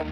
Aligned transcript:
Xin 0.00 0.10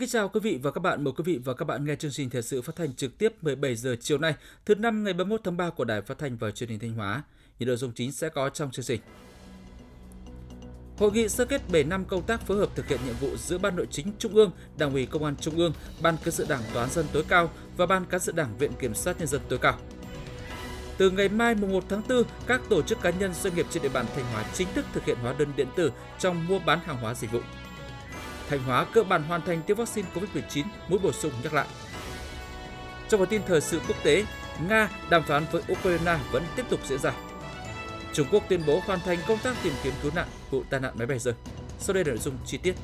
kính 0.00 0.08
chào 0.08 0.28
quý 0.28 0.40
vị 0.40 0.58
và 0.62 0.70
các 0.70 0.80
bạn. 0.80 1.04
Mời 1.04 1.12
quý 1.16 1.24
vị 1.24 1.40
và 1.44 1.54
các 1.54 1.64
bạn 1.64 1.84
nghe 1.84 1.96
chương 1.96 2.10
trình 2.10 2.30
thời 2.30 2.42
sự 2.42 2.62
phát 2.62 2.76
thanh 2.76 2.94
trực 2.94 3.18
tiếp 3.18 3.32
17 3.42 3.74
giờ 3.74 3.96
chiều 4.00 4.18
nay, 4.18 4.34
thứ 4.64 4.74
năm 4.74 5.04
ngày 5.04 5.12
31 5.12 5.40
tháng 5.44 5.56
3 5.56 5.70
của 5.70 5.84
Đài 5.84 6.02
Phát 6.02 6.18
thanh 6.18 6.36
và 6.36 6.50
Truyền 6.50 6.70
hình 6.70 6.78
Thanh 6.78 6.94
Hóa. 6.94 7.22
Những 7.58 7.66
nội 7.66 7.76
dung 7.76 7.92
chính 7.92 8.12
sẽ 8.12 8.28
có 8.28 8.48
trong 8.48 8.70
chương 8.70 8.84
trình. 8.84 9.00
Hội 10.98 11.12
nghị 11.12 11.28
sơ 11.28 11.44
kết 11.44 11.62
7 11.72 11.84
năm 11.84 12.04
công 12.04 12.22
tác 12.22 12.40
phối 12.40 12.58
hợp 12.58 12.68
thực 12.74 12.88
hiện 12.88 13.00
nhiệm 13.06 13.14
vụ 13.20 13.36
giữa 13.36 13.58
Ban 13.58 13.76
Nội 13.76 13.86
chính 13.90 14.12
Trung 14.18 14.34
ương, 14.34 14.50
Đảng 14.78 14.92
ủy 14.92 15.06
Công 15.06 15.24
an 15.24 15.36
Trung 15.40 15.56
ương, 15.56 15.72
Ban 16.02 16.16
Cán 16.16 16.30
sự 16.30 16.46
Đảng 16.48 16.62
Toán 16.74 16.90
dân 16.90 17.06
tối 17.12 17.24
cao 17.28 17.50
và 17.76 17.86
Ban 17.86 18.04
Cán 18.04 18.20
sự 18.20 18.32
Đảng 18.32 18.58
Viện 18.58 18.72
Kiểm 18.78 18.94
sát 18.94 19.18
nhân 19.18 19.28
dân 19.28 19.40
tối 19.48 19.58
cao. 19.58 19.78
Từ 21.00 21.10
ngày 21.10 21.28
mai 21.28 21.54
mùng 21.54 21.72
1 21.72 21.84
tháng 21.88 22.02
4, 22.08 22.22
các 22.46 22.60
tổ 22.68 22.82
chức 22.82 23.02
cá 23.02 23.10
nhân 23.10 23.34
doanh 23.34 23.54
nghiệp 23.54 23.66
trên 23.70 23.82
địa 23.82 23.88
bàn 23.88 24.06
Thanh 24.14 24.24
Hóa 24.32 24.44
chính 24.54 24.68
thức 24.74 24.86
thực 24.92 25.04
hiện 25.04 25.18
hóa 25.22 25.34
đơn 25.38 25.52
điện 25.56 25.68
tử 25.76 25.92
trong 26.18 26.46
mua 26.48 26.58
bán 26.58 26.80
hàng 26.80 26.96
hóa 26.96 27.14
dịch 27.14 27.32
vụ. 27.32 27.40
Thanh 28.48 28.62
Hóa 28.62 28.86
cơ 28.92 29.02
bản 29.02 29.22
hoàn 29.22 29.42
thành 29.42 29.62
tiêm 29.62 29.76
vaccine 29.76 30.08
COVID-19 30.14 30.64
mũi 30.88 30.98
bổ 30.98 31.12
sung 31.12 31.32
nhắc 31.42 31.54
lại. 31.54 31.66
Trong 33.08 33.20
phần 33.20 33.28
tin 33.28 33.42
thời 33.46 33.60
sự 33.60 33.80
quốc 33.88 33.96
tế, 34.04 34.24
Nga 34.68 34.90
đàm 35.10 35.22
phán 35.22 35.44
với 35.52 35.62
Ukraine 35.72 36.18
vẫn 36.32 36.44
tiếp 36.56 36.64
tục 36.70 36.80
diễn 36.86 36.98
ra. 36.98 37.12
Trung 38.12 38.26
Quốc 38.30 38.44
tuyên 38.48 38.62
bố 38.66 38.80
hoàn 38.86 39.00
thành 39.00 39.18
công 39.28 39.38
tác 39.38 39.56
tìm 39.62 39.72
kiếm 39.82 39.92
cứu 40.02 40.12
nạn 40.14 40.28
vụ 40.50 40.62
tai 40.70 40.80
nạn 40.80 40.94
máy 40.98 41.06
bay 41.06 41.18
rơi. 41.18 41.34
Sau 41.78 41.94
đây 41.94 42.04
là 42.04 42.08
nội 42.08 42.18
dung 42.18 42.38
chi 42.46 42.58
tiết. 42.58 42.74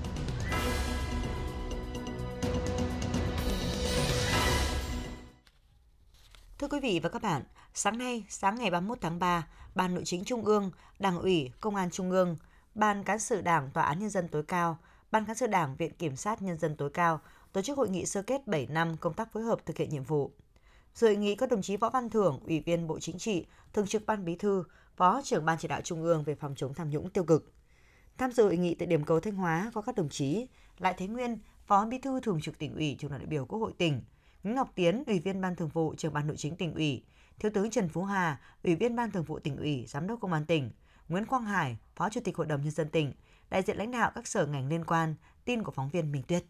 Thưa 6.58 6.68
quý 6.68 6.80
vị 6.80 7.00
và 7.02 7.08
các 7.08 7.22
bạn, 7.22 7.42
sáng 7.78 7.98
nay, 7.98 8.24
sáng 8.28 8.54
ngày 8.54 8.70
31 8.70 8.98
tháng 9.00 9.18
3, 9.18 9.46
Ban 9.74 9.94
Nội 9.94 10.04
chính 10.04 10.24
Trung 10.24 10.44
ương, 10.44 10.70
Đảng 10.98 11.18
ủy, 11.18 11.50
Công 11.60 11.76
an 11.76 11.90
Trung 11.90 12.10
ương, 12.10 12.36
Ban 12.74 13.04
Cán 13.04 13.18
sự 13.18 13.40
Đảng 13.40 13.70
Tòa 13.70 13.84
án 13.84 13.98
Nhân 13.98 14.10
dân 14.10 14.28
tối 14.28 14.42
cao, 14.42 14.78
Ban 15.10 15.24
Cán 15.24 15.36
sự 15.36 15.46
Đảng 15.46 15.76
Viện 15.76 15.92
Kiểm 15.98 16.16
sát 16.16 16.42
Nhân 16.42 16.58
dân 16.58 16.76
tối 16.76 16.90
cao 16.90 17.20
tổ 17.52 17.62
chức 17.62 17.78
hội 17.78 17.88
nghị 17.88 18.06
sơ 18.06 18.22
kết 18.22 18.46
7 18.46 18.66
năm 18.66 18.96
công 19.00 19.14
tác 19.14 19.32
phối 19.32 19.42
hợp 19.42 19.66
thực 19.66 19.76
hiện 19.76 19.90
nhiệm 19.90 20.02
vụ. 20.02 20.30
Dự 20.94 21.06
hội 21.06 21.16
nghị 21.16 21.34
có 21.34 21.46
đồng 21.46 21.62
chí 21.62 21.76
Võ 21.76 21.90
Văn 21.90 22.10
Thưởng, 22.10 22.40
Ủy 22.46 22.60
viên 22.60 22.86
Bộ 22.86 23.00
Chính 23.00 23.18
trị, 23.18 23.46
Thường 23.72 23.86
trực 23.86 24.06
Ban 24.06 24.24
Bí 24.24 24.36
thư, 24.36 24.64
Phó 24.96 25.20
trưởng 25.24 25.44
Ban 25.44 25.58
chỉ 25.58 25.68
đạo 25.68 25.80
Trung 25.80 26.02
ương 26.02 26.24
về 26.24 26.34
phòng 26.34 26.54
chống 26.56 26.74
tham 26.74 26.90
nhũng 26.90 27.10
tiêu 27.10 27.24
cực. 27.24 27.52
Tham 28.18 28.32
dự 28.32 28.42
hội 28.44 28.56
nghị 28.56 28.74
tại 28.74 28.86
điểm 28.86 29.04
cầu 29.04 29.20
Thanh 29.20 29.34
Hóa 29.34 29.70
có 29.74 29.80
các 29.80 29.94
đồng 29.94 30.08
chí 30.08 30.46
Lại 30.78 30.94
Thế 30.98 31.06
Nguyên, 31.06 31.38
Phó 31.66 31.86
Bí 31.86 31.98
thư 31.98 32.20
Thường 32.20 32.40
trực 32.40 32.58
tỉnh 32.58 32.74
ủy, 32.74 32.96
Trưởng 32.98 33.10
đoàn 33.10 33.20
đại 33.20 33.26
biểu 33.26 33.46
Quốc 33.46 33.58
hội 33.58 33.72
tỉnh, 33.78 34.02
Nguyễn 34.42 34.54
Ngọc 34.56 34.70
Tiến, 34.74 35.04
Ủy 35.06 35.18
viên 35.18 35.40
Ban 35.40 35.56
Thường 35.56 35.68
vụ, 35.68 35.94
Trưởng 35.94 36.12
Ban 36.12 36.26
Nội 36.26 36.36
chính 36.36 36.56
tỉnh 36.56 36.74
ủy, 36.74 37.02
Thiếu 37.38 37.50
tướng 37.54 37.70
Trần 37.70 37.88
Phú 37.88 38.04
Hà, 38.04 38.40
Ủy 38.64 38.74
viên 38.74 38.96
Ban 38.96 39.10
Thường 39.10 39.24
vụ 39.24 39.38
tỉnh 39.38 39.56
ủy, 39.56 39.84
Giám 39.88 40.06
đốc 40.06 40.20
Công 40.20 40.32
an 40.32 40.46
tỉnh, 40.46 40.70
Nguyễn 41.08 41.26
Quang 41.26 41.44
Hải, 41.44 41.76
Phó 41.96 42.08
Chủ 42.10 42.20
tịch 42.24 42.36
Hội 42.36 42.46
đồng 42.46 42.62
nhân 42.62 42.70
dân 42.70 42.88
tỉnh, 42.88 43.12
đại 43.50 43.62
diện 43.62 43.76
lãnh 43.76 43.90
đạo 43.90 44.12
các 44.14 44.26
sở 44.26 44.46
ngành 44.46 44.68
liên 44.68 44.84
quan, 44.84 45.14
tin 45.44 45.62
của 45.62 45.72
phóng 45.72 45.88
viên 45.88 46.12
Minh 46.12 46.22
Tuyết. 46.22 46.44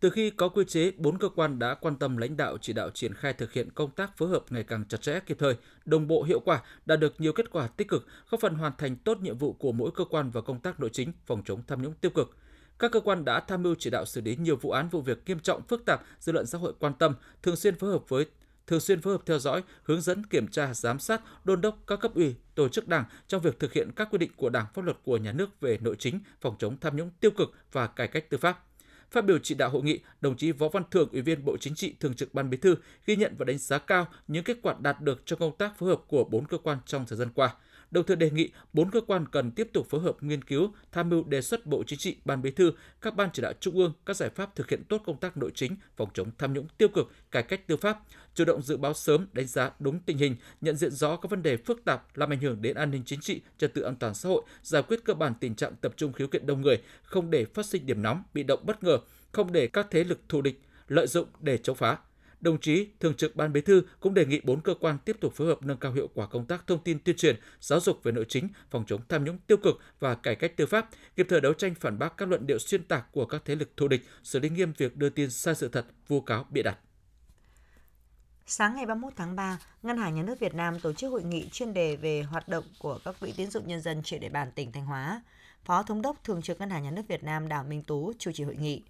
Từ 0.00 0.10
khi 0.10 0.30
có 0.30 0.48
quy 0.48 0.64
chế, 0.68 0.90
bốn 0.96 1.18
cơ 1.18 1.28
quan 1.28 1.58
đã 1.58 1.74
quan 1.74 1.96
tâm 1.96 2.16
lãnh 2.16 2.36
đạo 2.36 2.58
chỉ 2.60 2.72
đạo 2.72 2.90
triển 2.90 3.14
khai 3.14 3.32
thực 3.32 3.52
hiện 3.52 3.70
công 3.70 3.90
tác 3.90 4.16
phối 4.16 4.28
hợp 4.28 4.44
ngày 4.50 4.64
càng 4.64 4.84
chặt 4.88 5.02
chẽ, 5.02 5.20
kịp 5.20 5.36
thời, 5.40 5.56
đồng 5.84 6.08
bộ 6.08 6.22
hiệu 6.22 6.40
quả, 6.44 6.62
đạt 6.86 7.00
được 7.00 7.20
nhiều 7.20 7.32
kết 7.32 7.50
quả 7.50 7.66
tích 7.66 7.88
cực, 7.88 8.06
góp 8.30 8.40
phần 8.40 8.54
hoàn 8.54 8.72
thành 8.78 8.96
tốt 8.96 9.18
nhiệm 9.20 9.38
vụ 9.38 9.52
của 9.52 9.72
mỗi 9.72 9.90
cơ 9.94 10.04
quan 10.04 10.30
và 10.30 10.40
công 10.40 10.60
tác 10.60 10.80
nội 10.80 10.90
chính 10.92 11.12
phòng 11.26 11.42
chống 11.44 11.62
tham 11.66 11.82
nhũng 11.82 11.94
tiêu 11.94 12.10
cực. 12.10 12.36
Các 12.78 12.92
cơ 12.92 13.00
quan 13.00 13.24
đã 13.24 13.40
tham 13.40 13.62
mưu 13.62 13.74
chỉ 13.78 13.90
đạo 13.90 14.04
xử 14.04 14.20
lý 14.20 14.36
nhiều 14.36 14.56
vụ 14.56 14.70
án 14.70 14.88
vụ 14.88 15.00
việc 15.00 15.22
nghiêm 15.26 15.40
trọng 15.40 15.62
phức 15.62 15.84
tạp, 15.86 16.02
dư 16.20 16.32
luận 16.32 16.46
xã 16.46 16.58
hội 16.58 16.72
quan 16.78 16.94
tâm, 16.94 17.14
thường 17.42 17.56
xuyên 17.56 17.74
phối 17.74 17.90
hợp 17.90 18.08
với 18.08 18.26
thường 18.66 18.80
xuyên 18.80 19.00
phối 19.00 19.12
hợp 19.12 19.22
theo 19.26 19.38
dõi, 19.38 19.62
hướng 19.82 20.00
dẫn 20.00 20.26
kiểm 20.26 20.48
tra, 20.48 20.74
giám 20.74 20.98
sát, 20.98 21.22
đôn 21.44 21.60
đốc 21.60 21.78
các 21.86 22.00
cấp 22.00 22.14
ủy, 22.14 22.34
tổ 22.54 22.68
chức 22.68 22.88
đảng 22.88 23.04
trong 23.28 23.42
việc 23.42 23.58
thực 23.58 23.72
hiện 23.72 23.90
các 23.96 24.08
quy 24.10 24.18
định 24.18 24.30
của 24.36 24.50
Đảng, 24.50 24.66
pháp 24.74 24.84
luật 24.84 24.96
của 25.04 25.16
nhà 25.16 25.32
nước 25.32 25.60
về 25.60 25.78
nội 25.80 25.96
chính, 25.98 26.20
phòng 26.40 26.56
chống 26.58 26.76
tham 26.80 26.96
nhũng 26.96 27.10
tiêu 27.20 27.30
cực 27.30 27.52
và 27.72 27.86
cải 27.86 28.08
cách 28.08 28.30
tư 28.30 28.38
pháp. 28.38 28.64
Phát 29.10 29.24
biểu 29.24 29.38
chỉ 29.38 29.54
đạo 29.54 29.70
hội 29.70 29.82
nghị, 29.82 30.00
đồng 30.20 30.36
chí 30.36 30.52
Võ 30.52 30.68
Văn 30.68 30.82
Thưởng, 30.90 31.08
Ủy 31.12 31.22
viên 31.22 31.44
Bộ 31.44 31.56
Chính 31.56 31.74
trị, 31.74 31.94
Thường 32.00 32.14
trực 32.14 32.34
Ban 32.34 32.50
Bí 32.50 32.56
thư 32.56 32.76
ghi 33.06 33.16
nhận 33.16 33.34
và 33.38 33.44
đánh 33.44 33.58
giá 33.58 33.78
cao 33.78 34.08
những 34.28 34.44
kết 34.44 34.58
quả 34.62 34.74
đạt 34.80 35.00
được 35.00 35.22
trong 35.26 35.38
công 35.38 35.56
tác 35.56 35.78
phối 35.78 35.88
hợp 35.88 36.00
của 36.08 36.24
bốn 36.24 36.46
cơ 36.46 36.58
quan 36.58 36.78
trong 36.86 37.06
thời 37.06 37.18
gian 37.18 37.28
qua 37.34 37.54
đồng 37.94 38.06
thời 38.06 38.16
đề 38.16 38.30
nghị 38.30 38.50
bốn 38.72 38.90
cơ 38.90 39.00
quan 39.00 39.26
cần 39.32 39.50
tiếp 39.50 39.68
tục 39.72 39.86
phối 39.90 40.00
hợp 40.00 40.16
nghiên 40.20 40.44
cứu, 40.44 40.72
tham 40.92 41.08
mưu 41.08 41.24
đề 41.24 41.42
xuất 41.42 41.66
Bộ 41.66 41.84
Chính 41.86 41.98
trị, 41.98 42.16
Ban 42.24 42.42
Bí 42.42 42.50
thư, 42.50 42.72
các 43.00 43.16
ban 43.16 43.30
chỉ 43.32 43.42
đạo 43.42 43.52
trung 43.60 43.74
ương 43.74 43.92
các 44.06 44.16
giải 44.16 44.30
pháp 44.30 44.56
thực 44.56 44.70
hiện 44.70 44.84
tốt 44.88 45.02
công 45.06 45.16
tác 45.16 45.36
nội 45.36 45.50
chính, 45.54 45.76
phòng 45.96 46.08
chống 46.14 46.30
tham 46.38 46.52
nhũng 46.52 46.68
tiêu 46.78 46.88
cực, 46.88 47.12
cải 47.30 47.42
cách 47.42 47.66
tư 47.66 47.76
pháp, 47.76 47.98
chủ 48.34 48.44
động 48.44 48.62
dự 48.62 48.76
báo 48.76 48.94
sớm, 48.94 49.26
đánh 49.32 49.46
giá 49.46 49.70
đúng 49.78 50.00
tình 50.00 50.18
hình, 50.18 50.36
nhận 50.60 50.76
diện 50.76 50.90
rõ 50.90 51.16
các 51.16 51.30
vấn 51.30 51.42
đề 51.42 51.56
phức 51.56 51.84
tạp 51.84 52.16
làm 52.16 52.32
ảnh 52.32 52.40
hưởng 52.40 52.62
đến 52.62 52.76
an 52.76 52.90
ninh 52.90 53.02
chính 53.06 53.20
trị, 53.20 53.40
trật 53.58 53.74
tự 53.74 53.82
an 53.82 53.96
toàn 53.96 54.14
xã 54.14 54.28
hội, 54.28 54.42
giải 54.62 54.82
quyết 54.82 55.04
cơ 55.04 55.14
bản 55.14 55.34
tình 55.40 55.54
trạng 55.54 55.76
tập 55.80 55.92
trung 55.96 56.12
khiếu 56.12 56.26
kiện 56.26 56.46
đông 56.46 56.60
người, 56.60 56.82
không 57.02 57.30
để 57.30 57.44
phát 57.44 57.66
sinh 57.66 57.86
điểm 57.86 58.02
nóng, 58.02 58.22
bị 58.34 58.42
động 58.42 58.60
bất 58.66 58.84
ngờ, 58.84 58.98
không 59.32 59.52
để 59.52 59.66
các 59.66 59.86
thế 59.90 60.04
lực 60.04 60.20
thù 60.28 60.42
địch 60.42 60.60
lợi 60.88 61.06
dụng 61.06 61.28
để 61.40 61.58
chống 61.58 61.76
phá. 61.76 61.98
Đồng 62.44 62.60
chí 62.60 62.88
Thường 63.00 63.14
trực 63.14 63.36
Ban 63.36 63.52
Bí 63.52 63.60
thư 63.60 63.82
cũng 64.00 64.14
đề 64.14 64.26
nghị 64.26 64.40
bốn 64.44 64.60
cơ 64.60 64.74
quan 64.80 64.98
tiếp 65.04 65.16
tục 65.20 65.32
phối 65.34 65.46
hợp 65.46 65.62
nâng 65.62 65.76
cao 65.76 65.92
hiệu 65.92 66.08
quả 66.14 66.26
công 66.26 66.46
tác 66.46 66.66
thông 66.66 66.84
tin 66.84 66.98
tuyên 66.98 67.16
truyền, 67.16 67.36
giáo 67.60 67.80
dục 67.80 68.02
về 68.02 68.12
nội 68.12 68.26
chính, 68.28 68.48
phòng 68.70 68.84
chống 68.86 69.00
tham 69.08 69.24
nhũng 69.24 69.38
tiêu 69.38 69.56
cực 69.56 69.80
và 70.00 70.14
cải 70.14 70.34
cách 70.34 70.56
tư 70.56 70.66
pháp, 70.66 70.88
kịp 71.16 71.26
thời 71.28 71.40
đấu 71.40 71.54
tranh 71.54 71.74
phản 71.74 71.98
bác 71.98 72.16
các 72.16 72.28
luận 72.28 72.46
điệu 72.46 72.58
xuyên 72.58 72.84
tạc 72.84 73.12
của 73.12 73.26
các 73.26 73.42
thế 73.44 73.54
lực 73.54 73.76
thù 73.76 73.88
địch, 73.88 74.02
xử 74.22 74.38
lý 74.38 74.48
nghiêm 74.48 74.72
việc 74.78 74.96
đưa 74.96 75.10
tin 75.10 75.30
sai 75.30 75.54
sự 75.54 75.68
thật, 75.68 75.86
vu 76.08 76.20
cáo 76.20 76.46
bịa 76.50 76.62
đặt. 76.62 76.78
Sáng 78.46 78.74
ngày 78.76 78.86
31 78.86 79.12
tháng 79.16 79.36
3, 79.36 79.58
Ngân 79.82 79.98
hàng 79.98 80.14
Nhà 80.14 80.22
nước 80.22 80.40
Việt 80.40 80.54
Nam 80.54 80.80
tổ 80.80 80.92
chức 80.92 81.12
hội 81.12 81.22
nghị 81.22 81.48
chuyên 81.52 81.74
đề 81.74 81.96
về 81.96 82.22
hoạt 82.22 82.48
động 82.48 82.64
của 82.78 82.98
các 83.04 83.16
quỹ 83.20 83.32
tín 83.36 83.50
dụng 83.50 83.68
nhân 83.68 83.80
dân 83.80 84.02
trên 84.02 84.20
địa 84.20 84.28
bàn 84.28 84.52
tỉnh 84.54 84.72
Thanh 84.72 84.86
Hóa. 84.86 85.22
Phó 85.64 85.82
Thống 85.82 86.02
đốc 86.02 86.24
Thường 86.24 86.42
trực 86.42 86.60
Ngân 86.60 86.70
hàng 86.70 86.82
Nhà 86.82 86.90
nước 86.90 87.02
Việt 87.08 87.24
Nam 87.24 87.48
Đào 87.48 87.64
Minh 87.64 87.82
Tú 87.82 88.12
chủ 88.18 88.32
trì 88.32 88.44
hội 88.44 88.56
nghị. 88.56 88.82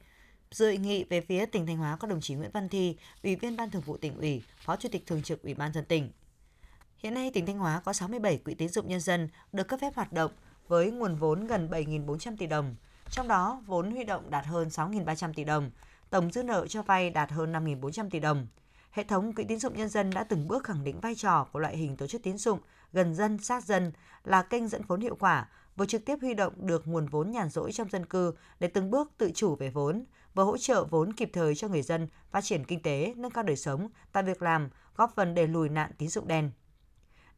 Dự 0.55 0.67
hội 0.67 0.77
nghị 0.77 1.05
về 1.05 1.21
phía 1.21 1.47
tỉnh 1.47 1.67
Thanh 1.67 1.77
Hóa 1.77 1.97
có 1.97 2.09
đồng 2.09 2.21
chí 2.21 2.35
Nguyễn 2.35 2.51
Văn 2.51 2.69
Thi, 2.69 2.97
Ủy 3.23 3.37
viên 3.37 3.57
Ban 3.57 3.71
Thường 3.71 3.83
vụ 3.83 3.97
tỉnh 3.97 4.17
ủy, 4.19 4.43
Phó 4.65 4.77
Chủ 4.77 4.89
tịch 4.93 5.07
Thường 5.07 5.23
trực 5.23 5.43
Ủy 5.43 5.55
ban 5.55 5.73
dân 5.73 5.85
tỉnh. 5.85 6.11
Hiện 6.99 7.15
nay 7.15 7.31
tỉnh 7.35 7.47
Thanh 7.47 7.59
Hóa 7.59 7.83
có 7.85 7.93
67 7.93 8.39
quỹ 8.39 8.55
tín 8.55 8.69
dụng 8.69 8.89
nhân 8.89 9.01
dân 9.01 9.29
được 9.53 9.69
cấp 9.69 9.81
phép 9.81 9.95
hoạt 9.95 10.13
động 10.13 10.31
với 10.69 10.91
nguồn 10.91 11.17
vốn 11.17 11.47
gần 11.47 11.69
7.400 11.71 12.37
tỷ 12.37 12.47
đồng, 12.47 12.75
trong 13.11 13.29
đó 13.29 13.63
vốn 13.67 13.91
huy 13.91 14.05
động 14.05 14.31
đạt 14.31 14.47
hơn 14.47 14.69
6.300 14.69 15.33
tỷ 15.35 15.45
đồng, 15.45 15.71
tổng 16.11 16.33
dư 16.33 16.43
nợ 16.43 16.67
cho 16.67 16.83
vay 16.83 17.11
đạt 17.11 17.31
hơn 17.31 17.53
5.400 17.53 18.11
tỷ 18.11 18.21
đồng. 18.21 18.47
Hệ 18.91 19.05
thống 19.05 19.33
quỹ 19.33 19.45
tín 19.45 19.59
dụng 19.59 19.77
nhân 19.77 19.89
dân 19.89 20.11
đã 20.11 20.25
từng 20.25 20.49
bước 20.49 20.65
khẳng 20.65 20.85
định 20.85 21.01
vai 21.01 21.15
trò 21.15 21.47
của 21.53 21.59
loại 21.59 21.77
hình 21.77 21.97
tổ 21.97 22.07
chức 22.07 22.23
tín 22.23 22.39
dụng 22.39 22.59
gần 22.93 23.15
dân, 23.15 23.39
sát 23.39 23.65
dân 23.65 23.93
là 24.25 24.43
kênh 24.43 24.69
dẫn 24.69 24.83
vốn 24.83 25.01
hiệu 25.01 25.17
quả, 25.21 25.49
vừa 25.77 25.87
trực 25.87 26.05
tiếp 26.05 26.19
huy 26.21 26.35
động 26.35 26.67
được 26.67 26.89
nguồn 26.89 27.07
vốn 27.07 27.31
nhàn 27.31 27.51
rỗi 27.51 27.73
trong 27.73 27.91
dân 27.91 28.07
cư 28.07 28.35
để 28.61 28.69
từng 28.69 28.91
bước 28.91 29.13
tự 29.19 29.31
chủ 29.35 29.57
về 29.57 29.71
vốn, 29.71 30.05
vừa 30.35 30.45
hỗ 30.45 30.59
trợ 30.59 30.85
vốn 30.85 31.13
kịp 31.13 31.31
thời 31.33 31.55
cho 31.55 31.69
người 31.69 31.83
dân 31.83 32.09
phát 32.31 32.45
triển 32.45 32.65
kinh 32.65 32.83
tế, 32.83 33.15
nâng 33.17 33.31
cao 33.31 33.45
đời 33.45 33.57
sống, 33.57 33.89
tạo 34.13 34.23
việc 34.23 34.43
làm, 34.43 34.69
góp 34.97 35.15
phần 35.15 35.35
đẩy 35.35 35.49
lùi 35.49 35.69
nạn 35.69 35.91
tín 35.99 36.09
dụng 36.09 36.29
đen. 36.29 36.51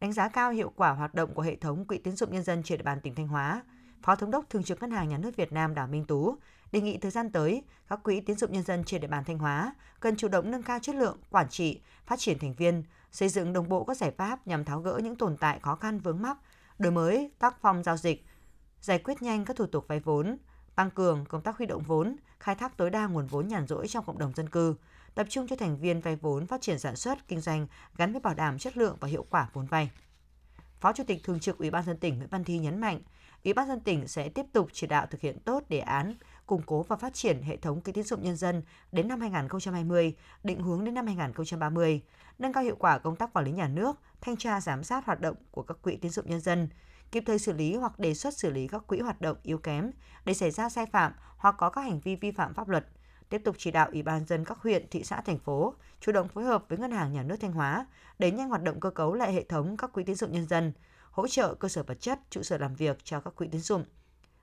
Đánh 0.01 0.13
giá 0.13 0.29
cao 0.29 0.51
hiệu 0.51 0.73
quả 0.77 0.91
hoạt 0.91 1.15
động 1.15 1.35
của 1.35 1.43
hệ 1.43 1.57
thống 1.57 1.85
quỹ 1.85 1.99
tín 1.99 2.17
dụng 2.17 2.33
nhân 2.33 2.43
dân 2.43 2.63
trên 2.63 2.79
địa 2.79 2.85
bàn 2.85 3.01
tỉnh 3.01 3.15
Thanh 3.15 3.29
Hóa, 3.29 3.63
Phó 4.03 4.17
Thống 4.17 4.31
đốc 4.31 4.51
Thường 4.51 4.63
trực 4.63 4.81
Ngân 4.81 4.91
hàng 4.91 5.09
Nhà 5.09 5.19
nước 5.19 5.37
Việt 5.37 5.53
Nam 5.53 5.75
Đào 5.75 5.87
Minh 5.87 6.05
Tú 6.05 6.37
đề 6.73 6.81
nghị 6.81 6.99
thời 6.99 7.11
gian 7.11 7.33
tới, 7.33 7.63
các 7.89 8.03
quỹ 8.03 8.21
tín 8.21 8.37
dụng 8.37 8.53
nhân 8.53 8.63
dân 8.63 8.85
trên 8.85 9.01
địa 9.01 9.09
bàn 9.09 9.25
Thanh 9.25 9.39
Hóa 9.39 9.75
cần 10.01 10.17
chủ 10.17 10.29
động 10.29 10.51
nâng 10.51 10.63
cao 10.63 10.79
chất 10.83 10.95
lượng, 10.95 11.19
quản 11.31 11.49
trị, 11.49 11.81
phát 12.07 12.19
triển 12.19 12.39
thành 12.39 12.55
viên, 12.55 12.83
xây 13.13 13.29
dựng 13.29 13.53
đồng 13.53 13.69
bộ 13.69 13.85
các 13.85 13.97
giải 13.97 14.11
pháp 14.11 14.47
nhằm 14.47 14.65
tháo 14.65 14.81
gỡ 14.81 15.01
những 15.03 15.17
tồn 15.17 15.37
tại 15.37 15.61
khó 15.61 15.75
khăn 15.75 15.99
vướng 15.99 16.23
mắc, 16.23 16.39
đổi 16.79 16.93
mới 16.93 17.31
tác 17.39 17.57
phong 17.61 17.83
giao 17.83 17.97
dịch, 17.97 18.25
giải 18.81 18.99
quyết 18.99 19.23
nhanh 19.23 19.45
các 19.45 19.57
thủ 19.57 19.67
tục 19.67 19.89
vay 19.89 20.01
vốn, 20.01 20.37
tăng 20.75 20.91
cường 20.91 21.25
công 21.29 21.43
tác 21.43 21.57
huy 21.57 21.67
động 21.67 21.83
vốn, 21.83 22.17
khai 22.41 22.55
thác 22.55 22.77
tối 22.77 22.91
đa 22.91 23.07
nguồn 23.07 23.27
vốn 23.27 23.49
nhàn 23.49 23.67
rỗi 23.67 23.89
trong 23.89 24.05
cộng 24.05 24.19
đồng 24.19 24.33
dân 24.35 24.49
cư, 24.49 24.75
tập 25.15 25.27
trung 25.31 25.47
cho 25.49 25.57
thành 25.57 25.77
viên 25.77 26.01
vay 26.01 26.17
vốn 26.17 26.47
phát 26.47 26.61
triển 26.61 26.79
sản 26.79 26.97
xuất, 26.97 27.29
kinh 27.29 27.41
doanh 27.41 27.67
gắn 27.97 28.13
với 28.13 28.21
bảo 28.21 28.35
đảm 28.35 28.59
chất 28.59 28.77
lượng 28.77 28.97
và 29.01 29.09
hiệu 29.09 29.27
quả 29.31 29.49
vốn 29.53 29.67
vay. 29.67 29.91
Phó 30.81 30.93
Chủ 30.93 31.05
tịch 31.07 31.25
Thường 31.25 31.41
trực 31.41 31.59
Ủy 31.59 31.71
ban 31.71 31.85
dân 31.85 31.97
tỉnh 31.97 32.17
Nguyễn 32.17 32.29
Văn 32.29 32.45
Thi 32.45 32.59
nhấn 32.59 32.81
mạnh, 32.81 33.01
Ủy 33.45 33.53
ban 33.53 33.69
dân 33.69 33.81
tỉnh 33.81 34.09
sẽ 34.09 34.29
tiếp 34.29 34.47
tục 34.53 34.69
chỉ 34.73 34.87
đạo 34.87 35.07
thực 35.11 35.21
hiện 35.21 35.39
tốt 35.45 35.63
đề 35.69 35.79
án 35.79 36.15
củng 36.47 36.63
cố 36.67 36.83
và 36.83 36.97
phát 36.97 37.15
triển 37.15 37.43
hệ 37.43 37.57
thống 37.57 37.81
quỹ 37.81 37.93
tín 37.93 38.05
dụng 38.05 38.23
nhân 38.23 38.37
dân 38.37 38.63
đến 38.93 39.09
năm 39.09 39.21
2020, 39.21 40.17
định 40.45 40.61
hướng 40.61 40.85
đến 40.85 40.95
năm 40.95 41.07
2030, 41.07 42.03
nâng 42.39 42.53
cao 42.53 42.65
hiệu 42.65 42.77
quả 42.79 42.99
công 42.99 43.17
tác 43.17 43.33
quản 43.33 43.45
lý 43.45 43.53
nhà 43.53 43.69
nước, 43.69 43.97
thanh 44.21 44.37
tra 44.37 44.61
giám 44.61 44.85
sát 44.85 45.07
hoạt 45.07 45.21
động 45.21 45.37
của 45.51 45.63
các 45.63 45.77
quỹ 45.83 45.97
tín 45.97 46.11
dụng 46.11 46.31
nhân 46.31 46.41
dân, 46.41 46.69
kịp 47.13 47.23
thời 47.27 47.39
xử 47.39 47.53
lý 47.53 47.77
hoặc 47.77 47.99
đề 47.99 48.15
xuất 48.15 48.39
xử 48.39 48.51
lý 48.51 48.69
các 48.69 48.87
quỹ 48.87 49.01
hoạt 49.01 49.21
động 49.21 49.37
yếu 49.43 49.59
kém 49.59 49.91
để 50.25 50.35
xảy 50.35 50.51
ra 50.51 50.69
sai 50.69 50.87
phạm 50.87 51.13
hoặc 51.37 51.55
có 51.59 51.71
các 51.71 51.81
hành 51.81 52.01
vi 52.01 52.17
vi 52.17 52.31
phạm 52.31 52.55
pháp 52.55 52.69
luật. 52.69 52.87
Tiếp 53.29 53.43
tục 53.45 53.57
chỉ 53.59 53.71
đạo 53.71 53.89
Ủy 53.93 54.03
ban 54.03 54.27
dân 54.27 54.45
các 54.45 54.59
huyện, 54.59 54.87
thị 54.91 55.05
xã, 55.05 55.21
thành 55.21 55.39
phố 55.39 55.75
chủ 56.01 56.13
động 56.13 56.29
phối 56.29 56.45
hợp 56.45 56.65
với 56.69 56.79
Ngân 56.79 56.91
hàng 56.91 57.13
Nhà 57.13 57.23
nước 57.23 57.37
Thanh 57.41 57.53
Hóa 57.53 57.87
đẩy 58.19 58.31
nhanh 58.31 58.49
hoạt 58.49 58.63
động 58.63 58.81
cơ 58.81 58.91
cấu 58.91 59.15
lại 59.15 59.33
hệ 59.33 59.45
thống 59.45 59.77
các 59.77 59.93
quỹ 59.93 60.05
tín 60.05 60.17
dụng 60.17 60.33
nhân 60.33 60.47
dân, 60.47 60.73
hỗ 61.11 61.29
trợ 61.29 61.55
cơ 61.55 61.69
sở 61.69 61.83
vật 61.83 62.01
chất, 62.01 62.21
trụ 62.31 62.43
sở 62.43 62.59
làm 62.59 62.75
việc 62.75 63.05
cho 63.05 63.21
các 63.21 63.35
quỹ 63.37 63.49
tín 63.49 63.61
dụng, 63.61 63.85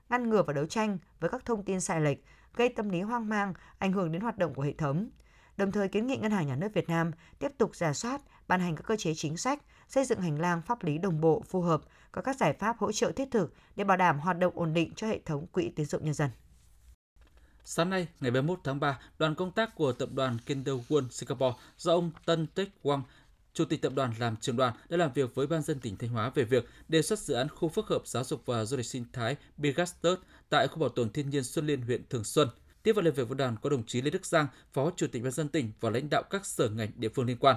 ngăn 0.08 0.30
ngừa 0.30 0.42
và 0.42 0.52
đấu 0.52 0.66
tranh 0.66 0.98
với 1.20 1.30
các 1.30 1.44
thông 1.44 1.62
tin 1.62 1.80
sai 1.80 2.00
lệch 2.00 2.18
gây 2.56 2.68
tâm 2.68 2.88
lý 2.88 3.00
hoang 3.00 3.28
mang, 3.28 3.54
ảnh 3.78 3.92
hưởng 3.92 4.12
đến 4.12 4.22
hoạt 4.22 4.38
động 4.38 4.54
của 4.54 4.62
hệ 4.62 4.72
thống, 4.72 5.10
đồng 5.56 5.72
thời 5.72 5.88
kiến 5.88 6.06
nghị 6.06 6.16
Ngân 6.16 6.30
hàng 6.30 6.46
Nhà 6.46 6.56
nước 6.56 6.74
Việt 6.74 6.88
Nam 6.88 7.10
tiếp 7.38 7.52
tục 7.58 7.76
giả 7.76 7.92
soát, 7.92 8.20
ban 8.48 8.60
hành 8.60 8.76
các 8.76 8.82
cơ 8.86 8.96
chế 8.96 9.14
chính 9.14 9.36
sách, 9.36 9.62
xây 9.88 10.04
dựng 10.04 10.20
hành 10.20 10.40
lang 10.40 10.62
pháp 10.62 10.84
lý 10.84 10.98
đồng 10.98 11.20
bộ 11.20 11.42
phù 11.48 11.60
hợp, 11.60 11.80
có 12.12 12.22
các 12.22 12.36
giải 12.36 12.52
pháp 12.52 12.78
hỗ 12.78 12.92
trợ 12.92 13.12
thiết 13.12 13.28
thực 13.30 13.54
để 13.76 13.84
bảo 13.84 13.96
đảm 13.96 14.18
hoạt 14.18 14.38
động 14.38 14.58
ổn 14.58 14.74
định 14.74 14.92
cho 14.96 15.06
hệ 15.06 15.20
thống 15.24 15.46
quỹ 15.46 15.68
tín 15.68 15.86
dụng 15.86 16.04
nhân 16.04 16.14
dân. 16.14 16.30
Sáng 17.64 17.90
nay, 17.90 18.08
ngày 18.20 18.30
31 18.30 18.58
tháng 18.64 18.80
3, 18.80 18.98
đoàn 19.18 19.34
công 19.34 19.52
tác 19.52 19.74
của 19.74 19.92
tập 19.92 20.08
đoàn 20.12 20.38
Kinder 20.46 20.74
World 20.88 21.08
Singapore 21.10 21.56
do 21.76 21.92
ông 21.92 22.10
Tân 22.26 22.46
Tích 22.46 22.70
Wang, 22.82 23.02
Chủ 23.54 23.64
tịch 23.64 23.82
tập 23.82 23.92
đoàn 23.94 24.12
làm 24.18 24.36
trưởng 24.36 24.56
đoàn 24.56 24.74
đã 24.88 24.96
làm 24.96 25.12
việc 25.12 25.34
với 25.34 25.46
ban 25.46 25.62
dân 25.62 25.80
tỉnh 25.80 25.96
Thanh 25.96 26.10
Hóa 26.10 26.30
về 26.34 26.44
việc 26.44 26.68
đề 26.88 27.02
xuất 27.02 27.18
dự 27.18 27.34
án 27.34 27.48
khu 27.48 27.68
phức 27.68 27.86
hợp 27.86 28.02
giáo 28.06 28.24
dục 28.24 28.42
và 28.46 28.64
du 28.64 28.76
lịch 28.76 28.86
sinh 28.86 29.04
thái 29.12 29.36
Bigastus 29.56 30.18
tại 30.48 30.68
khu 30.68 30.78
bảo 30.78 30.88
tồn 30.88 31.10
thiên 31.10 31.30
nhiên 31.30 31.44
Xuân 31.44 31.66
Liên, 31.66 31.82
huyện 31.82 32.02
Thường 32.10 32.24
Xuân. 32.24 32.48
Tiếp 32.82 32.92
vào 32.92 33.02
làm 33.02 33.14
việc 33.14 33.28
với 33.28 33.36
đoàn 33.36 33.56
có 33.62 33.70
đồng 33.70 33.86
chí 33.86 34.02
Lê 34.02 34.10
Đức 34.10 34.26
Giang, 34.26 34.46
Phó 34.72 34.90
Chủ 34.96 35.06
tịch 35.06 35.22
ban 35.22 35.32
dân 35.32 35.48
tỉnh 35.48 35.72
và 35.80 35.90
lãnh 35.90 36.10
đạo 36.10 36.22
các 36.30 36.46
sở 36.46 36.68
ngành 36.68 36.90
địa 36.96 37.08
phương 37.08 37.26
liên 37.26 37.36
quan. 37.40 37.56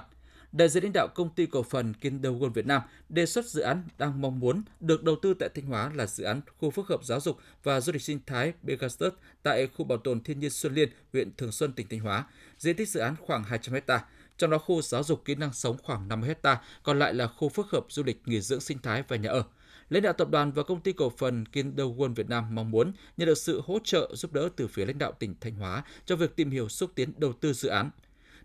Đại 0.51 0.69
diện 0.69 0.83
lãnh 0.83 0.93
đạo 0.93 1.07
công 1.15 1.29
ty 1.29 1.45
cổ 1.45 1.63
phần 1.63 1.93
Kinder 1.93 2.31
World 2.33 2.49
Việt 2.49 2.65
Nam 2.65 2.81
đề 3.09 3.25
xuất 3.25 3.45
dự 3.45 3.61
án 3.61 3.83
đang 3.97 4.21
mong 4.21 4.39
muốn 4.39 4.63
được 4.79 5.03
đầu 5.03 5.15
tư 5.21 5.33
tại 5.33 5.49
Thanh 5.55 5.65
Hóa 5.65 5.91
là 5.95 6.05
dự 6.05 6.23
án 6.23 6.41
khu 6.57 6.69
phức 6.71 6.87
hợp 6.87 7.03
giáo 7.03 7.19
dục 7.19 7.37
và 7.63 7.81
du 7.81 7.93
lịch 7.93 8.01
sinh 8.01 8.19
thái 8.25 8.53
Pegasus 8.67 9.13
tại 9.43 9.67
khu 9.67 9.85
bảo 9.85 9.97
tồn 9.97 10.23
thiên 10.23 10.39
nhiên 10.39 10.49
Xuân 10.49 10.73
Liên, 10.73 10.89
huyện 11.13 11.31
Thường 11.37 11.51
Xuân, 11.51 11.73
tỉnh 11.73 11.87
Thanh 11.89 11.99
Hóa. 11.99 12.25
Diện 12.57 12.75
tích 12.75 12.89
dự 12.89 12.99
án 12.99 13.15
khoảng 13.21 13.43
200 13.43 13.75
ha. 13.87 14.05
Trong 14.37 14.49
đó 14.49 14.57
khu 14.57 14.81
giáo 14.81 15.03
dục 15.03 15.25
kỹ 15.25 15.35
năng 15.35 15.53
sống 15.53 15.77
khoảng 15.83 16.07
50 16.07 16.35
ha, 16.43 16.61
còn 16.83 16.99
lại 16.99 17.13
là 17.13 17.27
khu 17.27 17.49
phức 17.49 17.67
hợp 17.69 17.85
du 17.89 18.03
lịch 18.03 18.21
nghỉ 18.25 18.41
dưỡng 18.41 18.59
sinh 18.59 18.79
thái 18.83 19.03
và 19.07 19.15
nhà 19.15 19.29
ở. 19.29 19.43
Lãnh 19.89 20.03
đạo 20.03 20.13
tập 20.13 20.29
đoàn 20.29 20.51
và 20.51 20.63
công 20.63 20.81
ty 20.81 20.93
cổ 20.93 21.09
phần 21.17 21.45
Kinder 21.45 21.85
World 21.85 22.13
Việt 22.13 22.29
Nam 22.29 22.55
mong 22.55 22.71
muốn 22.71 22.91
nhận 23.17 23.25
được 23.25 23.37
sự 23.37 23.61
hỗ 23.65 23.79
trợ 23.83 24.11
giúp 24.13 24.33
đỡ 24.33 24.49
từ 24.55 24.67
phía 24.67 24.85
lãnh 24.85 24.97
đạo 24.97 25.11
tỉnh 25.19 25.35
Thanh 25.41 25.55
Hóa 25.55 25.83
cho 26.05 26.15
việc 26.15 26.35
tìm 26.35 26.51
hiểu 26.51 26.69
xúc 26.69 26.91
tiến 26.95 27.13
đầu 27.17 27.33
tư 27.33 27.53
dự 27.53 27.69
án 27.69 27.89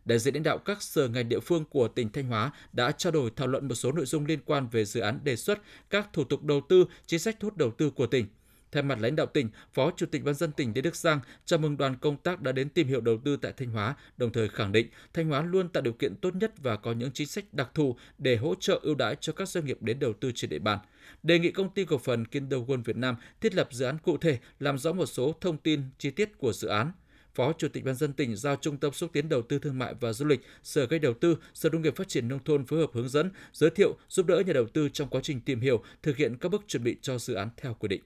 đại 0.04 0.18
diện 0.18 0.34
lãnh 0.34 0.42
đạo 0.42 0.58
các 0.58 0.82
sở 0.82 1.08
ngành 1.08 1.28
địa 1.28 1.40
phương 1.40 1.64
của 1.64 1.88
tỉnh 1.88 2.12
Thanh 2.12 2.26
Hóa 2.26 2.50
đã 2.72 2.92
trao 2.92 3.12
đổi 3.12 3.30
thảo 3.36 3.46
luận 3.46 3.68
một 3.68 3.74
số 3.74 3.92
nội 3.92 4.06
dung 4.06 4.26
liên 4.26 4.38
quan 4.44 4.68
về 4.68 4.84
dự 4.84 5.00
án 5.00 5.20
đề 5.24 5.36
xuất 5.36 5.58
các 5.90 6.08
thủ 6.12 6.24
tục 6.24 6.42
đầu 6.42 6.60
tư, 6.68 6.84
chính 7.06 7.20
sách 7.20 7.36
thu 7.40 7.46
hút 7.46 7.56
đầu 7.56 7.70
tư 7.70 7.90
của 7.90 8.06
tỉnh. 8.06 8.26
Thay 8.72 8.82
mặt 8.82 8.98
lãnh 9.00 9.16
đạo 9.16 9.26
tỉnh, 9.26 9.50
Phó 9.72 9.90
Chủ 9.96 10.06
tịch 10.06 10.24
Ban 10.24 10.34
dân 10.34 10.52
tỉnh 10.52 10.72
Lê 10.74 10.80
Đức 10.80 10.96
Giang 10.96 11.20
chào 11.44 11.58
mừng 11.58 11.76
đoàn 11.76 11.96
công 11.96 12.16
tác 12.16 12.40
đã 12.40 12.52
đến 12.52 12.68
tìm 12.68 12.88
hiểu 12.88 13.00
đầu 13.00 13.18
tư 13.24 13.36
tại 13.36 13.52
Thanh 13.56 13.70
Hóa, 13.70 13.94
đồng 14.16 14.32
thời 14.32 14.48
khẳng 14.48 14.72
định 14.72 14.88
Thanh 15.14 15.28
Hóa 15.28 15.42
luôn 15.42 15.68
tạo 15.68 15.82
điều 15.82 15.92
kiện 15.92 16.16
tốt 16.16 16.34
nhất 16.34 16.52
và 16.58 16.76
có 16.76 16.92
những 16.92 17.10
chính 17.12 17.26
sách 17.26 17.44
đặc 17.52 17.70
thù 17.74 17.96
để 18.18 18.36
hỗ 18.36 18.54
trợ 18.60 18.80
ưu 18.82 18.94
đãi 18.94 19.16
cho 19.20 19.32
các 19.32 19.48
doanh 19.48 19.64
nghiệp 19.64 19.78
đến 19.80 19.98
đầu 19.98 20.12
tư 20.12 20.32
trên 20.34 20.50
địa 20.50 20.58
bàn. 20.58 20.78
Đề 21.22 21.38
nghị 21.38 21.50
công 21.50 21.74
ty 21.74 21.84
cổ 21.84 21.98
phần 21.98 22.24
Kinder 22.24 22.60
World 22.60 22.82
Việt 22.82 22.96
Nam 22.96 23.16
thiết 23.40 23.54
lập 23.54 23.68
dự 23.70 23.84
án 23.84 23.98
cụ 23.98 24.16
thể, 24.16 24.38
làm 24.58 24.78
rõ 24.78 24.92
một 24.92 25.06
số 25.06 25.34
thông 25.40 25.58
tin 25.58 25.82
chi 25.98 26.10
tiết 26.10 26.38
của 26.38 26.52
dự 26.52 26.68
án, 26.68 26.92
Phó 27.34 27.52
Chủ 27.52 27.68
tịch 27.68 27.84
Ban 27.84 27.94
dân 27.94 28.12
tỉnh 28.12 28.36
giao 28.36 28.56
Trung 28.56 28.76
tâm 28.76 28.92
xúc 28.92 29.10
tiến 29.12 29.28
đầu 29.28 29.42
tư 29.42 29.58
thương 29.58 29.78
mại 29.78 29.94
và 30.00 30.12
du 30.12 30.26
lịch, 30.26 30.40
Sở 30.62 30.86
Gây 30.86 30.98
đầu 30.98 31.14
tư, 31.14 31.36
Sở 31.54 31.68
Nông 31.70 31.82
nghiệp 31.82 31.96
Phát 31.96 32.08
triển 32.08 32.28
nông 32.28 32.44
thôn 32.44 32.66
phối 32.66 32.78
hợp 32.78 32.90
hướng 32.92 33.08
dẫn, 33.08 33.30
giới 33.52 33.70
thiệu, 33.70 33.96
giúp 34.08 34.26
đỡ 34.26 34.42
nhà 34.46 34.52
đầu 34.52 34.66
tư 34.66 34.88
trong 34.88 35.08
quá 35.08 35.20
trình 35.24 35.40
tìm 35.40 35.60
hiểu, 35.60 35.82
thực 36.02 36.16
hiện 36.16 36.36
các 36.36 36.48
bước 36.48 36.64
chuẩn 36.68 36.84
bị 36.84 36.96
cho 37.02 37.18
dự 37.18 37.34
án 37.34 37.50
theo 37.56 37.74
quy 37.74 37.88
định. 37.88 38.02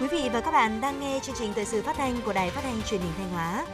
Quý 0.00 0.08
vị 0.10 0.28
và 0.32 0.40
các 0.40 0.50
bạn 0.50 0.80
đang 0.80 1.00
nghe 1.00 1.20
chương 1.22 1.34
trình 1.38 1.52
thời 1.54 1.64
sự 1.64 1.82
phát 1.82 1.96
thanh 1.96 2.20
của 2.24 2.32
Đài 2.32 2.50
Phát 2.50 2.60
thanh 2.60 2.82
Truyền 2.82 3.00
hình 3.00 3.12
Thanh 3.16 3.30
Hóa. 3.30 3.66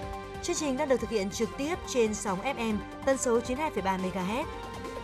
Chương 0.43 0.57
trình 0.57 0.77
đang 0.77 0.89
được 0.89 1.01
thực 1.01 1.11
hiện 1.11 1.31
trực 1.31 1.49
tiếp 1.59 1.75
trên 1.89 2.15
sóng 2.15 2.41
FM 2.43 2.77
tần 3.07 3.19
số 3.19 3.41
92,3 3.41 3.99
MHz. 3.99 4.45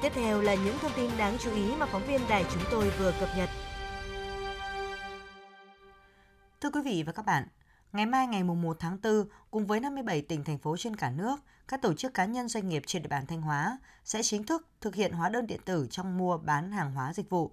Tiếp 0.02 0.12
theo 0.14 0.42
là 0.42 0.54
những 0.54 0.78
thông 0.78 0.92
tin 0.96 1.10
đáng 1.18 1.36
chú 1.38 1.54
ý 1.54 1.62
mà 1.78 1.86
phóng 1.86 2.06
viên 2.06 2.20
đài 2.28 2.44
chúng 2.52 2.62
tôi 2.70 2.90
vừa 2.98 3.12
cập 3.20 3.28
nhật. 3.36 3.48
Thưa 6.60 6.70
quý 6.70 6.80
vị 6.84 7.02
và 7.02 7.12
các 7.12 7.26
bạn, 7.26 7.44
ngày 7.92 8.06
mai 8.06 8.26
ngày 8.26 8.42
1 8.42 8.76
tháng 8.80 8.98
4, 9.02 9.24
cùng 9.50 9.66
với 9.66 9.80
57 9.80 10.22
tỉnh 10.22 10.44
thành 10.44 10.58
phố 10.58 10.76
trên 10.76 10.96
cả 10.96 11.10
nước, 11.10 11.36
các 11.68 11.82
tổ 11.82 11.94
chức 11.94 12.14
cá 12.14 12.24
nhân 12.24 12.48
doanh 12.48 12.68
nghiệp 12.68 12.82
trên 12.86 13.02
địa 13.02 13.08
bàn 13.08 13.26
Thanh 13.26 13.42
Hóa 13.42 13.78
sẽ 14.04 14.22
chính 14.22 14.44
thức 14.44 14.66
thực 14.80 14.94
hiện 14.94 15.12
hóa 15.12 15.28
đơn 15.28 15.46
điện 15.46 15.60
tử 15.64 15.86
trong 15.90 16.18
mua 16.18 16.38
bán 16.38 16.72
hàng 16.72 16.92
hóa 16.92 17.12
dịch 17.12 17.30
vụ. 17.30 17.50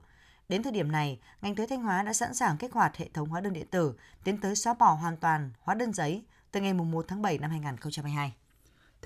Đến 0.50 0.64
thời 0.64 0.72
điểm 0.72 0.92
này, 0.92 1.20
ngành 1.42 1.56
thuế 1.56 1.68
Thanh 1.68 1.82
Hóa 1.82 2.04
đã 2.04 2.14
sẵn 2.14 2.34
sàng 2.34 2.58
kích 2.58 2.74
hoạt 2.74 2.98
hệ 2.98 3.10
thống 3.14 3.30
hóa 3.30 3.42
đơn 3.42 3.54
điện 3.54 3.68
tử, 3.72 3.94
tiến 4.24 4.38
tới 4.38 4.56
xóa 4.56 4.74
bỏ 4.74 4.94
hoàn 4.94 5.18
toàn 5.18 5.52
hóa 5.60 5.76
đơn 5.76 5.94
giấy 5.94 6.24
từ 6.52 6.62
ngày 6.62 6.74
1 6.74 7.06
tháng 7.08 7.22
7 7.22 7.38
năm 7.38 7.52
2022. 7.52 8.34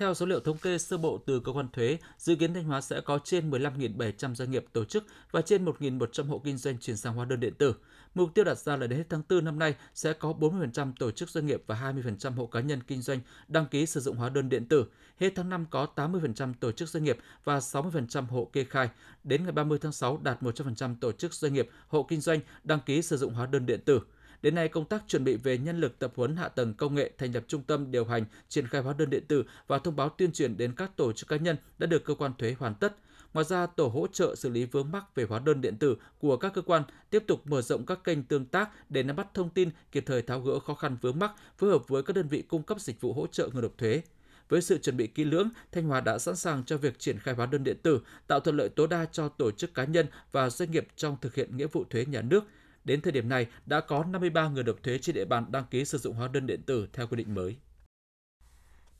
Theo 0.00 0.14
số 0.14 0.26
liệu 0.26 0.40
thống 0.40 0.58
kê 0.58 0.78
sơ 0.78 0.98
bộ 0.98 1.18
từ 1.26 1.40
cơ 1.40 1.52
quan 1.52 1.68
thuế, 1.72 1.98
dự 2.18 2.34
kiến 2.34 2.54
Thanh 2.54 2.64
Hóa 2.64 2.80
sẽ 2.80 3.00
có 3.00 3.18
trên 3.24 3.50
15.700 3.50 4.34
doanh 4.34 4.50
nghiệp 4.50 4.64
tổ 4.72 4.84
chức 4.84 5.04
và 5.30 5.42
trên 5.42 5.64
1.100 5.64 6.26
hộ 6.26 6.40
kinh 6.44 6.56
doanh 6.56 6.78
chuyển 6.78 6.96
sang 6.96 7.14
hóa 7.14 7.24
đơn 7.24 7.40
điện 7.40 7.54
tử. 7.54 7.74
Mục 8.14 8.34
tiêu 8.34 8.44
đặt 8.44 8.58
ra 8.58 8.76
là 8.76 8.86
đến 8.86 8.98
hết 8.98 9.04
tháng 9.08 9.22
4 9.28 9.44
năm 9.44 9.58
nay 9.58 9.74
sẽ 9.94 10.12
có 10.12 10.32
40% 10.40 10.92
tổ 10.98 11.10
chức 11.10 11.30
doanh 11.30 11.46
nghiệp 11.46 11.62
và 11.66 11.92
20% 11.94 12.32
hộ 12.32 12.46
cá 12.46 12.60
nhân 12.60 12.80
kinh 12.86 13.02
doanh 13.02 13.20
đăng 13.48 13.66
ký 13.66 13.86
sử 13.86 14.00
dụng 14.00 14.16
hóa 14.16 14.28
đơn 14.28 14.48
điện 14.48 14.66
tử. 14.66 14.84
Hết 15.18 15.32
tháng 15.36 15.48
5 15.48 15.66
có 15.70 15.86
80% 15.96 16.54
tổ 16.60 16.72
chức 16.72 16.88
doanh 16.88 17.04
nghiệp 17.04 17.18
và 17.44 17.58
60% 17.58 18.26
hộ 18.26 18.50
kê 18.52 18.64
khai. 18.64 18.88
Đến 19.24 19.42
ngày 19.42 19.52
30 19.52 19.78
tháng 19.82 19.92
6 19.92 20.20
đạt 20.22 20.42
100% 20.42 20.94
tổ 21.00 21.12
chức 21.12 21.34
doanh 21.34 21.52
nghiệp, 21.52 21.68
hộ 21.88 22.02
kinh 22.02 22.20
doanh 22.20 22.40
đăng 22.64 22.80
ký 22.86 23.02
sử 23.02 23.16
dụng 23.16 23.34
hóa 23.34 23.46
đơn 23.46 23.66
điện 23.66 23.80
tử. 23.84 24.00
Đến 24.42 24.54
nay, 24.54 24.68
công 24.68 24.84
tác 24.84 25.02
chuẩn 25.08 25.24
bị 25.24 25.36
về 25.36 25.58
nhân 25.58 25.80
lực 25.80 25.98
tập 25.98 26.12
huấn 26.16 26.36
hạ 26.36 26.48
tầng 26.48 26.74
công 26.74 26.94
nghệ, 26.94 27.10
thành 27.18 27.32
lập 27.32 27.44
trung 27.48 27.62
tâm 27.62 27.90
điều 27.90 28.04
hành, 28.04 28.24
triển 28.48 28.66
khai 28.66 28.82
hóa 28.82 28.94
đơn 28.98 29.10
điện 29.10 29.24
tử 29.28 29.44
và 29.66 29.78
thông 29.78 29.96
báo 29.96 30.08
tuyên 30.08 30.32
truyền 30.32 30.56
đến 30.56 30.74
các 30.76 30.96
tổ 30.96 31.12
chức 31.12 31.28
cá 31.28 31.36
nhân 31.36 31.56
đã 31.78 31.86
được 31.86 32.04
cơ 32.04 32.14
quan 32.14 32.32
thuế 32.38 32.56
hoàn 32.58 32.74
tất. 32.74 32.96
Ngoài 33.34 33.44
ra, 33.48 33.66
tổ 33.66 33.86
hỗ 33.86 34.06
trợ 34.06 34.34
xử 34.34 34.48
lý 34.48 34.64
vướng 34.64 34.90
mắc 34.92 35.14
về 35.14 35.24
hóa 35.24 35.38
đơn 35.38 35.60
điện 35.60 35.76
tử 35.76 35.96
của 36.18 36.36
các 36.36 36.54
cơ 36.54 36.62
quan 36.62 36.82
tiếp 37.10 37.24
tục 37.26 37.46
mở 37.46 37.62
rộng 37.62 37.86
các 37.86 38.04
kênh 38.04 38.22
tương 38.22 38.44
tác 38.44 38.90
để 38.90 39.02
nắm 39.02 39.16
bắt 39.16 39.34
thông 39.34 39.50
tin, 39.50 39.70
kịp 39.92 40.04
thời 40.06 40.22
tháo 40.22 40.40
gỡ 40.40 40.58
khó 40.58 40.74
khăn 40.74 40.96
vướng 41.00 41.18
mắc, 41.18 41.32
phối 41.58 41.70
hợp 41.70 41.88
với 41.88 42.02
các 42.02 42.16
đơn 42.16 42.28
vị 42.28 42.42
cung 42.42 42.62
cấp 42.62 42.80
dịch 42.80 43.00
vụ 43.00 43.12
hỗ 43.12 43.26
trợ 43.26 43.48
người 43.52 43.62
nộp 43.62 43.78
thuế. 43.78 44.02
Với 44.48 44.62
sự 44.62 44.78
chuẩn 44.78 44.96
bị 44.96 45.06
kỹ 45.06 45.24
lưỡng, 45.24 45.48
Thanh 45.72 45.84
Hóa 45.84 46.00
đã 46.00 46.18
sẵn 46.18 46.36
sàng 46.36 46.64
cho 46.64 46.76
việc 46.76 46.98
triển 46.98 47.18
khai 47.18 47.34
hóa 47.34 47.46
đơn 47.46 47.64
điện 47.64 47.76
tử, 47.82 48.00
tạo 48.26 48.40
thuận 48.40 48.56
lợi 48.56 48.68
tối 48.68 48.88
đa 48.88 49.04
cho 49.12 49.28
tổ 49.28 49.50
chức 49.50 49.74
cá 49.74 49.84
nhân 49.84 50.06
và 50.32 50.50
doanh 50.50 50.70
nghiệp 50.70 50.88
trong 50.96 51.16
thực 51.20 51.34
hiện 51.34 51.56
nghĩa 51.56 51.66
vụ 51.66 51.84
thuế 51.90 52.04
nhà 52.04 52.22
nước. 52.22 52.44
Đến 52.84 53.00
thời 53.00 53.12
điểm 53.12 53.28
này, 53.28 53.46
đã 53.66 53.80
có 53.80 54.04
53 54.04 54.48
người 54.48 54.64
nộp 54.64 54.82
thuế 54.82 54.98
trên 54.98 55.14
địa 55.14 55.24
bàn 55.24 55.44
đăng 55.50 55.64
ký 55.70 55.84
sử 55.84 55.98
dụng 55.98 56.14
hóa 56.14 56.28
đơn 56.28 56.46
điện 56.46 56.62
tử 56.62 56.88
theo 56.92 57.06
quy 57.06 57.16
định 57.16 57.34
mới. 57.34 57.56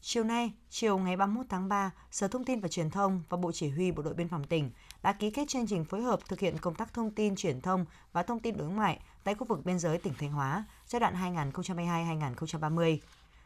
Chiều 0.03 0.25
nay, 0.25 0.53
chiều 0.71 0.99
ngày 0.99 1.17
31 1.17 1.47
tháng 1.49 1.69
3, 1.69 1.91
Sở 2.11 2.29
Thông 2.29 2.45
tin 2.45 2.61
và 2.61 2.69
Truyền 2.69 2.91
thông 2.91 3.23
và 3.29 3.37
Bộ 3.37 3.53
Chỉ 3.53 3.69
huy 3.69 3.93
Bộ 3.93 4.03
đội 4.03 4.15
Biên 4.15 4.29
phòng 4.29 4.45
tỉnh 4.45 4.71
đã 5.03 5.13
ký 5.13 5.31
kết 5.31 5.49
chương 5.49 5.67
trình 5.67 5.85
phối 5.85 6.03
hợp 6.03 6.21
thực 6.29 6.41
hiện 6.41 6.59
công 6.59 6.75
tác 6.75 6.95
thông 6.95 7.11
tin 7.11 7.37
truyền 7.37 7.61
thông 7.61 7.85
và 8.13 8.23
thông 8.23 8.41
tin 8.41 8.57
đối 8.57 8.69
ngoại 8.69 8.99
tại 9.25 9.35
khu 9.35 9.47
vực 9.47 9.65
biên 9.65 9.79
giới 9.79 9.99
tỉnh 9.99 10.15
Thanh 10.19 10.33
Hóa 10.33 10.65
giai 10.87 11.01
đoạn 11.01 11.35
2022-2030. 11.35 12.99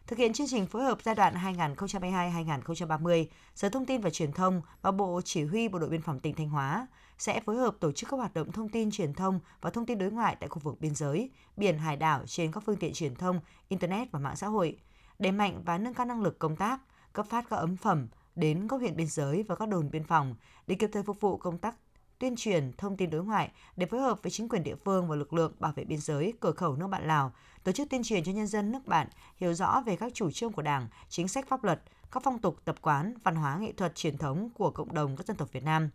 Thực 0.06 0.18
hiện 0.18 0.32
chương 0.32 0.46
trình 0.50 0.66
phối 0.66 0.82
hợp 0.82 0.98
giai 1.02 1.14
đoạn 1.14 1.34
2022-2030, 1.34 3.26
Sở 3.54 3.68
Thông 3.68 3.86
tin 3.86 4.00
và 4.00 4.10
Truyền 4.10 4.32
thông 4.32 4.62
và 4.82 4.90
Bộ 4.90 5.20
Chỉ 5.24 5.44
huy 5.44 5.68
Bộ 5.68 5.78
đội 5.78 5.90
Biên 5.90 6.02
phòng 6.02 6.20
tỉnh 6.20 6.34
Thanh 6.34 6.48
Hóa 6.48 6.86
sẽ 7.18 7.40
phối 7.40 7.56
hợp 7.56 7.76
tổ 7.80 7.92
chức 7.92 8.10
các 8.10 8.16
hoạt 8.16 8.34
động 8.34 8.52
thông 8.52 8.68
tin 8.68 8.90
truyền 8.90 9.14
thông 9.14 9.40
và 9.60 9.70
thông 9.70 9.86
tin 9.86 9.98
đối 9.98 10.10
ngoại 10.10 10.36
tại 10.40 10.48
khu 10.48 10.58
vực 10.58 10.80
biên 10.80 10.94
giới, 10.94 11.30
biển 11.56 11.78
hải 11.78 11.96
đảo 11.96 12.22
trên 12.26 12.52
các 12.52 12.62
phương 12.66 12.76
tiện 12.76 12.92
truyền 12.92 13.14
thông, 13.14 13.40
internet 13.68 14.12
và 14.12 14.18
mạng 14.18 14.36
xã 14.36 14.46
hội– 14.46 14.78
đẩy 15.18 15.32
mạnh 15.32 15.62
và 15.64 15.78
nâng 15.78 15.94
cao 15.94 16.06
năng 16.06 16.22
lực 16.22 16.38
công 16.38 16.56
tác, 16.56 16.80
cấp 17.12 17.26
phát 17.28 17.44
các 17.50 17.56
ấm 17.56 17.76
phẩm 17.76 18.08
đến 18.36 18.68
các 18.68 18.76
huyện 18.76 18.96
biên 18.96 19.06
giới 19.06 19.42
và 19.42 19.56
các 19.56 19.68
đồn 19.68 19.90
biên 19.90 20.04
phòng 20.04 20.34
để 20.66 20.74
kịp 20.74 20.90
thời 20.92 21.02
phục 21.02 21.20
vụ 21.20 21.36
công 21.36 21.58
tác 21.58 21.74
tuyên 22.18 22.34
truyền 22.36 22.72
thông 22.78 22.96
tin 22.96 23.10
đối 23.10 23.24
ngoại 23.24 23.50
để 23.76 23.86
phối 23.86 24.00
hợp 24.00 24.22
với 24.22 24.30
chính 24.30 24.48
quyền 24.48 24.62
địa 24.62 24.74
phương 24.84 25.08
và 25.08 25.16
lực 25.16 25.32
lượng 25.32 25.52
bảo 25.58 25.72
vệ 25.72 25.84
biên 25.84 26.00
giới 26.00 26.32
cửa 26.40 26.52
khẩu 26.52 26.76
nước 26.76 26.86
bạn 26.86 27.06
Lào, 27.06 27.32
tổ 27.64 27.72
chức 27.72 27.90
tuyên 27.90 28.02
truyền 28.02 28.24
cho 28.24 28.32
nhân 28.32 28.46
dân 28.46 28.72
nước 28.72 28.86
bạn 28.86 29.08
hiểu 29.36 29.54
rõ 29.54 29.82
về 29.86 29.96
các 29.96 30.14
chủ 30.14 30.30
trương 30.30 30.52
của 30.52 30.62
Đảng, 30.62 30.88
chính 31.08 31.28
sách 31.28 31.48
pháp 31.48 31.64
luật, 31.64 31.82
các 32.12 32.22
phong 32.22 32.38
tục 32.38 32.56
tập 32.64 32.76
quán, 32.80 33.14
văn 33.24 33.36
hóa 33.36 33.58
nghệ 33.58 33.72
thuật 33.72 33.94
truyền 33.94 34.18
thống 34.18 34.50
của 34.54 34.70
cộng 34.70 34.94
đồng 34.94 35.16
các 35.16 35.26
dân 35.26 35.36
tộc 35.36 35.52
Việt 35.52 35.64
Nam. 35.64 35.90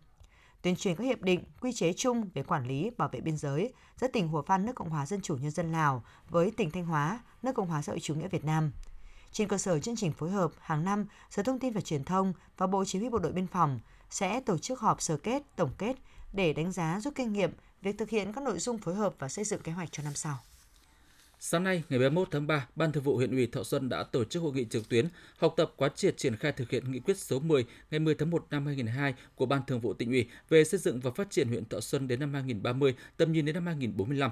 Tuyên 0.62 0.76
truyền 0.76 0.96
các 0.96 1.04
hiệp 1.04 1.22
định, 1.22 1.44
quy 1.60 1.72
chế 1.72 1.92
chung 1.92 2.30
về 2.34 2.42
quản 2.42 2.66
lý 2.66 2.90
bảo 2.98 3.08
vệ 3.08 3.20
biên 3.20 3.36
giới 3.36 3.72
giữa 4.00 4.08
tỉnh 4.08 4.28
Hùa 4.28 4.42
Phan 4.42 4.66
nước 4.66 4.72
Cộng 4.76 4.90
hòa 4.90 5.06
Dân 5.06 5.20
chủ 5.20 5.36
Nhân 5.36 5.50
dân 5.50 5.72
Lào 5.72 6.04
với 6.28 6.50
tỉnh 6.50 6.70
Thanh 6.70 6.84
Hóa, 6.84 7.20
nước 7.42 7.52
Cộng 7.54 7.68
hòa 7.68 7.82
xã 7.82 7.92
hội 7.92 8.00
chủ 8.00 8.14
nghĩa 8.14 8.28
Việt 8.28 8.44
Nam– 8.44 8.72
trên 9.32 9.48
cơ 9.48 9.58
sở 9.58 9.78
chương 9.78 9.96
trình 9.96 10.12
phối 10.12 10.30
hợp, 10.30 10.52
hàng 10.60 10.84
năm, 10.84 11.06
Sở 11.30 11.42
Thông 11.42 11.58
tin 11.58 11.72
và 11.72 11.80
Truyền 11.80 12.04
thông 12.04 12.32
và 12.56 12.66
Bộ 12.66 12.84
Chỉ 12.84 12.98
huy 12.98 13.08
Bộ 13.08 13.18
đội 13.18 13.32
Biên 13.32 13.46
phòng 13.46 13.80
sẽ 14.10 14.40
tổ 14.40 14.58
chức 14.58 14.80
họp 14.80 15.02
sơ 15.02 15.16
kết, 15.16 15.42
tổng 15.56 15.70
kết 15.78 15.96
để 16.32 16.52
đánh 16.52 16.72
giá 16.72 17.00
rút 17.00 17.14
kinh 17.14 17.32
nghiệm 17.32 17.52
việc 17.82 17.98
thực 17.98 18.10
hiện 18.10 18.32
các 18.32 18.44
nội 18.44 18.58
dung 18.58 18.78
phối 18.78 18.94
hợp 18.94 19.14
và 19.18 19.28
xây 19.28 19.44
dựng 19.44 19.62
kế 19.62 19.72
hoạch 19.72 19.92
cho 19.92 20.02
năm 20.02 20.14
sau. 20.14 20.38
Sáng 21.42 21.64
nay, 21.64 21.82
ngày 21.88 21.98
31 21.98 22.28
tháng 22.30 22.46
3, 22.46 22.66
Ban 22.76 22.92
Thường 22.92 23.02
vụ 23.02 23.16
huyện 23.16 23.30
ủy 23.30 23.46
Thọ 23.46 23.64
Xuân 23.64 23.88
đã 23.88 24.02
tổ 24.02 24.24
chức 24.24 24.42
hội 24.42 24.52
nghị 24.52 24.64
trực 24.64 24.88
tuyến 24.88 25.08
học 25.38 25.54
tập 25.56 25.72
quán 25.76 25.92
triệt 25.94 26.16
triển 26.16 26.36
khai 26.36 26.52
thực 26.52 26.70
hiện 26.70 26.92
nghị 26.92 27.00
quyết 27.00 27.16
số 27.18 27.40
10 27.40 27.64
ngày 27.90 28.00
10 28.00 28.14
tháng 28.14 28.30
1 28.30 28.46
năm 28.50 28.66
2002 28.66 29.14
của 29.34 29.46
Ban 29.46 29.62
Thường 29.66 29.80
vụ 29.80 29.94
tỉnh 29.94 30.10
ủy 30.10 30.28
về 30.48 30.64
xây 30.64 30.80
dựng 30.80 31.00
và 31.00 31.10
phát 31.10 31.30
triển 31.30 31.48
huyện 31.48 31.64
Thọ 31.64 31.80
Xuân 31.80 32.08
đến 32.08 32.20
năm 32.20 32.34
2030, 32.34 32.94
tầm 33.16 33.32
nhìn 33.32 33.44
đến 33.44 33.54
năm 33.54 33.66
2045. 33.66 34.30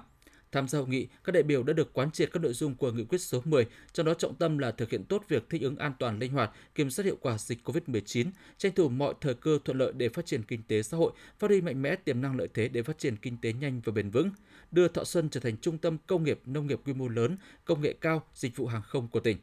Tham 0.52 0.68
gia 0.68 0.78
hội 0.78 0.88
nghị, 0.88 1.08
các 1.24 1.32
đại 1.32 1.42
biểu 1.42 1.62
đã 1.62 1.72
được 1.72 1.92
quán 1.92 2.10
triệt 2.10 2.32
các 2.32 2.42
nội 2.42 2.52
dung 2.52 2.74
của 2.74 2.92
nghị 2.92 3.04
quyết 3.04 3.18
số 3.18 3.42
10, 3.44 3.66
trong 3.92 4.06
đó 4.06 4.14
trọng 4.14 4.34
tâm 4.34 4.58
là 4.58 4.70
thực 4.70 4.90
hiện 4.90 5.04
tốt 5.04 5.24
việc 5.28 5.50
thích 5.50 5.62
ứng 5.62 5.76
an 5.76 5.92
toàn 5.98 6.18
linh 6.18 6.32
hoạt, 6.32 6.50
kiểm 6.74 6.90
soát 6.90 7.04
hiệu 7.04 7.16
quả 7.20 7.38
dịch 7.38 7.58
COVID-19, 7.68 8.26
tranh 8.58 8.72
thủ 8.74 8.88
mọi 8.88 9.14
thời 9.20 9.34
cơ 9.34 9.58
thuận 9.64 9.78
lợi 9.78 9.92
để 9.96 10.08
phát 10.08 10.26
triển 10.26 10.42
kinh 10.42 10.62
tế 10.68 10.82
xã 10.82 10.96
hội, 10.96 11.12
phát 11.38 11.50
huy 11.50 11.60
mạnh 11.60 11.82
mẽ 11.82 11.96
tiềm 11.96 12.20
năng 12.20 12.36
lợi 12.36 12.48
thế 12.54 12.68
để 12.68 12.82
phát 12.82 12.98
triển 12.98 13.16
kinh 13.16 13.36
tế 13.42 13.52
nhanh 13.52 13.80
và 13.84 13.92
bền 13.92 14.10
vững, 14.10 14.30
đưa 14.70 14.88
Thọ 14.88 15.04
Xuân 15.04 15.28
trở 15.30 15.40
thành 15.40 15.56
trung 15.56 15.78
tâm 15.78 15.96
công 16.06 16.24
nghiệp 16.24 16.40
nông 16.46 16.66
nghiệp 16.66 16.80
quy 16.84 16.92
mô 16.92 17.08
lớn, 17.08 17.36
công 17.64 17.80
nghệ 17.80 17.94
cao, 18.00 18.22
dịch 18.34 18.56
vụ 18.56 18.66
hàng 18.66 18.82
không 18.82 19.08
của 19.08 19.20
tỉnh 19.20 19.36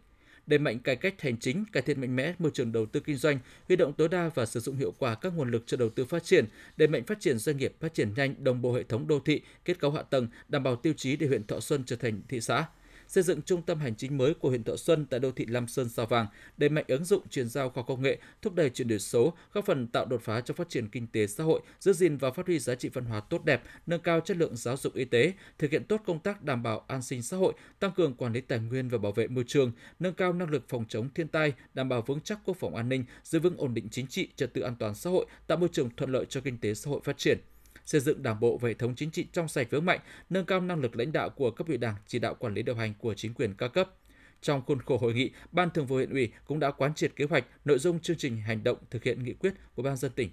đẩy 0.48 0.60
mạnh 0.60 0.80
cải 0.80 0.96
cách 0.96 1.22
hành 1.22 1.38
chính, 1.38 1.66
cải 1.72 1.84
thiện 1.84 2.02
mạnh 2.02 2.16
mẽ 2.16 2.34
môi 2.40 2.52
trường 2.54 2.72
đầu 2.72 2.86
tư 2.86 3.00
kinh 3.00 3.18
doanh, 3.18 3.40
huy 3.68 3.76
động 3.76 3.94
tối 3.94 4.10
đa 4.10 4.30
và 4.36 4.46
sử 4.46 4.60
dụng 4.60 4.76
hiệu 4.76 4.94
quả 5.00 5.16
các 5.16 5.34
nguồn 5.36 5.52
lực 5.52 5.64
cho 5.66 5.78
đầu 5.78 5.90
tư 5.90 6.06
phát 6.06 6.24
triển, 6.24 6.46
đẩy 6.78 6.88
mạnh 6.88 7.04
phát 7.04 7.20
triển 7.20 7.38
doanh 7.38 7.58
nghiệp 7.58 7.74
phát 7.80 7.94
triển 7.94 8.14
nhanh, 8.16 8.44
đồng 8.44 8.62
bộ 8.62 8.74
hệ 8.74 8.84
thống 8.84 9.08
đô 9.08 9.20
thị, 9.20 9.42
kết 9.66 9.80
cấu 9.80 9.92
hạ 9.92 10.02
tầng, 10.02 10.28
đảm 10.50 10.64
bảo 10.64 10.76
tiêu 10.76 10.94
chí 10.98 11.16
để 11.16 11.28
huyện 11.28 11.48
Thọ 11.48 11.60
Xuân 11.60 11.84
trở 11.86 11.96
thành 11.96 12.22
thị 12.28 12.42
xã 12.42 12.66
xây 13.16 13.24
dựng 13.24 13.42
trung 13.42 13.62
tâm 13.62 13.80
hành 13.80 13.96
chính 13.96 14.18
mới 14.18 14.34
của 14.34 14.50
huyện 14.50 14.64
Thọ 14.64 14.76
Xuân 14.76 15.06
tại 15.06 15.20
đô 15.20 15.32
thị 15.32 15.46
Lam 15.46 15.68
Sơn 15.68 15.90
Sao 15.90 16.06
Vàng, 16.06 16.28
đẩy 16.58 16.70
mạnh 16.70 16.86
ứng 16.88 17.06
dụng 17.06 17.28
chuyển 17.30 17.50
giao 17.50 17.70
khoa 17.70 17.84
công 17.84 18.02
nghệ, 18.02 18.18
thúc 18.42 18.56
đẩy 18.56 18.70
chuyển 18.70 18.88
đổi 18.88 19.00
số, 19.00 19.34
góp 19.54 19.66
phần 19.66 19.88
tạo 19.88 20.06
đột 20.06 20.22
phá 20.22 20.42
cho 20.42 20.54
phát 20.54 20.70
triển 20.70 20.90
kinh 20.90 21.08
tế 21.08 21.28
xã 21.28 21.44
hội, 21.44 21.62
giữ 21.80 21.94
gìn 21.94 22.18
và 22.18 22.32
phát 22.32 22.48
huy 22.48 22.60
giá 22.60 22.76
trị 22.76 22.90
văn 22.90 23.06
hóa 23.06 23.20
tốt 23.20 23.46
đẹp, 23.46 23.64
nâng 23.88 24.02
cao 24.02 24.20
chất 24.20 24.38
lượng 24.38 24.56
giáo 24.56 24.78
dục 24.78 24.94
y 24.94 25.06
tế, 25.06 25.34
thực 25.58 25.72
hiện 25.72 25.84
tốt 25.84 26.02
công 26.06 26.20
tác 26.20 26.44
đảm 26.44 26.64
bảo 26.64 26.86
an 26.88 27.02
sinh 27.02 27.22
xã 27.22 27.38
hội, 27.38 27.54
tăng 27.80 27.92
cường 27.92 28.14
quản 28.14 28.34
lý 28.34 28.42
tài 28.42 28.60
nguyên 28.60 28.90
và 28.90 28.98
bảo 28.98 29.12
vệ 29.12 29.28
môi 29.28 29.44
trường, 29.48 29.72
nâng 30.00 30.14
cao 30.14 30.34
năng 30.34 30.50
lực 30.50 30.64
phòng 30.70 30.86
chống 30.90 31.10
thiên 31.16 31.28
tai, 31.28 31.54
đảm 31.74 31.90
bảo 31.90 32.02
vững 32.02 32.22
chắc 32.22 32.40
quốc 32.46 32.58
phòng 32.60 32.76
an 32.76 32.90
ninh, 32.90 33.06
giữ 33.24 33.40
vững 33.40 33.58
ổn 33.58 33.74
định 33.74 33.88
chính 33.92 34.08
trị, 34.08 34.30
trật 34.36 34.54
tự 34.54 34.62
an 34.62 34.76
toàn 34.80 34.96
xã 34.96 35.10
hội, 35.10 35.26
tạo 35.48 35.58
môi 35.58 35.70
trường 35.72 35.90
thuận 35.98 36.12
lợi 36.12 36.26
cho 36.30 36.42
kinh 36.42 36.58
tế 36.58 36.74
xã 36.74 36.92
hội 36.92 37.02
phát 37.04 37.18
triển 37.18 37.38
xây 37.86 38.02
dựng 38.02 38.24
đảng 38.24 38.40
bộ 38.40 38.58
và 38.58 38.68
hệ 38.70 38.74
thống 38.74 38.96
chính 38.96 39.12
trị 39.12 39.28
trong 39.34 39.48
sạch 39.48 39.68
vững 39.72 39.86
mạnh, 39.86 40.00
nâng 40.30 40.46
cao 40.46 40.62
năng 40.62 40.80
lực 40.80 40.96
lãnh 40.96 41.12
đạo 41.12 41.30
của 41.30 41.52
cấp 41.52 41.68
ủy 41.68 41.78
Đảng, 41.78 41.96
chỉ 42.08 42.20
đạo 42.20 42.36
quản 42.40 42.54
lý 42.54 42.64
điều 42.64 42.76
hành 42.76 42.94
của 43.00 43.14
chính 43.14 43.34
quyền 43.34 43.54
các 43.54 43.68
cấp. 43.68 43.90
Trong 44.42 44.62
khuôn 44.66 44.82
khổ 44.82 44.98
hội 44.98 45.14
nghị, 45.14 45.32
Ban 45.52 45.70
Thường 45.70 45.86
vụ 45.86 45.96
huyện 45.96 46.10
ủy 46.10 46.32
cũng 46.46 46.60
đã 46.60 46.72
quán 46.72 46.94
triệt 46.94 47.16
kế 47.16 47.26
hoạch, 47.26 47.46
nội 47.66 47.80
dung 47.80 48.00
chương 48.00 48.18
trình 48.18 48.38
hành 48.38 48.64
động 48.64 48.78
thực 48.90 49.04
hiện 49.04 49.24
nghị 49.24 49.34
quyết 49.34 49.54
của 49.76 49.84
Ban 49.84 49.98
dân 49.98 50.12
tỉnh. 50.12 50.30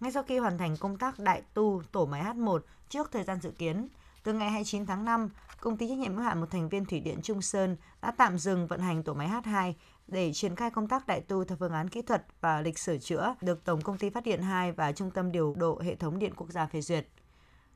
Ngay 0.00 0.12
sau 0.12 0.22
khi 0.22 0.38
hoàn 0.38 0.58
thành 0.58 0.76
công 0.76 0.98
tác 0.98 1.18
đại 1.18 1.42
tu 1.54 1.82
tổ 1.92 2.06
máy 2.06 2.22
H1 2.22 2.58
trước 2.88 3.12
thời 3.12 3.24
gian 3.24 3.40
dự 3.40 3.50
kiến, 3.50 3.88
từ 4.24 4.32
ngày 4.32 4.50
29 4.50 4.86
tháng 4.86 5.04
5, 5.04 5.28
công 5.60 5.76
ty 5.76 5.88
trách 5.88 5.98
nhiệm 5.98 6.14
hữu 6.14 6.22
hạn 6.22 6.40
một 6.40 6.50
thành 6.50 6.68
viên 6.68 6.84
thủy 6.84 7.00
điện 7.00 7.18
Trung 7.22 7.42
Sơn 7.42 7.76
đã 8.02 8.10
tạm 8.10 8.38
dừng 8.38 8.66
vận 8.66 8.80
hành 8.80 9.02
tổ 9.02 9.14
máy 9.14 9.28
H2 9.28 9.72
để 10.06 10.32
triển 10.32 10.56
khai 10.56 10.70
công 10.70 10.88
tác 10.88 11.06
đại 11.06 11.20
tu 11.20 11.44
theo 11.44 11.56
phương 11.60 11.72
án 11.72 11.88
kỹ 11.88 12.02
thuật 12.02 12.26
và 12.40 12.60
lịch 12.60 12.78
sửa 12.78 12.98
chữa 12.98 13.34
được 13.40 13.64
Tổng 13.64 13.82
công 13.82 13.98
ty 13.98 14.10
Phát 14.10 14.24
điện 14.24 14.42
2 14.42 14.72
và 14.72 14.92
Trung 14.92 15.10
tâm 15.10 15.32
điều 15.32 15.54
độ 15.58 15.80
hệ 15.80 15.94
thống 15.94 16.18
điện 16.18 16.34
quốc 16.36 16.50
gia 16.50 16.66
phê 16.66 16.80
duyệt. 16.80 17.06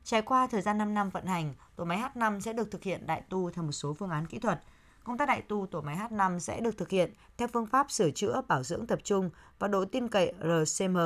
Trải 0.03 0.21
qua 0.21 0.47
thời 0.47 0.61
gian 0.61 0.77
5 0.77 0.93
năm 0.93 1.09
vận 1.09 1.25
hành, 1.25 1.53
tổ 1.75 1.83
máy 1.85 1.97
H5 1.97 2.39
sẽ 2.39 2.53
được 2.53 2.71
thực 2.71 2.83
hiện 2.83 3.07
đại 3.07 3.21
tu 3.29 3.51
theo 3.51 3.63
một 3.63 3.71
số 3.71 3.93
phương 3.93 4.09
án 4.09 4.25
kỹ 4.25 4.39
thuật. 4.39 4.61
Công 5.03 5.17
tác 5.17 5.27
đại 5.27 5.41
tu 5.41 5.67
tổ 5.71 5.81
máy 5.81 5.95
H5 5.95 6.39
sẽ 6.39 6.59
được 6.59 6.77
thực 6.77 6.89
hiện 6.89 7.13
theo 7.37 7.47
phương 7.47 7.65
pháp 7.65 7.91
sửa 7.91 8.11
chữa 8.11 8.41
bảo 8.47 8.63
dưỡng 8.63 8.87
tập 8.87 8.99
trung 9.03 9.29
và 9.59 9.67
độ 9.67 9.85
tin 9.85 10.07
cậy 10.07 10.33
RCM, 10.41 10.97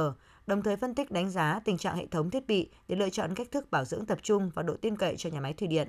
đồng 0.48 0.62
thời 0.62 0.78
phân 0.78 0.96
tích 0.96 1.12
đánh 1.12 1.30
giá 1.30 1.60
tình 1.66 1.78
trạng 1.78 1.98
hệ 1.98 2.08
thống 2.08 2.30
thiết 2.30 2.48
bị 2.48 2.72
để 2.88 2.96
lựa 2.96 3.10
chọn 3.10 3.36
cách 3.36 3.48
thức 3.52 3.72
bảo 3.72 3.86
dưỡng 3.86 4.06
tập 4.06 4.18
trung 4.22 4.52
và 4.56 4.64
độ 4.64 4.76
tin 4.82 4.98
cậy 4.98 5.16
cho 5.18 5.30
nhà 5.30 5.40
máy 5.40 5.54
thủy 5.54 5.68
điện. 5.68 5.88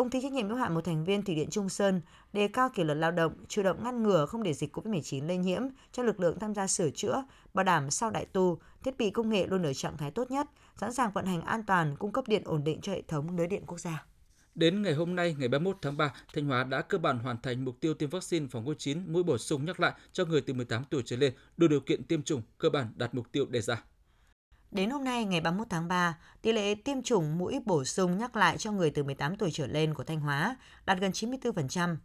Công 0.00 0.10
ty 0.10 0.20
trách 0.22 0.32
nhiệm 0.32 0.48
hữu 0.48 0.56
hạn 0.56 0.74
một 0.74 0.84
thành 0.84 1.04
viên 1.04 1.22
thủy 1.22 1.34
điện 1.34 1.50
Trung 1.50 1.68
Sơn 1.68 2.00
đề 2.32 2.48
cao 2.48 2.70
kỷ 2.74 2.84
luật 2.84 2.98
lao 2.98 3.10
động, 3.10 3.32
chủ 3.48 3.62
động 3.62 3.84
ngăn 3.84 4.02
ngừa 4.02 4.26
không 4.26 4.42
để 4.42 4.54
dịch 4.54 4.76
COVID-19 4.76 5.26
lây 5.26 5.36
nhiễm 5.36 5.62
cho 5.92 6.02
lực 6.02 6.20
lượng 6.20 6.38
tham 6.38 6.54
gia 6.54 6.66
sửa 6.66 6.90
chữa, 6.90 7.24
bảo 7.54 7.64
đảm 7.64 7.90
sau 7.90 8.10
đại 8.10 8.26
tu, 8.26 8.58
thiết 8.84 8.98
bị 8.98 9.10
công 9.10 9.30
nghệ 9.30 9.46
luôn 9.46 9.62
ở 9.62 9.74
trạng 9.74 9.96
thái 9.96 10.10
tốt 10.10 10.30
nhất, 10.30 10.46
sẵn 10.76 10.92
sàng 10.92 11.10
vận 11.14 11.26
hành 11.26 11.40
an 11.40 11.62
toàn, 11.66 11.96
cung 11.96 12.12
cấp 12.12 12.24
điện 12.28 12.42
ổn 12.44 12.64
định 12.64 12.80
cho 12.80 12.92
hệ 12.92 13.02
thống 13.02 13.36
lưới 13.36 13.46
điện 13.46 13.62
quốc 13.66 13.80
gia. 13.80 14.04
Đến 14.54 14.82
ngày 14.82 14.94
hôm 14.94 15.16
nay, 15.16 15.36
ngày 15.38 15.48
31 15.48 15.76
tháng 15.82 15.96
3, 15.96 16.14
Thanh 16.34 16.46
Hóa 16.46 16.64
đã 16.64 16.82
cơ 16.82 16.98
bản 16.98 17.18
hoàn 17.18 17.42
thành 17.42 17.64
mục 17.64 17.80
tiêu 17.80 17.94
tiêm 17.94 18.10
vaccine 18.10 18.46
phòng 18.50 18.64
COVID-19 18.64 19.12
mũi 19.12 19.22
bổ 19.22 19.38
sung 19.38 19.64
nhắc 19.64 19.80
lại 19.80 19.92
cho 20.12 20.24
người 20.24 20.40
từ 20.40 20.52
18 20.54 20.84
tuổi 20.90 21.02
trở 21.06 21.16
lên 21.16 21.32
đủ 21.56 21.68
điều 21.68 21.80
kiện 21.80 22.04
tiêm 22.04 22.22
chủng, 22.22 22.42
cơ 22.58 22.70
bản 22.70 22.92
đạt 22.96 23.14
mục 23.14 23.32
tiêu 23.32 23.46
đề 23.46 23.60
ra. 23.60 23.84
Đến 24.70 24.90
hôm 24.90 25.04
nay 25.04 25.24
ngày 25.24 25.40
31 25.40 25.66
tháng 25.70 25.88
3, 25.88 26.18
tỷ 26.42 26.52
lệ 26.52 26.74
tiêm 26.74 27.02
chủng 27.02 27.38
mũi 27.38 27.60
bổ 27.64 27.84
sung 27.84 28.18
nhắc 28.18 28.36
lại 28.36 28.58
cho 28.58 28.72
người 28.72 28.90
từ 28.90 29.02
18 29.02 29.36
tuổi 29.36 29.50
trở 29.52 29.66
lên 29.66 29.94
của 29.94 30.04
Thanh 30.04 30.20
Hóa 30.20 30.56
đạt 30.86 30.98
gần 30.98 31.10
94%. 31.10 31.96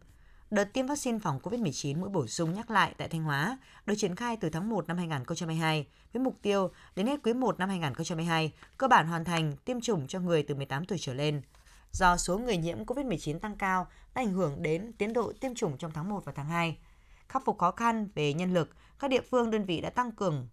Đợt 0.50 0.64
tiêm 0.72 0.86
vaccine 0.86 1.18
phòng 1.18 1.40
COVID-19 1.42 2.00
mũi 2.00 2.08
bổ 2.08 2.26
sung 2.26 2.54
nhắc 2.54 2.70
lại 2.70 2.94
tại 2.98 3.08
Thanh 3.08 3.22
Hóa 3.22 3.58
được 3.86 3.94
triển 3.96 4.16
khai 4.16 4.36
từ 4.36 4.50
tháng 4.50 4.68
1 4.68 4.88
năm 4.88 4.96
2022 4.96 5.86
với 6.12 6.22
mục 6.22 6.36
tiêu 6.42 6.70
đến 6.96 7.06
hết 7.06 7.20
quý 7.22 7.32
1 7.32 7.58
năm 7.58 7.68
2022 7.68 8.52
cơ 8.76 8.88
bản 8.88 9.06
hoàn 9.06 9.24
thành 9.24 9.56
tiêm 9.64 9.80
chủng 9.80 10.06
cho 10.06 10.20
người 10.20 10.42
từ 10.42 10.54
18 10.54 10.84
tuổi 10.84 10.98
trở 11.00 11.14
lên. 11.14 11.42
Do 11.92 12.16
số 12.16 12.38
người 12.38 12.56
nhiễm 12.56 12.84
COVID-19 12.84 13.38
tăng 13.38 13.56
cao 13.56 13.86
đã 14.14 14.22
ảnh 14.22 14.32
hưởng 14.32 14.62
đến 14.62 14.92
tiến 14.98 15.12
độ 15.12 15.32
tiêm 15.40 15.54
chủng 15.54 15.78
trong 15.78 15.90
tháng 15.94 16.08
1 16.08 16.24
và 16.24 16.32
tháng 16.32 16.48
2. 16.48 16.76
Khắc 17.28 17.44
phục 17.44 17.58
khó 17.58 17.70
khăn 17.70 18.08
về 18.14 18.32
nhân 18.32 18.54
lực, 18.54 18.70
các 18.98 19.10
địa 19.10 19.22
phương 19.30 19.50
đơn 19.50 19.64
vị 19.64 19.80
đã 19.80 19.90
tăng 19.90 20.12
cường 20.12 20.48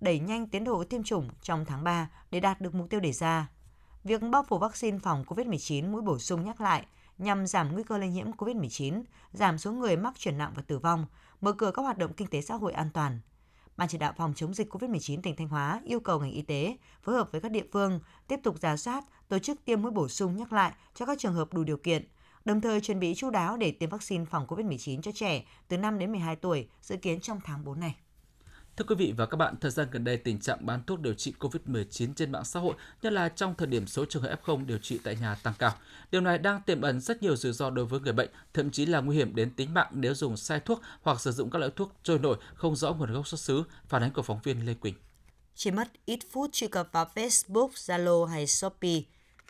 đẩy 0.00 0.18
nhanh 0.18 0.46
tiến 0.46 0.64
độ 0.64 0.84
tiêm 0.84 1.02
chủng 1.02 1.28
trong 1.42 1.64
tháng 1.64 1.84
3 1.84 2.10
để 2.30 2.40
đạt 2.40 2.60
được 2.60 2.74
mục 2.74 2.90
tiêu 2.90 3.00
đề 3.00 3.12
ra. 3.12 3.48
Việc 4.04 4.22
bao 4.30 4.42
phủ 4.48 4.58
vaccine 4.58 4.98
phòng 4.98 5.24
COVID-19 5.26 5.90
mũi 5.90 6.02
bổ 6.02 6.18
sung 6.18 6.44
nhắc 6.44 6.60
lại 6.60 6.86
nhằm 7.18 7.46
giảm 7.46 7.72
nguy 7.72 7.82
cơ 7.82 7.98
lây 7.98 8.08
nhiễm 8.08 8.30
COVID-19, 8.30 9.02
giảm 9.32 9.58
số 9.58 9.72
người 9.72 9.96
mắc 9.96 10.14
chuyển 10.18 10.38
nặng 10.38 10.52
và 10.56 10.62
tử 10.62 10.78
vong, 10.78 11.06
mở 11.40 11.52
cửa 11.52 11.70
các 11.74 11.82
hoạt 11.82 11.98
động 11.98 12.12
kinh 12.12 12.28
tế 12.28 12.40
xã 12.40 12.54
hội 12.54 12.72
an 12.72 12.90
toàn. 12.94 13.20
Ban 13.76 13.88
chỉ 13.88 13.98
đạo 13.98 14.12
phòng 14.16 14.32
chống 14.36 14.54
dịch 14.54 14.74
COVID-19 14.74 15.20
tỉnh 15.22 15.36
Thanh 15.36 15.48
Hóa 15.48 15.80
yêu 15.84 16.00
cầu 16.00 16.20
ngành 16.20 16.32
y 16.32 16.42
tế 16.42 16.76
phối 17.02 17.14
hợp 17.14 17.28
với 17.32 17.40
các 17.40 17.50
địa 17.50 17.64
phương 17.72 18.00
tiếp 18.28 18.40
tục 18.42 18.58
giả 18.58 18.76
soát, 18.76 19.04
tổ 19.28 19.38
chức 19.38 19.64
tiêm 19.64 19.82
mũi 19.82 19.90
bổ 19.90 20.08
sung 20.08 20.36
nhắc 20.36 20.52
lại 20.52 20.72
cho 20.94 21.06
các 21.06 21.18
trường 21.18 21.34
hợp 21.34 21.54
đủ 21.54 21.64
điều 21.64 21.76
kiện, 21.76 22.08
đồng 22.44 22.60
thời 22.60 22.80
chuẩn 22.80 23.00
bị 23.00 23.14
chú 23.14 23.30
đáo 23.30 23.56
để 23.56 23.70
tiêm 23.70 23.90
vaccine 23.90 24.24
phòng 24.24 24.46
COVID-19 24.46 25.00
cho 25.00 25.12
trẻ 25.12 25.44
từ 25.68 25.78
5 25.78 25.98
đến 25.98 26.12
12 26.12 26.36
tuổi, 26.36 26.68
dự 26.82 26.96
kiến 26.96 27.20
trong 27.20 27.40
tháng 27.44 27.64
4 27.64 27.80
này. 27.80 27.96
Thưa 28.76 28.84
quý 28.88 28.94
vị 28.94 29.14
và 29.16 29.26
các 29.26 29.36
bạn, 29.36 29.54
thời 29.60 29.70
gian 29.70 29.88
gần 29.90 30.04
đây 30.04 30.16
tình 30.16 30.40
trạng 30.40 30.66
bán 30.66 30.84
thuốc 30.86 31.00
điều 31.00 31.14
trị 31.14 31.34
COVID-19 31.38 32.14
trên 32.14 32.32
mạng 32.32 32.44
xã 32.44 32.60
hội, 32.60 32.74
nhất 33.02 33.12
là 33.12 33.28
trong 33.28 33.54
thời 33.54 33.66
điểm 33.66 33.86
số 33.86 34.04
trường 34.04 34.22
hợp 34.22 34.40
F0 34.44 34.66
điều 34.66 34.78
trị 34.78 34.98
tại 35.04 35.16
nhà 35.20 35.34
tăng 35.34 35.54
cao. 35.58 35.72
Điều 36.10 36.20
này 36.20 36.38
đang 36.38 36.62
tiềm 36.62 36.80
ẩn 36.80 37.00
rất 37.00 37.22
nhiều 37.22 37.36
rủi 37.36 37.52
ro 37.52 37.70
đối 37.70 37.84
với 37.84 38.00
người 38.00 38.12
bệnh, 38.12 38.30
thậm 38.54 38.70
chí 38.70 38.86
là 38.86 39.00
nguy 39.00 39.16
hiểm 39.16 39.34
đến 39.34 39.50
tính 39.50 39.74
mạng 39.74 39.88
nếu 39.92 40.14
dùng 40.14 40.36
sai 40.36 40.60
thuốc 40.60 40.80
hoặc 41.02 41.20
sử 41.20 41.32
dụng 41.32 41.50
các 41.50 41.58
loại 41.58 41.70
thuốc 41.76 41.92
trôi 42.02 42.18
nổi 42.18 42.36
không 42.54 42.76
rõ 42.76 42.92
nguồn 42.92 43.12
gốc 43.12 43.28
xuất 43.28 43.40
xứ, 43.40 43.64
phản 43.88 44.02
ánh 44.02 44.10
của 44.10 44.22
phóng 44.22 44.40
viên 44.42 44.66
Lê 44.66 44.74
Quỳnh. 44.74 44.94
Chỉ 45.54 45.70
mất 45.70 45.88
ít 46.04 46.18
phút 46.30 46.52
truy 46.52 46.68
cập 46.68 46.88
vào 46.92 47.10
Facebook, 47.14 47.68
Zalo 47.68 48.24
hay 48.24 48.46
Shopee, 48.46 49.00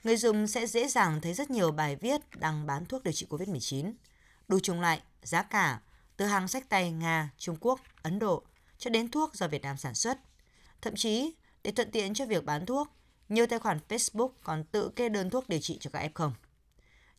người 0.05 0.17
dùng 0.17 0.47
sẽ 0.47 0.67
dễ 0.67 0.89
dàng 0.89 1.21
thấy 1.21 1.35
rất 1.35 1.51
nhiều 1.51 1.73
bài 1.73 1.97
viết 1.97 2.21
đăng 2.35 2.67
bán 2.67 2.87
thuốc 2.87 3.03
điều 3.03 3.13
trị 3.13 3.27
COVID-19. 3.31 3.93
Đủ 4.49 4.61
chủng 4.61 4.81
loại, 4.81 5.03
giá 5.23 5.43
cả, 5.43 5.81
từ 6.17 6.25
hàng 6.25 6.49
sách 6.49 6.69
tay 6.69 6.93
Nga, 6.93 7.31
Trung 7.39 7.57
Quốc, 7.61 7.81
Ấn 8.03 8.19
Độ– 8.19 8.43
cho 8.79 8.91
đến 8.91 9.11
thuốc 9.11 9.35
do 9.35 9.49
Việt 9.49 9.63
Nam 9.63 9.77
sản 9.77 9.95
xuất. 9.95 10.19
Thậm 10.83 10.95
chí, 10.97 11.35
để 11.63 11.71
thuận 11.71 11.91
tiện 11.91 12.15
cho 12.15 12.27
việc 12.27 12.45
bán 12.45 12.67
thuốc, 12.67 12.89
nhiều 13.29 13.47
tài 13.47 13.59
khoản 13.59 13.79
Facebook 13.89 14.31
còn 14.43 14.65
tự 14.65 14.89
kê 14.89 15.09
đơn 15.09 15.31
thuốc 15.31 15.49
điều 15.49 15.61
trị 15.61 15.79
cho 15.81 15.91
các 15.91 16.11
F0. 16.15 16.31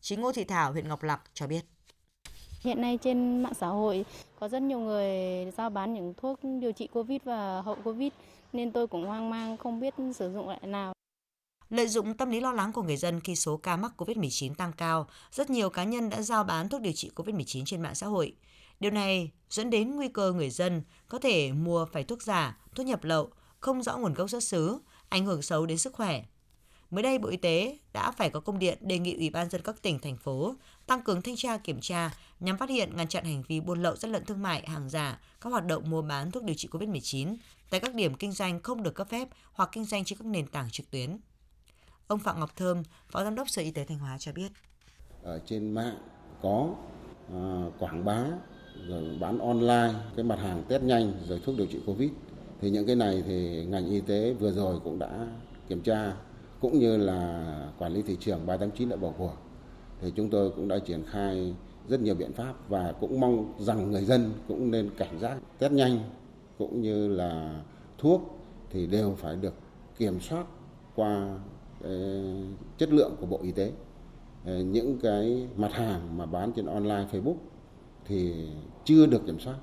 Chị 0.01 0.15
Ngô 0.15 0.31
Thị 0.31 0.43
Thảo, 0.43 0.71
huyện 0.71 0.87
Ngọc 0.87 1.03
Lặc 1.03 1.21
cho 1.33 1.47
biết. 1.47 1.61
Hiện 2.61 2.81
nay 2.81 2.97
trên 3.01 3.43
mạng 3.43 3.53
xã 3.59 3.67
hội 3.67 4.05
có 4.39 4.49
rất 4.49 4.61
nhiều 4.61 4.79
người 4.79 5.11
giao 5.57 5.69
bán 5.69 5.93
những 5.93 6.13
thuốc 6.17 6.39
điều 6.61 6.71
trị 6.71 6.87
Covid 6.87 7.19
và 7.23 7.61
hậu 7.61 7.77
Covid 7.83 8.11
nên 8.53 8.71
tôi 8.71 8.87
cũng 8.87 9.05
hoang 9.05 9.29
mang 9.29 9.57
không 9.57 9.79
biết 9.79 9.93
sử 10.15 10.33
dụng 10.33 10.47
loại 10.47 10.59
nào. 10.63 10.93
Lợi 11.69 11.87
dụng 11.87 12.17
tâm 12.17 12.29
lý 12.29 12.39
lo 12.39 12.51
lắng 12.51 12.73
của 12.73 12.83
người 12.83 12.97
dân 12.97 13.19
khi 13.19 13.35
số 13.35 13.57
ca 13.57 13.77
mắc 13.77 13.91
COVID-19 13.97 14.55
tăng 14.55 14.73
cao, 14.77 15.07
rất 15.31 15.49
nhiều 15.49 15.69
cá 15.69 15.83
nhân 15.83 16.09
đã 16.09 16.21
giao 16.21 16.43
bán 16.43 16.69
thuốc 16.69 16.81
điều 16.81 16.93
trị 16.93 17.11
COVID-19 17.15 17.63
trên 17.65 17.81
mạng 17.81 17.95
xã 17.95 18.07
hội. 18.07 18.35
Điều 18.79 18.91
này 18.91 19.31
dẫn 19.49 19.69
đến 19.69 19.95
nguy 19.95 20.07
cơ 20.07 20.33
người 20.33 20.49
dân 20.49 20.81
có 21.07 21.19
thể 21.19 21.51
mua 21.51 21.85
phải 21.85 22.03
thuốc 22.03 22.21
giả, 22.21 22.57
thuốc 22.75 22.85
nhập 22.85 23.03
lậu, 23.03 23.29
không 23.59 23.83
rõ 23.83 23.97
nguồn 23.97 24.13
gốc 24.13 24.29
xuất 24.29 24.43
xứ, 24.43 24.77
ảnh 25.09 25.25
hưởng 25.25 25.41
xấu 25.41 25.65
đến 25.65 25.77
sức 25.77 25.93
khỏe. 25.93 26.23
Mới 26.89 27.03
đây, 27.03 27.19
Bộ 27.19 27.29
Y 27.29 27.37
tế 27.37 27.77
đã 27.93 28.11
phải 28.11 28.29
có 28.29 28.39
công 28.39 28.59
điện 28.59 28.77
đề 28.81 28.99
nghị 28.99 29.15
Ủy 29.15 29.29
ban 29.29 29.49
dân 29.49 29.61
các 29.61 29.81
tỉnh, 29.81 29.99
thành 29.99 30.17
phố 30.17 30.55
tăng 30.87 31.01
cường 31.01 31.21
thanh 31.21 31.35
tra 31.35 31.57
kiểm 31.57 31.79
tra 31.81 32.11
nhằm 32.39 32.57
phát 32.57 32.69
hiện 32.69 32.95
ngăn 32.95 33.07
chặn 33.07 33.25
hành 33.25 33.43
vi 33.47 33.59
buôn 33.59 33.83
lậu 33.83 33.95
gian 33.95 34.11
lận 34.11 34.25
thương 34.25 34.41
mại, 34.41 34.67
hàng 34.67 34.89
giả, 34.89 35.19
các 35.41 35.49
hoạt 35.49 35.65
động 35.65 35.89
mua 35.89 36.01
bán 36.01 36.31
thuốc 36.31 36.43
điều 36.43 36.55
trị 36.55 36.67
COVID-19 36.71 37.35
tại 37.69 37.79
các 37.79 37.95
điểm 37.95 38.15
kinh 38.15 38.31
doanh 38.31 38.59
không 38.61 38.83
được 38.83 38.95
cấp 38.95 39.07
phép 39.09 39.27
hoặc 39.53 39.69
kinh 39.71 39.85
doanh 39.85 40.03
trên 40.03 40.19
các 40.19 40.25
nền 40.25 40.47
tảng 40.47 40.69
trực 40.71 40.91
tuyến. 40.91 41.17
Ông 42.07 42.19
Phạm 42.19 42.39
Ngọc 42.39 42.55
Thơm, 42.55 42.83
Phó 43.07 43.23
Giám 43.23 43.35
đốc 43.35 43.49
Sở 43.49 43.61
Y 43.61 43.71
tế 43.71 43.85
Thanh 43.85 43.99
Hóa 43.99 44.17
cho 44.19 44.31
biết. 44.31 44.51
Ở 45.23 45.39
trên 45.45 45.73
mạng 45.73 45.97
có 46.41 46.75
uh, 47.33 47.73
quảng 47.79 48.05
bá 48.05 48.25
rồi 48.87 49.03
bán 49.19 49.39
online, 49.39 49.93
cái 50.15 50.23
mặt 50.23 50.39
hàng 50.39 50.63
test 50.67 50.83
nhanh, 50.83 51.13
rồi 51.27 51.41
thuốc 51.45 51.57
điều 51.57 51.67
trị 51.67 51.79
covid 51.85 52.09
thì 52.61 52.69
những 52.69 52.85
cái 52.85 52.95
này 52.95 53.23
thì 53.27 53.65
ngành 53.65 53.89
y 53.89 54.01
tế 54.01 54.33
vừa 54.33 54.51
rồi 54.51 54.79
cũng 54.83 54.99
đã 54.99 55.27
kiểm 55.67 55.81
tra, 55.81 56.13
cũng 56.61 56.79
như 56.79 56.97
là 56.97 57.53
quản 57.79 57.93
lý 57.93 58.01
thị 58.01 58.17
trường 58.19 58.45
389 58.45 58.89
đã 58.89 58.95
vào 58.95 59.13
cuộc 59.17 59.33
thì 60.01 60.11
chúng 60.15 60.29
tôi 60.29 60.49
cũng 60.49 60.67
đã 60.67 60.79
triển 60.79 61.03
khai 61.07 61.53
rất 61.87 62.01
nhiều 62.01 62.15
biện 62.15 62.33
pháp 62.33 62.69
và 62.69 62.93
cũng 62.99 63.19
mong 63.19 63.53
rằng 63.59 63.91
người 63.91 64.05
dân 64.05 64.31
cũng 64.47 64.71
nên 64.71 64.89
cảnh 64.97 65.19
giác 65.19 65.37
test 65.59 65.73
nhanh, 65.73 65.99
cũng 66.57 66.81
như 66.81 67.07
là 67.07 67.61
thuốc 67.97 68.39
thì 68.69 68.87
đều 68.87 69.15
phải 69.17 69.35
được 69.35 69.53
kiểm 69.97 70.19
soát 70.19 70.45
qua 70.95 71.39
ờ, 71.83 72.23
chất 72.77 72.93
lượng 72.93 73.15
của 73.19 73.25
Bộ 73.25 73.39
Y 73.43 73.51
tế. 73.51 73.71
Ờ, 74.45 74.59
những 74.59 74.99
cái 74.99 75.47
mặt 75.55 75.71
hàng 75.73 76.17
mà 76.17 76.25
bán 76.25 76.51
trên 76.55 76.65
online 76.65 77.05
Facebook 77.11 77.35
thì 78.07 78.49
chưa 78.85 79.05
được 79.05 79.21
kiểm 79.25 79.39
soát. 79.39 79.55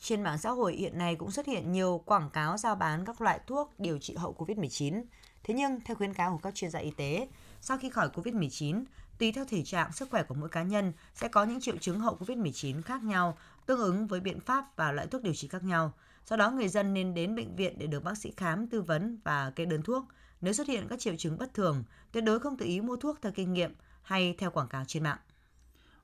Trên 0.00 0.22
mạng 0.22 0.38
xã 0.38 0.50
hội 0.50 0.74
hiện 0.74 0.98
nay 0.98 1.16
cũng 1.16 1.30
xuất 1.30 1.46
hiện 1.46 1.72
nhiều 1.72 2.02
quảng 2.04 2.30
cáo 2.30 2.56
giao 2.56 2.74
bán 2.74 3.04
các 3.04 3.20
loại 3.20 3.40
thuốc 3.46 3.72
điều 3.78 3.98
trị 3.98 4.14
hậu 4.14 4.34
COVID-19. 4.38 5.02
Thế 5.42 5.54
nhưng, 5.54 5.80
theo 5.80 5.96
khuyến 5.96 6.14
cáo 6.14 6.32
của 6.32 6.38
các 6.42 6.54
chuyên 6.54 6.70
gia 6.70 6.78
y 6.78 6.90
tế, 6.90 7.28
sau 7.60 7.78
khi 7.78 7.90
khỏi 7.90 8.08
COVID-19, 8.14 8.84
tùy 9.18 9.32
theo 9.32 9.44
thể 9.44 9.62
trạng, 9.64 9.92
sức 9.92 10.10
khỏe 10.10 10.22
của 10.22 10.34
mỗi 10.34 10.48
cá 10.48 10.62
nhân 10.62 10.92
sẽ 11.14 11.28
có 11.28 11.44
những 11.44 11.60
triệu 11.60 11.76
chứng 11.76 12.00
hậu 12.00 12.16
COVID-19 12.16 12.82
khác 12.82 13.02
nhau, 13.02 13.38
tương 13.66 13.80
ứng 13.80 14.06
với 14.06 14.20
biện 14.20 14.40
pháp 14.40 14.76
và 14.76 14.92
loại 14.92 15.06
thuốc 15.06 15.22
điều 15.22 15.34
trị 15.34 15.48
khác 15.48 15.64
nhau. 15.64 15.92
Do 16.26 16.36
đó, 16.36 16.50
người 16.50 16.68
dân 16.68 16.94
nên 16.94 17.14
đến 17.14 17.36
bệnh 17.36 17.56
viện 17.56 17.78
để 17.78 17.86
được 17.86 18.04
bác 18.04 18.18
sĩ 18.18 18.32
khám, 18.36 18.66
tư 18.66 18.82
vấn 18.82 19.18
và 19.24 19.52
kê 19.56 19.64
đơn 19.64 19.82
thuốc. 19.82 20.04
Nếu 20.40 20.52
xuất 20.52 20.68
hiện 20.68 20.88
các 20.88 21.00
triệu 21.00 21.16
chứng 21.16 21.38
bất 21.38 21.54
thường, 21.54 21.84
tuyệt 22.12 22.24
đối 22.24 22.40
không 22.40 22.56
tự 22.56 22.66
ý 22.66 22.80
mua 22.80 22.96
thuốc 22.96 23.18
theo 23.22 23.32
kinh 23.32 23.52
nghiệm 23.52 23.74
hay 24.02 24.34
theo 24.38 24.50
quảng 24.50 24.68
cáo 24.68 24.84
trên 24.86 25.02
mạng. 25.02 25.18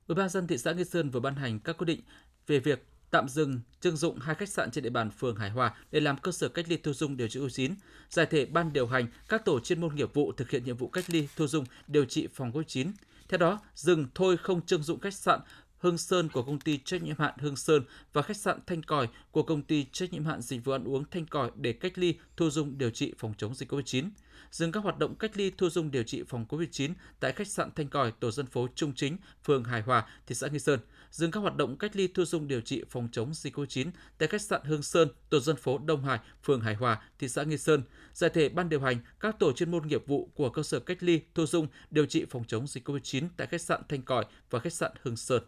Ủy 0.07 0.15
ban 0.15 0.29
dân 0.29 0.47
thị 0.47 0.57
xã 0.57 0.71
Nghi 0.71 0.83
Sơn 0.83 1.09
vừa 1.09 1.19
ban 1.19 1.35
hành 1.35 1.59
các 1.59 1.77
quyết 1.77 1.85
định 1.85 2.01
về 2.47 2.59
việc 2.59 2.87
tạm 3.11 3.29
dừng 3.29 3.59
trưng 3.81 3.97
dụng 3.97 4.19
hai 4.19 4.35
khách 4.35 4.49
sạn 4.49 4.71
trên 4.71 4.83
địa 4.83 4.89
bàn 4.89 5.11
phường 5.11 5.35
Hải 5.35 5.49
Hòa 5.49 5.73
để 5.91 5.99
làm 5.99 6.17
cơ 6.17 6.31
sở 6.31 6.47
cách 6.49 6.65
ly 6.69 6.77
thu 6.77 6.93
dung 6.93 7.17
điều 7.17 7.27
trị 7.27 7.39
COVID-19, 7.39 7.71
giải 8.09 8.25
thể 8.25 8.45
ban 8.45 8.73
điều 8.73 8.87
hành 8.87 9.07
các 9.29 9.45
tổ 9.45 9.59
chuyên 9.59 9.81
môn 9.81 9.95
nghiệp 9.95 10.13
vụ 10.13 10.31
thực 10.31 10.49
hiện 10.49 10.63
nhiệm 10.63 10.77
vụ 10.77 10.87
cách 10.87 11.05
ly 11.07 11.27
thu 11.35 11.47
dung 11.47 11.65
điều 11.87 12.05
trị 12.05 12.27
phòng 12.33 12.51
COVID-19. 12.51 12.91
Theo 13.29 13.37
đó, 13.37 13.59
dừng 13.75 14.07
thôi 14.15 14.37
không 14.37 14.65
trưng 14.65 14.83
dụng 14.83 14.99
khách 14.99 15.13
sạn 15.13 15.39
Hưng 15.79 15.97
Sơn 15.97 16.29
của 16.29 16.43
công 16.43 16.59
ty 16.59 16.77
trách 16.77 17.03
nhiệm 17.03 17.15
hạn 17.19 17.33
Hưng 17.37 17.55
Sơn 17.55 17.83
và 18.13 18.21
khách 18.21 18.37
sạn 18.37 18.59
Thanh 18.67 18.83
Còi 18.83 19.07
của 19.31 19.43
công 19.43 19.61
ty 19.61 19.85
trách 19.91 20.13
nhiệm 20.13 20.25
hạn 20.25 20.41
dịch 20.41 20.65
vụ 20.65 20.71
ăn 20.71 20.83
uống 20.83 21.03
Thanh 21.11 21.25
Còi 21.25 21.51
để 21.55 21.73
cách 21.73 21.97
ly 21.97 22.15
thu 22.37 22.49
dung 22.49 22.77
điều 22.77 22.89
trị 22.89 23.13
phòng 23.17 23.33
chống 23.37 23.55
dịch 23.55 23.71
COVID-19. 23.71 24.09
Dừng 24.51 24.71
các 24.71 24.83
hoạt 24.83 24.97
động 24.97 25.15
cách 25.15 25.31
ly 25.37 25.51
thu 25.57 25.69
dung 25.69 25.91
điều 25.91 26.03
trị 26.03 26.23
phòng 26.27 26.45
COVID-19 26.49 26.93
tại 27.19 27.31
khách 27.31 27.47
sạn 27.47 27.69
Thanh 27.75 27.87
Còi, 27.87 28.11
tổ 28.11 28.31
dân 28.31 28.45
phố 28.45 28.67
Trung 28.75 28.93
Chính, 28.95 29.17
phường 29.43 29.63
Hải 29.63 29.81
Hòa, 29.81 30.07
thị 30.27 30.35
xã 30.35 30.47
Nghi 30.47 30.59
Sơn, 30.59 30.79
dừng 31.11 31.31
các 31.31 31.39
hoạt 31.39 31.55
động 31.55 31.77
cách 31.77 31.95
ly 31.95 32.07
thu 32.07 32.25
dung 32.25 32.47
điều 32.47 32.61
trị 32.61 32.83
phòng 32.89 33.07
chống 33.11 33.33
dịch 33.33 33.57
COVID-19 33.57 33.87
tại 34.17 34.27
khách 34.27 34.41
sạn 34.41 34.61
Hương 34.63 34.83
Sơn, 34.83 35.09
tổ 35.29 35.39
dân 35.39 35.55
phố 35.55 35.77
Đông 35.77 36.03
Hải, 36.03 36.19
phường 36.43 36.61
Hải 36.61 36.75
Hòa, 36.75 37.01
thị 37.19 37.27
xã 37.27 37.43
Nghi 37.43 37.57
Sơn, 37.57 37.83
giải 38.13 38.29
thể 38.33 38.49
ban 38.49 38.69
điều 38.69 38.81
hành 38.81 38.97
các 39.19 39.39
tổ 39.39 39.51
chuyên 39.51 39.71
môn 39.71 39.87
nghiệp 39.87 40.03
vụ 40.07 40.29
của 40.35 40.49
cơ 40.49 40.63
sở 40.63 40.79
cách 40.79 41.03
ly 41.03 41.21
thu 41.35 41.45
dung 41.45 41.67
điều 41.91 42.05
trị 42.05 42.25
phòng 42.29 42.43
chống 42.47 42.67
dịch 42.67 42.89
COVID-19 42.89 43.27
tại 43.37 43.47
khách 43.47 43.61
sạn 43.61 43.81
Thanh 43.89 44.01
Còi 44.01 44.25
và 44.49 44.59
khách 44.59 44.73
sạn 44.73 44.91
Hương 45.01 45.17
Sơn 45.17 45.43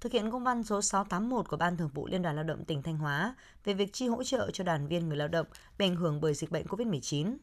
thực 0.00 0.12
hiện 0.12 0.30
công 0.30 0.44
văn 0.44 0.62
số 0.62 0.82
681 0.82 1.48
của 1.48 1.56
Ban 1.56 1.76
Thường 1.76 1.90
vụ 1.94 2.06
Liên 2.06 2.22
đoàn 2.22 2.36
Lao 2.36 2.44
động 2.44 2.64
tỉnh 2.64 2.82
Thanh 2.82 2.98
Hóa 2.98 3.34
về 3.64 3.74
việc 3.74 3.92
chi 3.92 4.08
hỗ 4.08 4.22
trợ 4.22 4.50
cho 4.52 4.64
đoàn 4.64 4.88
viên 4.88 5.08
người 5.08 5.16
lao 5.16 5.28
động 5.28 5.46
bị 5.78 5.86
ảnh 5.86 5.96
hưởng 5.96 6.20
bởi 6.20 6.34
dịch 6.34 6.50
bệnh 6.50 6.66
COVID-19. 6.66 7.36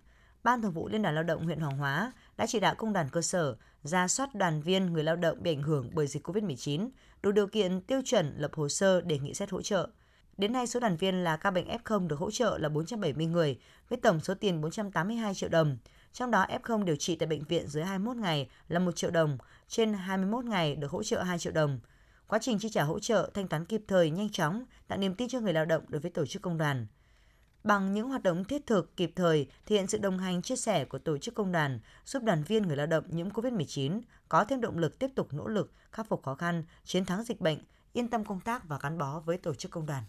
Ban 0.44 0.62
Thường 0.62 0.72
vụ 0.72 0.88
Liên 0.88 1.02
đoàn 1.02 1.16
Lao 1.16 1.24
động 1.24 1.46
huyện 1.46 1.60
Hoàng 1.60 1.78
Hóa 1.78 2.12
đã 2.38 2.46
chỉ 2.48 2.60
đạo 2.60 2.76
công 2.78 2.94
đoàn 2.94 3.10
cơ 3.12 3.22
sở 3.22 3.56
ra 3.84 4.08
soát 4.08 4.36
đoàn 4.36 4.62
viên 4.62 4.94
người 4.94 5.04
lao 5.04 5.16
động 5.16 5.44
bị 5.44 5.52
ảnh 5.52 5.62
hưởng 5.62 5.90
bởi 5.94 6.08
dịch 6.08 6.28
COVID-19, 6.28 6.90
đủ 7.24 7.32
điều 7.32 7.48
kiện 7.48 7.82
tiêu 7.82 8.02
chuẩn 8.06 8.34
lập 8.38 8.52
hồ 8.54 8.70
sơ 8.70 9.02
đề 9.02 9.20
nghị 9.20 9.34
xét 9.34 9.52
hỗ 9.52 9.62
trợ. 9.62 9.90
Đến 10.38 10.54
nay, 10.54 10.68
số 10.68 10.80
đoàn 10.80 10.98
viên 10.98 11.24
là 11.24 11.38
ca 11.38 11.52
bệnh 11.52 11.68
F0 11.68 12.08
được 12.08 12.20
hỗ 12.20 12.32
trợ 12.32 12.58
là 12.58 12.70
470 12.70 13.26
người, 13.26 13.60
với 13.90 14.00
tổng 14.00 14.20
số 14.20 14.34
tiền 14.34 14.62
482 14.62 15.34
triệu 15.34 15.50
đồng. 15.50 15.78
Trong 16.14 16.32
đó 16.32 16.46
F0 16.64 16.84
điều 16.84 16.96
trị 16.96 17.16
tại 17.16 17.28
bệnh 17.28 17.44
viện 17.44 17.68
dưới 17.68 17.84
21 17.84 18.18
ngày 18.18 18.50
là 18.68 18.80
1 18.80 18.96
triệu 18.96 19.12
đồng, 19.12 19.38
trên 19.68 19.94
21 19.94 20.46
ngày 20.46 20.76
được 20.76 20.92
hỗ 20.92 21.04
trợ 21.04 21.24
2 21.24 21.40
triệu 21.40 21.54
đồng. 21.54 21.80
Quá 22.28 22.40
trình 22.42 22.60
chi 22.60 22.70
trả 22.70 22.84
hỗ 22.84 23.00
trợ, 23.00 23.30
thanh 23.34 23.48
toán 23.48 23.66
kịp 23.66 23.82
thời, 23.88 24.10
nhanh 24.10 24.30
chóng, 24.30 24.66
tạo 24.88 24.98
niềm 24.98 25.16
tin 25.16 25.28
cho 25.28 25.40
người 25.40 25.54
lao 25.54 25.66
động 25.66 25.84
đối 25.88 26.02
với 26.02 26.12
tổ 26.12 26.26
chức 26.26 26.42
công 26.42 26.58
đoàn 26.58 26.88
bằng 27.66 27.94
những 27.94 28.10
hoạt 28.10 28.24
động 28.24 28.44
thiết 28.44 28.66
thực 28.66 28.98
kịp 28.98 29.12
thời 29.16 29.48
thể 29.66 29.76
hiện 29.76 29.88
sự 29.88 29.98
đồng 29.98 30.18
hành 30.18 30.42
chia 30.42 30.56
sẻ 30.56 30.86
của 30.86 30.98
tổ 30.98 31.18
chức 31.18 31.36
công 31.36 31.52
đoàn 31.52 31.80
giúp 32.06 32.24
đoàn 32.24 32.44
viên 32.44 32.64
người 32.64 32.78
lao 32.78 32.88
động 32.88 33.04
nhiễm 33.10 33.30
COVID-19 33.30 34.02
có 34.30 34.46
thêm 34.46 34.62
động 34.62 34.78
lực 34.78 35.00
tiếp 35.00 35.08
tục 35.16 35.34
nỗ 35.34 35.48
lực 35.48 35.72
khắc 35.92 36.08
phục 36.10 36.24
khó 36.24 36.36
khăn, 36.36 36.64
chiến 36.84 37.06
thắng 37.06 37.24
dịch 37.24 37.42
bệnh, 37.42 37.60
yên 37.94 38.08
tâm 38.08 38.26
công 38.26 38.40
tác 38.40 38.68
và 38.68 38.80
gắn 38.82 38.98
bó 38.98 39.20
với 39.20 39.38
tổ 39.38 39.54
chức 39.54 39.72
công 39.72 39.86
đoàn. 39.86 40.04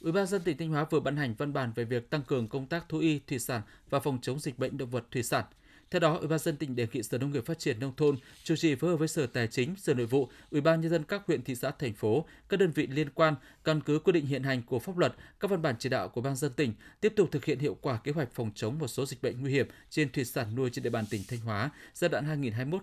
Ủy 0.00 0.12
ban 0.12 0.26
dân 0.26 0.42
tỉnh 0.42 0.56
Thanh 0.58 0.68
Hóa 0.68 0.86
vừa 0.90 1.00
ban 1.00 1.16
hành 1.16 1.34
văn 1.38 1.52
bản 1.52 1.72
về 1.74 1.84
việc 1.84 2.10
tăng 2.10 2.22
cường 2.22 2.48
công 2.48 2.66
tác 2.66 2.88
thú 2.88 2.98
y, 2.98 3.18
thủy 3.18 3.38
sản 3.38 3.62
và 3.90 4.00
phòng 4.00 4.18
chống 4.22 4.40
dịch 4.40 4.58
bệnh 4.58 4.78
động 4.78 4.90
vật 4.90 5.04
thủy 5.10 5.22
sản– 5.22 5.44
theo 5.92 6.00
đó, 6.00 6.16
Ủy 6.16 6.28
ban 6.28 6.38
dân 6.38 6.56
tỉnh 6.56 6.76
đề 6.76 6.86
nghị 6.92 7.02
Sở 7.02 7.18
Nông 7.18 7.32
nghiệp 7.32 7.46
Phát 7.46 7.58
triển 7.58 7.80
nông 7.80 7.92
thôn 7.96 8.16
chủ 8.44 8.56
trì 8.56 8.74
phối 8.74 8.90
hợp 8.90 8.96
với 8.96 9.08
Sở 9.08 9.26
Tài 9.26 9.46
chính, 9.46 9.76
Sở 9.76 9.94
Nội 9.94 10.06
vụ, 10.06 10.28
Ủy 10.50 10.60
ban 10.60 10.80
nhân 10.80 10.90
dân 10.90 11.04
các 11.04 11.22
huyện 11.26 11.42
thị 11.42 11.54
xã 11.54 11.70
thành 11.70 11.94
phố, 11.94 12.24
các 12.48 12.60
đơn 12.60 12.70
vị 12.70 12.86
liên 12.86 13.10
quan 13.10 13.34
căn 13.64 13.80
cứ 13.80 13.98
quy 13.98 14.12
định 14.12 14.26
hiện 14.26 14.42
hành 14.42 14.62
của 14.62 14.78
pháp 14.78 14.98
luật, 14.98 15.14
các 15.40 15.50
văn 15.50 15.62
bản 15.62 15.74
chỉ 15.78 15.88
đạo 15.88 16.08
của 16.08 16.20
ban 16.20 16.36
dân 16.36 16.52
tỉnh 16.52 16.74
tiếp 17.00 17.12
tục 17.16 17.28
thực 17.32 17.44
hiện 17.44 17.58
hiệu 17.58 17.76
quả 17.80 17.98
kế 18.04 18.12
hoạch 18.12 18.28
phòng 18.34 18.50
chống 18.54 18.78
một 18.78 18.88
số 18.88 19.06
dịch 19.06 19.22
bệnh 19.22 19.40
nguy 19.40 19.52
hiểm 19.52 19.66
trên 19.90 20.12
thủy 20.12 20.24
sản 20.24 20.54
nuôi 20.54 20.70
trên 20.72 20.82
địa 20.82 20.90
bàn 20.90 21.04
tỉnh 21.10 21.22
Thanh 21.28 21.40
Hóa 21.40 21.70
giai 21.94 22.08
đoạn 22.08 22.42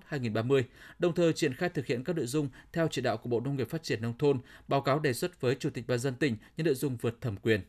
2021-2030, 0.10 0.63
đồng 1.00 1.15
thời 1.15 1.34
triển 1.34 1.54
khai 1.54 1.69
thực 1.69 1.86
hiện 1.86 2.04
các 2.04 2.15
nội 2.15 2.26
dung 2.26 2.50
theo 2.74 2.88
chỉ 2.91 3.02
đạo 3.02 3.17
của 3.17 3.30
Bộ 3.30 3.39
Nông 3.39 3.56
nghiệp 3.56 3.69
Phát 3.69 3.84
triển 3.84 4.02
nông 4.02 4.17
thôn, 4.17 4.39
báo 4.67 4.82
cáo 4.82 5.00
đề 5.00 5.13
xuất 5.13 5.41
với 5.41 5.56
Chủ 5.56 5.69
tịch 5.69 5.88
ban 5.88 6.00
dân 6.00 6.15
tỉnh 6.15 6.38
những 6.58 6.65
nội 6.65 6.76
dung 6.76 6.98
vượt 6.98 7.22
thẩm 7.22 7.36
quyền. 7.38 7.62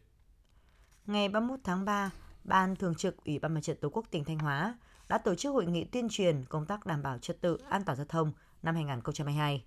Ngày 1.06 1.28
31 1.28 1.60
tháng 1.64 1.84
3, 1.84 2.10
Ban 2.44 2.76
Thường 2.76 2.94
trực 2.94 3.24
Ủy 3.24 3.38
ban 3.38 3.54
Mặt 3.54 3.60
trận 3.62 3.76
Tổ 3.80 3.88
quốc 3.88 4.06
tỉnh 4.10 4.24
Thanh 4.24 4.38
Hóa 4.38 4.74
đã 5.10 5.18
tổ 5.18 5.34
chức 5.34 5.52
hội 5.52 5.66
nghị 5.66 5.84
tuyên 5.84 6.08
truyền 6.10 6.44
công 6.44 6.66
tác 6.66 6.86
đảm 6.86 7.02
bảo 7.02 7.18
trật 7.18 7.40
tự 7.40 7.58
an 7.68 7.82
toàn 7.84 7.96
giao 7.96 8.06
thông 8.08 8.32
năm 8.62 8.74
2022. 8.74 9.64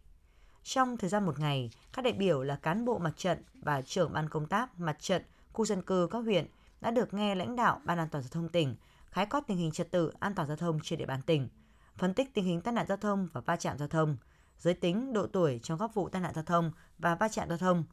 Trong 0.64 0.98
thời 0.98 1.10
gian 1.10 1.26
một 1.26 1.40
ngày, 1.40 1.72
các 1.94 2.02
đại 2.02 2.14
biểu 2.14 2.44
là 2.44 2.56
cán 2.56 2.86
bộ 2.86 2.98
mặt 2.98 3.14
trận 3.18 3.44
và 3.54 3.82
trưởng 3.82 4.14
ban 4.14 4.30
công 4.30 4.48
tác 4.48 4.80
mặt 4.80 4.98
trận 5.00 5.22
khu 5.54 5.66
dân 5.66 5.82
cư 5.82 6.08
các 6.12 6.20
huyện 6.20 6.48
đã 6.82 6.92
được 6.92 7.14
nghe 7.14 7.36
lãnh 7.36 7.56
đạo 7.56 7.82
Ban 7.84 7.98
an 7.98 8.08
toàn 8.12 8.24
giao 8.24 8.30
thông 8.32 8.50
tỉnh 8.50 8.76
khái 9.06 9.26
quát 9.26 9.42
tình 9.48 9.58
hình 9.58 9.72
trật 9.72 9.92
tự 9.92 10.12
an 10.20 10.36
toàn 10.36 10.48
giao 10.48 10.58
thông 10.58 10.80
trên 10.84 11.00
địa 11.00 11.06
bàn 11.06 11.22
tỉnh, 11.22 11.50
phân 11.98 12.14
tích 12.14 12.34
tình 12.34 12.46
hình 12.46 12.62
tai 12.62 12.74
nạn 12.74 12.86
giao 12.88 12.98
thông 12.98 13.28
và 13.34 13.42
va 13.42 13.56
chạm 13.56 13.78
giao 13.78 13.88
thông, 13.88 14.18
giới 14.60 14.74
tính, 14.74 15.14
độ 15.14 15.28
tuổi 15.28 15.60
trong 15.64 15.80
các 15.80 15.94
vụ 15.94 16.10
tai 16.10 16.22
nạn 16.22 16.34
giao 16.36 16.44
thông 16.44 16.72
và 16.98 17.16
va 17.16 17.28
chạm 17.28 17.50
giao 17.50 17.58
thông, 17.58 17.84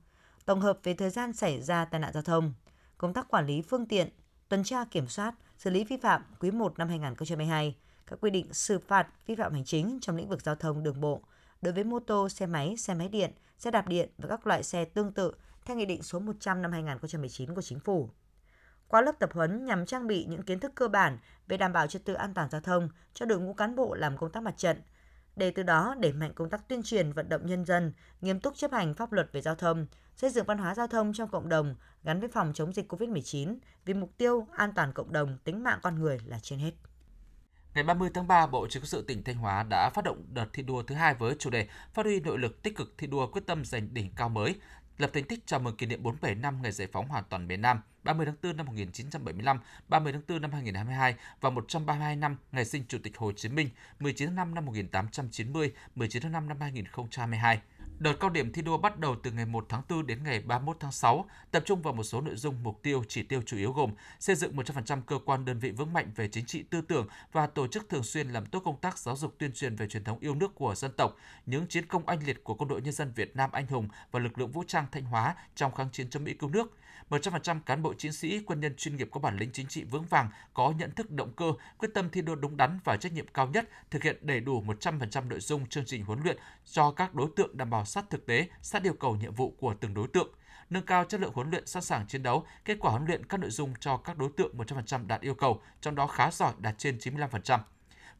tổng 0.45 0.61
hợp 0.61 0.79
về 0.83 0.95
thời 0.95 1.11
gian 1.11 1.33
xảy 1.33 1.63
ra 1.63 1.85
tai 1.85 2.01
nạn 2.01 2.13
giao 2.13 2.23
thông, 2.23 2.53
công 2.99 3.13
tác 3.13 3.29
quản 3.29 3.47
lý 3.47 3.63
phương 3.63 3.87
tiện, 3.87 4.09
tuần 4.49 4.65
tra 4.65 4.85
kiểm 4.85 5.09
soát, 5.09 5.35
xử 5.61 5.71
lý 5.71 5.85
vi 5.85 5.97
phạm 5.97 6.23
quý 6.39 6.51
1 6.51 6.79
năm 6.79 6.89
2022, 6.89 7.77
các 8.07 8.19
quy 8.21 8.31
định 8.31 8.53
xử 8.53 8.79
phạt 8.79 9.09
vi 9.27 9.35
phạm 9.35 9.53
hành 9.53 9.65
chính 9.65 9.99
trong 10.01 10.17
lĩnh 10.17 10.29
vực 10.29 10.43
giao 10.43 10.55
thông 10.55 10.83
đường 10.83 11.01
bộ 11.01 11.23
đối 11.63 11.73
với 11.73 11.85
mô 11.85 11.99
tô, 11.99 12.29
xe 12.29 12.47
máy, 12.47 12.77
xe 12.77 12.95
máy 12.95 13.09
điện, 13.09 13.31
xe 13.59 13.71
đạp 13.71 13.89
điện 13.89 14.09
và 14.19 14.29
các 14.29 14.47
loại 14.47 14.63
xe 14.63 14.85
tương 14.85 15.13
tự 15.13 15.33
theo 15.65 15.77
Nghị 15.77 15.87
định 15.87 16.03
số 16.03 16.19
100 16.19 16.63
năm 16.63 16.73
2019 16.73 17.55
của 17.55 17.63
Chính 17.63 17.81
phủ. 17.81 18.11
Qua 18.89 19.01
lớp 19.01 19.13
tập 19.19 19.31
huấn 19.33 19.65
nhằm 19.65 19.87
trang 19.87 20.07
bị 20.07 20.25
những 20.25 20.43
kiến 20.43 20.61
thức 20.61 20.73
cơ 20.75 20.89
bản 20.89 21.19
về 21.49 21.57
đảm 21.57 21.73
bảo 21.73 21.87
trật 21.87 22.05
tự 22.05 22.15
an 22.15 22.35
toàn 22.35 22.51
giao 22.51 22.61
thông 22.61 22.89
cho 23.15 23.27
đội 23.27 23.41
ngũ 23.41 23.55
cán 23.55 23.77
bộ 23.77 23.95
làm 23.95 24.17
công 24.17 24.33
tác 24.33 24.43
mặt 24.43 24.55
trận, 24.57 24.83
để 25.37 25.51
từ 25.51 25.63
đó 25.63 25.95
đẩy 26.01 26.13
mạnh 26.13 26.33
công 26.35 26.51
tác 26.51 26.69
tuyên 26.69 26.83
truyền 26.83 27.13
vận 27.13 27.29
động 27.29 27.47
nhân 27.47 27.65
dân 27.65 27.93
nghiêm 28.21 28.41
túc 28.41 28.57
chấp 28.57 28.73
hành 28.73 28.95
pháp 28.95 29.13
luật 29.13 29.33
về 29.33 29.41
giao 29.41 29.55
thông, 29.55 29.87
xây 30.17 30.31
dựng 30.31 30.47
văn 30.47 30.59
hóa 30.59 30.75
giao 30.75 30.87
thông 30.87 31.13
trong 31.13 31.29
cộng 31.29 31.49
đồng 31.49 31.75
gắn 32.05 32.21
với 32.21 32.29
phòng 32.29 32.53
chống 32.55 32.73
dịch 32.73 32.93
COVID-19 32.93 33.57
vì 33.85 33.95
mục 33.95 34.11
tiêu 34.17 34.47
an 34.57 34.73
toàn 34.77 34.93
cộng 34.93 35.13
đồng, 35.13 35.39
tính 35.45 35.63
mạng 35.63 35.79
con 35.83 35.99
người 35.99 36.19
là 36.27 36.39
trên 36.43 36.59
hết. 36.59 36.73
Ngày 37.75 37.85
30 37.85 38.11
tháng 38.15 38.27
3, 38.27 38.47
Bộ 38.47 38.67
Chỉ 38.71 38.81
huy 38.81 38.87
sự 38.87 39.05
tỉnh 39.09 39.25
Thanh 39.25 39.37
Hóa 39.37 39.63
đã 39.71 39.91
phát 39.95 40.05
động 40.05 40.25
đợt 40.29 40.47
thi 40.53 40.63
đua 40.63 40.83
thứ 40.83 40.95
hai 40.95 41.15
với 41.15 41.35
chủ 41.39 41.51
đề 41.51 41.69
Phát 41.95 42.07
huy 42.07 42.21
nội 42.21 42.39
lực 42.39 42.63
tích 42.63 42.77
cực 42.77 42.95
thi 42.99 43.07
đua 43.07 43.27
quyết 43.27 43.47
tâm 43.47 43.65
giành 43.65 43.95
đỉnh 43.95 44.11
cao 44.17 44.29
mới, 44.29 44.55
lập 45.01 45.11
thành 45.15 45.25
tích 45.25 45.47
chào 45.47 45.61
mừng 45.61 45.77
kỷ 45.77 45.87
niệm 45.87 46.03
47 46.03 46.35
năm 46.35 46.63
ngày 46.63 46.73
giải 46.73 46.89
phóng 46.93 47.09
hoàn 47.09 47.25
toàn 47.29 47.49
miền 47.49 47.61
Nam 47.61 47.81
30 48.03 48.27
tháng 48.27 48.35
4 48.43 48.57
năm 48.57 48.67
1975, 48.67 49.61
30 49.89 50.13
tháng 50.13 50.23
4 50.29 50.43
năm 50.43 50.53
2022 50.53 51.15
và 51.41 51.51
132 51.51 52.17
năm 52.17 52.37
ngày 52.53 52.65
sinh 52.65 52.85
Chủ 52.89 52.99
tịch 53.03 53.17
Hồ 53.17 53.33
Chí 53.33 53.49
Minh 53.49 53.69
19 54.01 54.29
tháng 54.29 54.37
5 54.37 54.55
năm 54.55 54.67
1890, 54.67 55.73
19 55.95 56.23
tháng 56.23 56.33
5 56.33 56.49
năm 56.49 56.61
2022. 56.61 57.61
Đợt 58.01 58.13
cao 58.21 58.31
điểm 58.31 58.53
thi 58.53 58.63
đua 58.63 58.79
bắt 58.79 58.99
đầu 58.99 59.17
từ 59.23 59.31
ngày 59.31 59.47
1 59.47 59.67
tháng 59.69 59.83
4 59.89 60.07
đến 60.07 60.23
ngày 60.25 60.41
31 60.41 60.77
tháng 60.81 60.93
6, 60.93 61.25
tập 61.51 61.63
trung 61.67 61.83
vào 61.83 61.95
một 61.95 62.03
số 62.03 62.21
nội 62.21 62.37
dung 62.37 62.63
mục 62.63 62.83
tiêu 62.83 63.05
chỉ 63.09 63.23
tiêu 63.23 63.43
chủ 63.47 63.57
yếu 63.57 63.73
gồm 63.73 63.91
xây 64.21 64.37
dựng 64.37 64.57
100% 64.57 65.01
cơ 65.07 65.19
quan 65.25 65.45
đơn 65.45 65.59
vị 65.59 65.71
vững 65.71 65.93
mạnh 65.93 66.11
về 66.17 66.29
chính 66.29 66.45
trị 66.45 66.63
tư 66.63 66.81
tưởng 66.81 67.07
và 67.33 67.47
tổ 67.47 67.67
chức 67.67 67.89
thường 67.89 68.03
xuyên 68.03 68.29
làm 68.29 68.47
tốt 68.47 68.63
công 68.65 68.81
tác 68.81 68.99
giáo 68.99 69.17
dục 69.17 69.35
tuyên 69.39 69.53
truyền 69.53 69.77
về 69.77 69.89
truyền 69.89 70.05
thống 70.05 70.19
yêu 70.21 70.35
nước 70.35 70.55
của 70.55 70.75
dân 70.75 70.93
tộc, 70.97 71.17
những 71.47 71.67
chiến 71.67 71.87
công 71.87 72.07
anh 72.07 72.19
liệt 72.27 72.45
của 72.45 72.55
quân 72.55 72.69
đội 72.69 72.83
nhân 72.83 72.93
dân 72.93 73.13
Việt 73.17 73.37
Nam 73.37 73.53
anh 73.53 73.67
hùng 73.67 73.89
và 74.11 74.21
lực 74.21 74.39
lượng 74.39 74.53
vũ 74.53 74.65
trang 74.67 74.87
Thanh 74.93 75.05
Hóa 75.05 75.37
trong 75.55 75.75
kháng 75.75 75.89
chiến 75.93 76.11
chống 76.11 76.25
Mỹ 76.25 76.35
cứu 76.35 76.51
nước, 76.51 76.77
100% 77.11 77.61
cán 77.67 77.83
bộ 77.83 77.95
chiến 77.95 78.13
sĩ, 78.13 78.41
quân 78.47 78.61
nhân 78.61 78.75
chuyên 78.77 78.97
nghiệp 78.97 79.09
có 79.11 79.21
bản 79.21 79.37
lĩnh 79.37 79.53
chính 79.53 79.67
trị 79.67 79.85
vững 79.85 80.05
vàng, 80.05 80.31
có 80.55 80.73
nhận 80.79 80.91
thức 80.91 81.11
động 81.11 81.33
cơ, 81.37 81.53
quyết 81.79 81.89
tâm 81.95 82.11
thi 82.11 82.23
đua 82.23 82.35
đúng 82.35 82.57
đắn 82.57 82.79
và 82.85 82.97
trách 82.97 83.13
nhiệm 83.13 83.27
cao 83.35 83.47
nhất, 83.47 83.69
thực 83.91 84.03
hiện 84.03 84.17
đầy 84.21 84.41
đủ 84.41 84.63
100% 84.63 85.29
nội 85.29 85.41
dung 85.41 85.67
chương 85.67 85.85
trình 85.87 86.05
huấn 86.05 86.21
luyện 86.23 86.37
cho 86.65 86.91
các 86.91 87.15
đối 87.15 87.29
tượng 87.37 87.57
đảm 87.57 87.71
bảo 87.71 87.85
sát 87.85 88.11
thực 88.11 88.27
tế, 88.27 88.49
sát 88.63 88.83
yêu 88.83 88.95
cầu 88.95 89.17
nhiệm 89.17 89.35
vụ 89.35 89.55
của 89.59 89.75
từng 89.81 89.95
đối 89.95 90.09
tượng 90.09 90.29
nâng 90.71 90.87
cao 90.87 91.05
chất 91.05 91.21
lượng 91.21 91.33
huấn 91.35 91.51
luyện 91.51 91.67
sẵn 91.67 91.83
sàng 91.83 92.07
chiến 92.07 92.23
đấu, 92.23 92.47
kết 92.65 92.77
quả 92.81 92.91
huấn 92.91 93.05
luyện 93.07 93.27
các 93.27 93.41
nội 93.41 93.51
dung 93.51 93.75
cho 93.81 93.97
các 93.97 94.19
đối 94.19 94.31
tượng 94.37 94.57
100% 94.59 95.07
đạt 95.07 95.21
yêu 95.21 95.35
cầu, 95.35 95.63
trong 95.81 95.95
đó 95.95 96.07
khá 96.07 96.31
giỏi 96.31 96.53
đạt 96.59 96.75
trên 96.79 96.99
95% 96.99 97.59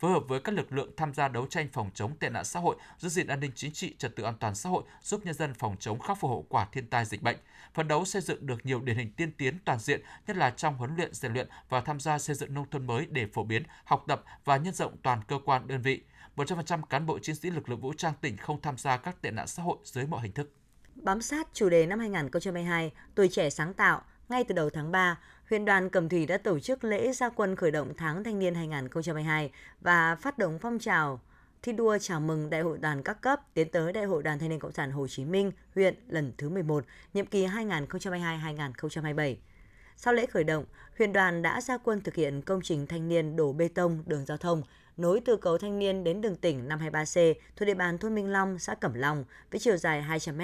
phối 0.01 0.13
hợp 0.13 0.23
với 0.29 0.41
các 0.41 0.55
lực 0.55 0.73
lượng 0.73 0.91
tham 0.97 1.15
gia 1.15 1.29
đấu 1.29 1.47
tranh 1.47 1.69
phòng 1.73 1.91
chống 1.95 2.17
tệ 2.17 2.29
nạn 2.29 2.45
xã 2.45 2.61
hội, 2.61 2.77
giữ 2.99 3.09
gìn 3.09 3.27
an 3.27 3.41
ninh 3.41 3.53
chính 3.55 3.73
trị, 3.73 3.95
trật 3.99 4.17
tự 4.17 4.23
an 4.23 4.35
toàn 4.41 4.55
xã 4.55 4.71
hội, 4.71 4.83
giúp 5.03 5.21
nhân 5.25 5.35
dân 5.35 5.55
phòng 5.55 5.77
chống 5.81 5.99
khắc 5.99 6.19
phục 6.21 6.31
hậu 6.31 6.47
quả 6.49 6.67
thiên 6.73 6.87
tai 6.87 7.05
dịch 7.05 7.23
bệnh, 7.23 7.37
phấn 7.75 7.89
đấu 7.89 8.05
xây 8.05 8.23
dựng 8.23 8.47
được 8.47 8.67
nhiều 8.67 8.81
điển 8.81 8.97
hình 8.97 9.13
tiên 9.13 9.33
tiến 9.33 9.59
toàn 9.65 9.79
diện, 9.79 10.01
nhất 10.27 10.37
là 10.37 10.51
trong 10.51 10.77
huấn 10.77 10.97
luyện 10.97 11.15
rèn 11.15 11.33
luyện 11.33 11.49
và 11.69 11.81
tham 11.81 12.01
gia 12.01 12.19
xây 12.19 12.37
dựng 12.37 12.55
nông 12.55 12.71
thôn 12.71 12.87
mới 12.87 13.07
để 13.11 13.27
phổ 13.33 13.45
biến, 13.45 13.63
học 13.85 14.05
tập 14.09 14.25
và 14.45 14.57
nhân 14.57 14.75
rộng 14.75 14.97
toàn 15.03 15.21
cơ 15.29 15.39
quan 15.45 15.69
đơn 15.69 15.83
vị. 15.83 16.03
100% 16.37 16.83
cán 16.83 17.07
bộ 17.07 17.19
chiến 17.19 17.37
sĩ 17.37 17.51
lực 17.51 17.69
lượng 17.69 17.81
vũ 17.81 17.93
trang 17.97 18.13
tỉnh 18.21 18.37
không 18.37 18.61
tham 18.61 18.79
gia 18.79 18.97
các 18.97 19.23
tệ 19.23 19.31
nạn 19.31 19.47
xã 19.47 19.63
hội 19.63 19.77
dưới 19.85 20.07
mọi 20.07 20.23
hình 20.23 20.33
thức. 20.33 20.53
Bám 20.95 21.23
sát 21.23 21.49
chủ 21.53 21.69
đề 21.69 21.87
năm 21.87 21.99
2022, 21.99 22.93
tuổi 23.15 23.29
trẻ 23.29 23.51
sáng 23.51 23.75
tạo, 23.75 24.03
ngay 24.29 24.45
từ 24.45 24.55
đầu 24.55 24.71
tháng 24.71 24.93
3, 24.93 25.19
huyện 25.51 25.65
đoàn 25.65 25.91
Cẩm 25.91 26.09
Thủy 26.09 26.27
đã 26.27 26.39
tổ 26.39 26.59
chức 26.59 26.85
lễ 26.85 27.13
gia 27.13 27.29
quân 27.29 27.57
khởi 27.57 27.71
động 27.71 27.93
tháng 27.97 28.25
thanh 28.25 28.39
niên 28.39 28.55
2022 28.55 29.51
và 29.81 30.17
phát 30.17 30.39
động 30.39 30.59
phong 30.59 30.79
trào 30.79 31.21
thi 31.63 31.73
đua 31.73 31.99
chào 31.99 32.21
mừng 32.21 32.51
Đại 32.51 32.61
hội 32.61 32.79
đoàn 32.79 33.03
các 33.03 33.21
cấp 33.21 33.41
tiến 33.55 33.69
tới 33.69 33.93
Đại 33.93 34.05
hội 34.05 34.23
Đoàn 34.23 34.39
Thanh 34.39 34.49
niên 34.49 34.59
Cộng 34.59 34.73
sản 34.73 34.91
Hồ 34.91 35.09
Chí 35.09 35.25
Minh 35.25 35.53
huyện 35.75 35.95
lần 36.09 36.33
thứ 36.39 36.49
11, 36.49 36.85
nhiệm 37.15 37.27
kỳ 37.27 37.47
2022-2027. 37.47 39.37
Sau 39.97 40.15
lễ 40.15 40.27
khởi 40.27 40.45
động, 40.45 40.65
huyện 40.99 41.13
đoàn 41.13 41.43
đã 41.43 41.61
ra 41.61 41.79
quân 41.79 42.01
thực 42.01 42.15
hiện 42.15 42.43
công 42.43 42.61
trình 42.63 42.87
thanh 42.87 43.09
niên 43.09 43.37
đổ 43.37 43.53
bê 43.53 43.69
tông 43.69 44.03
đường 44.07 44.27
giao 44.27 44.37
thông 44.37 44.63
nối 44.97 45.21
từ 45.25 45.37
cầu 45.37 45.59
Thanh 45.59 45.79
niên 45.79 46.05
đến 46.05 46.21
đường 46.21 46.37
tỉnh 46.37 46.69
523C 46.69 47.35
thuộc 47.57 47.67
địa 47.67 47.75
bàn 47.75 47.99
thôn 47.99 48.15
Minh 48.15 48.33
Long, 48.33 48.59
xã 48.59 48.75
Cẩm 48.75 48.95
Long 48.95 49.25
với 49.51 49.61
chiều 49.61 49.77
dài 49.77 50.03
200 50.03 50.39
m. 50.39 50.43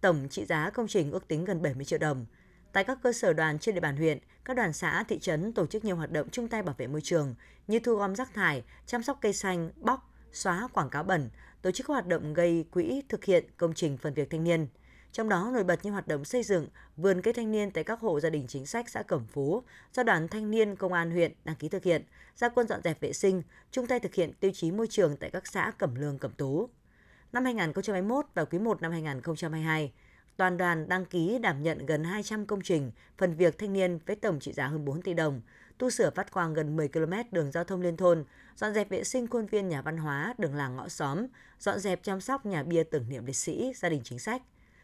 Tổng 0.00 0.28
trị 0.30 0.44
giá 0.44 0.70
công 0.70 0.88
trình 0.88 1.10
ước 1.12 1.28
tính 1.28 1.44
gần 1.44 1.62
70 1.62 1.84
triệu 1.84 1.98
đồng. 1.98 2.26
Tại 2.72 2.84
các 2.84 2.98
cơ 3.02 3.12
sở 3.12 3.32
đoàn 3.32 3.58
trên 3.58 3.74
địa 3.74 3.80
bàn 3.80 3.96
huyện, 3.96 4.18
các 4.44 4.56
đoàn 4.56 4.72
xã, 4.72 5.04
thị 5.08 5.18
trấn 5.18 5.52
tổ 5.52 5.66
chức 5.66 5.84
nhiều 5.84 5.96
hoạt 5.96 6.12
động 6.12 6.28
chung 6.30 6.48
tay 6.48 6.62
bảo 6.62 6.74
vệ 6.78 6.86
môi 6.86 7.00
trường 7.00 7.34
như 7.66 7.78
thu 7.78 7.94
gom 7.94 8.14
rác 8.14 8.34
thải, 8.34 8.62
chăm 8.86 9.02
sóc 9.02 9.18
cây 9.20 9.32
xanh, 9.32 9.70
bóc, 9.76 10.10
xóa 10.32 10.68
quảng 10.72 10.90
cáo 10.90 11.02
bẩn, 11.02 11.30
tổ 11.62 11.70
chức 11.70 11.86
các 11.86 11.92
hoạt 11.94 12.06
động 12.06 12.34
gây 12.34 12.64
quỹ 12.70 13.02
thực 13.08 13.24
hiện 13.24 13.44
công 13.56 13.74
trình 13.74 13.96
phần 13.96 14.14
việc 14.14 14.30
thanh 14.30 14.44
niên. 14.44 14.66
Trong 15.12 15.28
đó 15.28 15.50
nổi 15.54 15.64
bật 15.64 15.84
như 15.84 15.90
hoạt 15.90 16.08
động 16.08 16.24
xây 16.24 16.42
dựng 16.42 16.68
vườn 16.96 17.22
cây 17.22 17.34
thanh 17.34 17.52
niên 17.52 17.70
tại 17.70 17.84
các 17.84 18.00
hộ 18.00 18.20
gia 18.20 18.30
đình 18.30 18.46
chính 18.48 18.66
sách 18.66 18.88
xã 18.88 19.02
Cẩm 19.02 19.26
Phú 19.26 19.62
do 19.94 20.02
đoàn 20.02 20.28
thanh 20.28 20.50
niên 20.50 20.76
công 20.76 20.92
an 20.92 21.10
huyện 21.10 21.32
đăng 21.44 21.56
ký 21.56 21.68
thực 21.68 21.84
hiện, 21.84 22.04
gia 22.36 22.48
quân 22.48 22.68
dọn 22.68 22.82
dẹp 22.84 23.00
vệ 23.00 23.12
sinh, 23.12 23.42
chung 23.70 23.86
tay 23.86 24.00
thực 24.00 24.14
hiện 24.14 24.32
tiêu 24.40 24.50
chí 24.54 24.70
môi 24.70 24.86
trường 24.90 25.16
tại 25.16 25.30
các 25.30 25.46
xã 25.46 25.72
Cẩm 25.78 25.94
Lương, 25.94 26.18
Cẩm 26.18 26.32
Tú. 26.32 26.68
Năm 27.32 27.44
2021 27.44 28.26
và 28.34 28.44
quý 28.44 28.58
1 28.58 28.82
năm 28.82 28.92
2022, 28.92 29.92
toàn 30.36 30.56
đoàn 30.56 30.88
đăng 30.88 31.04
ký 31.04 31.38
đảm 31.38 31.62
nhận 31.62 31.86
gần 31.86 32.04
200 32.04 32.46
công 32.46 32.60
trình, 32.60 32.90
phần 33.18 33.34
việc 33.34 33.58
thanh 33.58 33.72
niên 33.72 33.98
với 34.06 34.16
tổng 34.16 34.40
trị 34.40 34.52
giá 34.52 34.66
hơn 34.66 34.84
4 34.84 35.02
tỷ 35.02 35.14
đồng, 35.14 35.40
tu 35.78 35.90
sửa 35.90 36.10
phát 36.10 36.32
quang 36.32 36.54
gần 36.54 36.76
10 36.76 36.88
km 36.88 37.12
đường 37.30 37.52
giao 37.52 37.64
thông 37.64 37.80
liên 37.80 37.96
thôn, 37.96 38.24
dọn 38.56 38.74
dẹp 38.74 38.88
vệ 38.88 39.04
sinh 39.04 39.26
khuôn 39.26 39.46
viên 39.46 39.68
nhà 39.68 39.82
văn 39.82 39.96
hóa, 39.96 40.34
đường 40.38 40.54
làng 40.54 40.76
ngõ 40.76 40.88
xóm, 40.88 41.26
dọn 41.58 41.78
dẹp 41.78 42.02
chăm 42.02 42.20
sóc 42.20 42.46
nhà 42.46 42.62
bia 42.62 42.84
tưởng 42.84 43.08
niệm 43.08 43.26
liệt 43.26 43.36
sĩ, 43.36 43.72
gia 43.76 43.88
đình 43.88 44.00
chính 44.04 44.18
sách. 44.18 44.42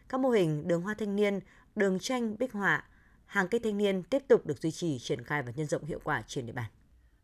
Các 0.09 0.21
mô 0.21 0.31
hình 0.31 0.69
đường 0.69 0.83
hoa 0.83 0.95
thanh 0.95 1.17
niên, 1.17 1.41
đường 1.77 1.99
tranh 1.99 2.39
bích 2.39 2.53
họa, 2.53 2.85
hàng 3.27 3.49
cây 3.49 3.61
thanh 3.65 3.79
niên 3.79 4.03
tiếp 4.03 4.23
tục 4.29 4.47
được 4.47 4.63
duy 4.63 4.71
trì, 4.71 4.99
triển 4.99 5.25
khai 5.25 5.43
và 5.43 5.53
nhân 5.57 5.67
rộng 5.67 5.85
hiệu 5.85 6.01
quả 6.05 6.23
trên 6.27 6.47
địa 6.47 6.53
bàn. 6.53 6.71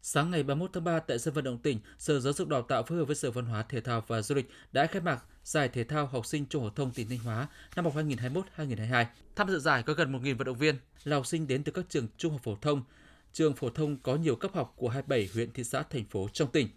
Sáng 0.06 0.30
ngày 0.30 0.42
31 0.42 0.70
tháng 0.72 0.84
3 0.84 1.00
tại 1.00 1.18
sân 1.18 1.34
vận 1.34 1.44
động 1.44 1.58
tỉnh, 1.58 1.78
Sở 1.98 2.20
Giáo 2.20 2.32
dục 2.32 2.48
Đào 2.48 2.62
tạo 2.62 2.82
phối 2.82 2.98
hợp 2.98 3.04
với 3.04 3.16
Sở 3.16 3.30
Văn 3.30 3.46
hóa 3.46 3.62
Thể 3.62 3.80
thao 3.80 4.04
và 4.06 4.22
Du 4.22 4.34
lịch 4.34 4.50
đã 4.72 4.86
khai 4.86 5.02
mạc 5.02 5.24
giải 5.44 5.68
thể 5.68 5.84
thao 5.84 6.06
học 6.06 6.26
sinh 6.26 6.46
trung 6.46 6.62
phổ 6.62 6.70
thông 6.70 6.90
tỉnh 6.90 7.08
Thanh 7.08 7.18
Hóa 7.18 7.48
năm 7.76 7.84
học 7.84 7.94
2021-2022. 7.94 9.04
Tham 9.36 9.48
dự 9.48 9.58
giải 9.58 9.82
có 9.82 9.92
gần 9.92 10.12
1.000 10.12 10.36
vận 10.36 10.46
động 10.46 10.58
viên 10.58 10.76
là 11.04 11.16
học 11.16 11.26
sinh 11.26 11.46
đến 11.46 11.64
từ 11.64 11.72
các 11.72 11.84
trường 11.88 12.06
trung 12.16 12.32
học 12.32 12.40
phổ 12.44 12.56
thông, 12.56 12.82
trường 13.32 13.54
phổ 13.54 13.70
thông 13.70 13.96
có 13.96 14.16
nhiều 14.16 14.36
cấp 14.36 14.50
học 14.54 14.74
của 14.76 14.88
27 14.88 15.28
huyện 15.34 15.52
thị 15.52 15.64
xã 15.64 15.82
thành 15.82 16.04
phố 16.04 16.28
trong 16.32 16.50
tỉnh. 16.50 16.68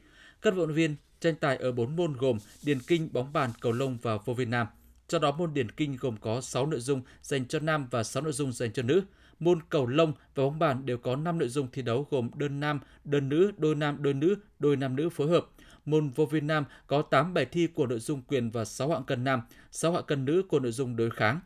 Các 0.42 0.56
vận 0.56 0.68
động 0.68 0.76
viên 0.76 0.96
tranh 1.20 1.36
tài 1.36 1.58
ở 1.58 1.72
4 1.72 1.96
môn 1.96 2.14
gồm 2.14 2.38
điền 2.64 2.80
kinh, 2.80 3.14
bóng 3.14 3.34
bàn, 3.34 3.52
cầu 3.62 3.72
lông 3.72 3.98
và 4.02 4.18
vô 4.18 4.34
Việt 4.34 4.48
Nam. 4.48 4.68
Trong 5.08 5.22
đó 5.22 5.32
môn 5.32 5.54
điền 5.54 5.72
kinh 5.72 5.98
gồm 6.00 6.18
có 6.18 6.42
6 6.42 6.66
nội 6.66 6.80
dung 6.80 7.02
dành 7.22 7.48
cho 7.48 7.60
nam 7.60 7.88
và 7.92 8.04
6 8.04 8.24
nội 8.24 8.34
dung 8.34 8.52
dành 8.52 8.74
cho 8.74 8.84
nữ. 8.84 9.02
Môn 9.40 9.60
cầu 9.70 9.88
lông 9.88 10.14
và 10.36 10.44
bóng 10.44 10.60
bàn 10.60 10.86
đều 10.86 10.98
có 10.98 11.16
5 11.16 11.40
nội 11.40 11.50
dung 11.50 11.68
thi 11.72 11.82
đấu 11.82 12.08
gồm 12.10 12.30
đơn 12.36 12.60
nam, 12.60 12.80
đơn 13.04 13.30
nữ, 13.30 13.52
đôi 13.58 13.76
nam, 13.76 14.04
đôi 14.04 14.14
nữ, 14.14 14.36
đôi 14.60 14.76
nam 14.76 14.96
nữ 14.96 15.10
phối 15.10 15.28
hợp. 15.28 15.46
Môn 15.86 16.10
vô 16.10 16.26
viên 16.26 16.48
Nam 16.48 16.66
có 16.88 17.02
8 17.02 17.34
bài 17.34 17.46
thi 17.46 17.68
của 17.68 17.88
nội 17.88 18.00
dung 18.00 18.22
quyền 18.22 18.50
và 18.50 18.66
6 18.66 18.90
hạng 18.90 19.04
cân 19.04 19.24
nam, 19.24 19.42
6 19.72 19.94
hạng 19.94 20.04
cân 20.08 20.26
nữ 20.26 20.44
của 20.50 20.60
nội 20.60 20.72
dung 20.72 20.96
đối 20.96 21.10
kháng. 21.10 21.40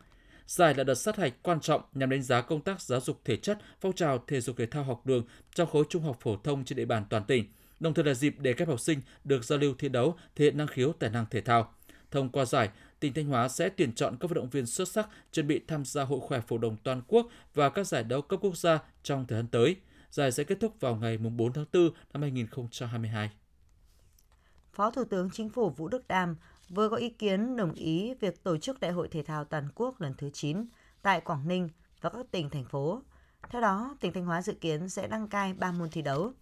Giải 0.46 0.74
là 0.74 0.84
đợt 0.84 0.94
sát 0.94 1.16
hạch 1.16 1.34
quan 1.42 1.60
trọng 1.60 1.82
nhằm 1.94 2.10
đánh 2.10 2.22
giá 2.22 2.40
công 2.40 2.60
tác 2.60 2.80
giáo 2.80 3.00
dục 3.00 3.20
thể 3.24 3.36
chất, 3.36 3.58
phong 3.80 3.92
trào 3.92 4.24
thể 4.26 4.40
dục 4.40 4.56
thể 4.56 4.66
thao 4.66 4.84
học 4.84 5.06
đường 5.06 5.24
trong 5.54 5.70
khối 5.70 5.84
trung 5.88 6.02
học 6.02 6.18
phổ 6.20 6.36
thông 6.36 6.64
trên 6.64 6.76
địa 6.76 6.84
bàn 6.84 7.04
toàn 7.10 7.24
tỉnh, 7.24 7.44
đồng 7.80 7.94
thời 7.94 8.04
là 8.04 8.14
dịp 8.14 8.34
để 8.38 8.52
các 8.52 8.68
học 8.68 8.80
sinh 8.80 9.00
được 9.24 9.44
giao 9.44 9.58
lưu 9.58 9.74
thi 9.78 9.88
đấu, 9.88 10.16
thể 10.36 10.44
hiện 10.44 10.56
năng 10.56 10.66
khiếu 10.66 10.92
tài 10.92 11.10
năng 11.10 11.26
thể 11.30 11.40
thao. 11.40 11.74
Thông 12.10 12.28
qua 12.28 12.44
giải, 12.44 12.68
tỉnh 13.02 13.14
Thanh 13.14 13.26
Hóa 13.26 13.48
sẽ 13.48 13.68
tuyển 13.68 13.92
chọn 13.94 14.16
các 14.20 14.30
vận 14.30 14.34
động 14.34 14.50
viên 14.50 14.66
xuất 14.66 14.88
sắc 14.88 15.08
chuẩn 15.32 15.46
bị 15.46 15.60
tham 15.68 15.84
gia 15.84 16.04
Hội 16.04 16.20
khỏe 16.20 16.40
phổ 16.40 16.58
đồng 16.58 16.76
toàn 16.82 17.02
quốc 17.08 17.26
và 17.54 17.70
các 17.70 17.86
giải 17.86 18.04
đấu 18.04 18.22
cấp 18.22 18.40
quốc 18.42 18.56
gia 18.56 18.78
trong 19.02 19.26
thời 19.26 19.38
gian 19.38 19.46
tới. 19.46 19.76
Giải 20.10 20.32
sẽ 20.32 20.44
kết 20.44 20.60
thúc 20.60 20.80
vào 20.80 20.96
ngày 20.96 21.18
4 21.18 21.52
tháng 21.52 21.64
4 21.72 21.90
năm 22.12 22.22
2022. 22.22 23.30
Phó 24.72 24.90
Thủ 24.90 25.04
tướng 25.04 25.30
Chính 25.30 25.48
phủ 25.48 25.70
Vũ 25.70 25.88
Đức 25.88 26.08
Đam 26.08 26.36
vừa 26.68 26.88
có 26.88 26.96
ý 26.96 27.08
kiến 27.08 27.56
đồng 27.56 27.72
ý 27.72 28.14
việc 28.20 28.44
tổ 28.44 28.58
chức 28.58 28.80
Đại 28.80 28.90
hội 28.90 29.08
Thể 29.08 29.22
thao 29.22 29.44
Toàn 29.44 29.68
quốc 29.74 30.00
lần 30.00 30.14
thứ 30.18 30.30
9 30.30 30.64
tại 31.02 31.20
Quảng 31.20 31.48
Ninh 31.48 31.68
và 32.00 32.10
các 32.10 32.26
tỉnh, 32.30 32.50
thành 32.50 32.64
phố. 32.64 33.02
Theo 33.50 33.60
đó, 33.60 33.96
tỉnh 34.00 34.12
Thanh 34.12 34.24
Hóa 34.24 34.42
dự 34.42 34.54
kiến 34.54 34.88
sẽ 34.88 35.08
đăng 35.08 35.28
cai 35.28 35.52
3 35.52 35.72
môn 35.72 35.90
thi 35.90 36.02
đấu. 36.02 36.32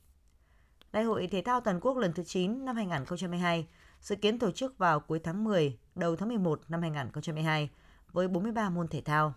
Đại 0.92 1.05
hội 1.05 1.27
Thể 1.27 1.42
thao 1.42 1.61
Toàn 1.61 1.81
quốc 1.81 1.96
lần 1.96 2.12
thứ 2.12 2.25
9 2.25 2.64
năm 2.64 2.77
2022 2.77 3.66
dự 4.01 4.17
kiến 4.17 4.39
tổ 4.39 4.51
chức 4.51 4.79
vào 4.79 5.01
cuối 5.01 5.21
tháng 5.25 5.45
10, 5.45 5.79
đầu 5.95 6.17
tháng 6.17 6.29
11 6.29 6.61
năm 6.69 6.81
2022 6.81 7.71
với 8.13 8.29
43 8.29 8.71
môn 8.71 8.89
thể 8.89 9.01
thao. 9.01 9.35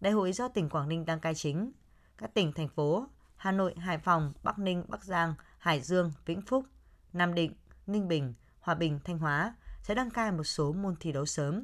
Đại 0.00 0.12
hội 0.12 0.32
do 0.32 0.48
tỉnh 0.48 0.68
Quảng 0.68 0.88
Ninh 0.88 1.04
đăng 1.04 1.20
cai 1.20 1.34
chính. 1.34 1.72
Các 2.18 2.34
tỉnh, 2.34 2.52
thành 2.52 2.68
phố 2.68 3.06
Hà 3.36 3.52
Nội, 3.52 3.74
Hải 3.76 3.98
Phòng, 3.98 4.32
Bắc 4.42 4.58
Ninh, 4.58 4.84
Bắc 4.88 5.04
Giang, 5.04 5.34
Hải 5.58 5.80
Dương, 5.80 6.12
Vĩnh 6.26 6.42
Phúc, 6.42 6.64
Nam 7.12 7.34
Định, 7.34 7.54
Ninh 7.86 8.08
Bình, 8.08 8.34
Hòa 8.60 8.74
Bình, 8.74 9.00
Thanh 9.04 9.18
Hóa 9.18 9.54
sẽ 9.82 9.94
đăng 9.94 10.10
cai 10.10 10.32
một 10.32 10.44
số 10.44 10.72
môn 10.72 10.96
thi 11.00 11.12
đấu 11.12 11.26
sớm. 11.26 11.62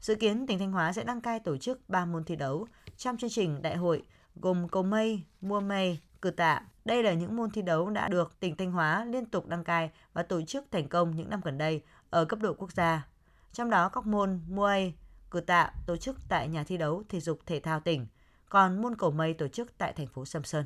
Dự 0.00 0.14
kiến 0.14 0.46
tỉnh 0.46 0.58
Thanh 0.58 0.72
Hóa 0.72 0.92
sẽ 0.92 1.04
đăng 1.04 1.20
cai 1.20 1.40
tổ 1.40 1.56
chức 1.56 1.88
3 1.88 2.04
môn 2.04 2.24
thi 2.24 2.36
đấu 2.36 2.66
trong 2.96 3.16
chương 3.16 3.30
trình 3.30 3.62
đại 3.62 3.76
hội 3.76 4.02
gồm 4.36 4.68
cầu 4.68 4.82
mây, 4.82 5.22
mua 5.40 5.60
mây, 5.60 5.98
cử 6.22 6.30
tạ. 6.30 6.62
Đây 6.84 7.02
là 7.02 7.12
những 7.12 7.36
môn 7.36 7.50
thi 7.50 7.62
đấu 7.62 7.90
đã 7.90 8.08
được 8.08 8.40
tỉnh 8.40 8.56
Thanh 8.56 8.72
Hóa 8.72 9.04
liên 9.04 9.26
tục 9.26 9.46
đăng 9.46 9.64
cai 9.64 9.90
và 10.12 10.22
tổ 10.22 10.42
chức 10.42 10.64
thành 10.70 10.88
công 10.88 11.16
những 11.16 11.30
năm 11.30 11.40
gần 11.44 11.58
đây 11.58 11.82
ở 12.10 12.24
cấp 12.24 12.38
độ 12.42 12.54
quốc 12.54 12.72
gia. 12.72 13.06
Trong 13.52 13.70
đó 13.70 13.88
các 13.88 14.06
môn 14.06 14.40
Muay, 14.48 14.94
cử 15.30 15.40
tạ 15.40 15.72
tổ 15.86 15.96
chức 15.96 16.16
tại 16.28 16.48
nhà 16.48 16.64
thi 16.64 16.76
đấu 16.76 17.02
thể 17.08 17.20
dục 17.20 17.40
thể 17.46 17.60
thao 17.60 17.80
tỉnh, 17.80 18.06
còn 18.48 18.82
môn 18.82 18.96
cầu 18.96 19.10
mây 19.10 19.34
tổ 19.34 19.48
chức 19.48 19.78
tại 19.78 19.92
thành 19.92 20.06
phố 20.06 20.24
Sầm 20.24 20.44
Sơn. 20.44 20.64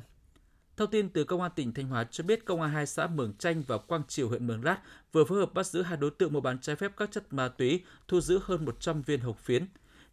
Thông 0.77 0.91
tin 0.91 1.09
từ 1.09 1.23
Công 1.23 1.41
an 1.41 1.51
tỉnh 1.55 1.73
Thanh 1.73 1.87
Hóa 1.87 2.03
cho 2.11 2.23
biết 2.23 2.45
Công 2.45 2.61
an 2.61 2.71
hai 2.71 2.85
xã 2.85 3.07
Mường 3.07 3.33
Chanh 3.37 3.63
và 3.67 3.77
Quang 3.77 4.03
Triều 4.07 4.29
huyện 4.29 4.47
Mường 4.47 4.63
Lát 4.63 4.77
vừa 5.11 5.23
phối 5.25 5.39
hợp 5.39 5.53
bắt 5.53 5.67
giữ 5.67 5.81
hai 5.81 5.97
đối 5.97 6.11
tượng 6.11 6.33
mua 6.33 6.41
bán 6.41 6.59
trái 6.59 6.75
phép 6.75 6.91
các 6.97 7.11
chất 7.11 7.33
ma 7.33 7.47
túy, 7.47 7.83
thu 8.07 8.21
giữ 8.21 8.39
hơn 8.43 8.65
100 8.65 9.01
viên 9.01 9.19
hồng 9.19 9.35
phiến. 9.35 9.65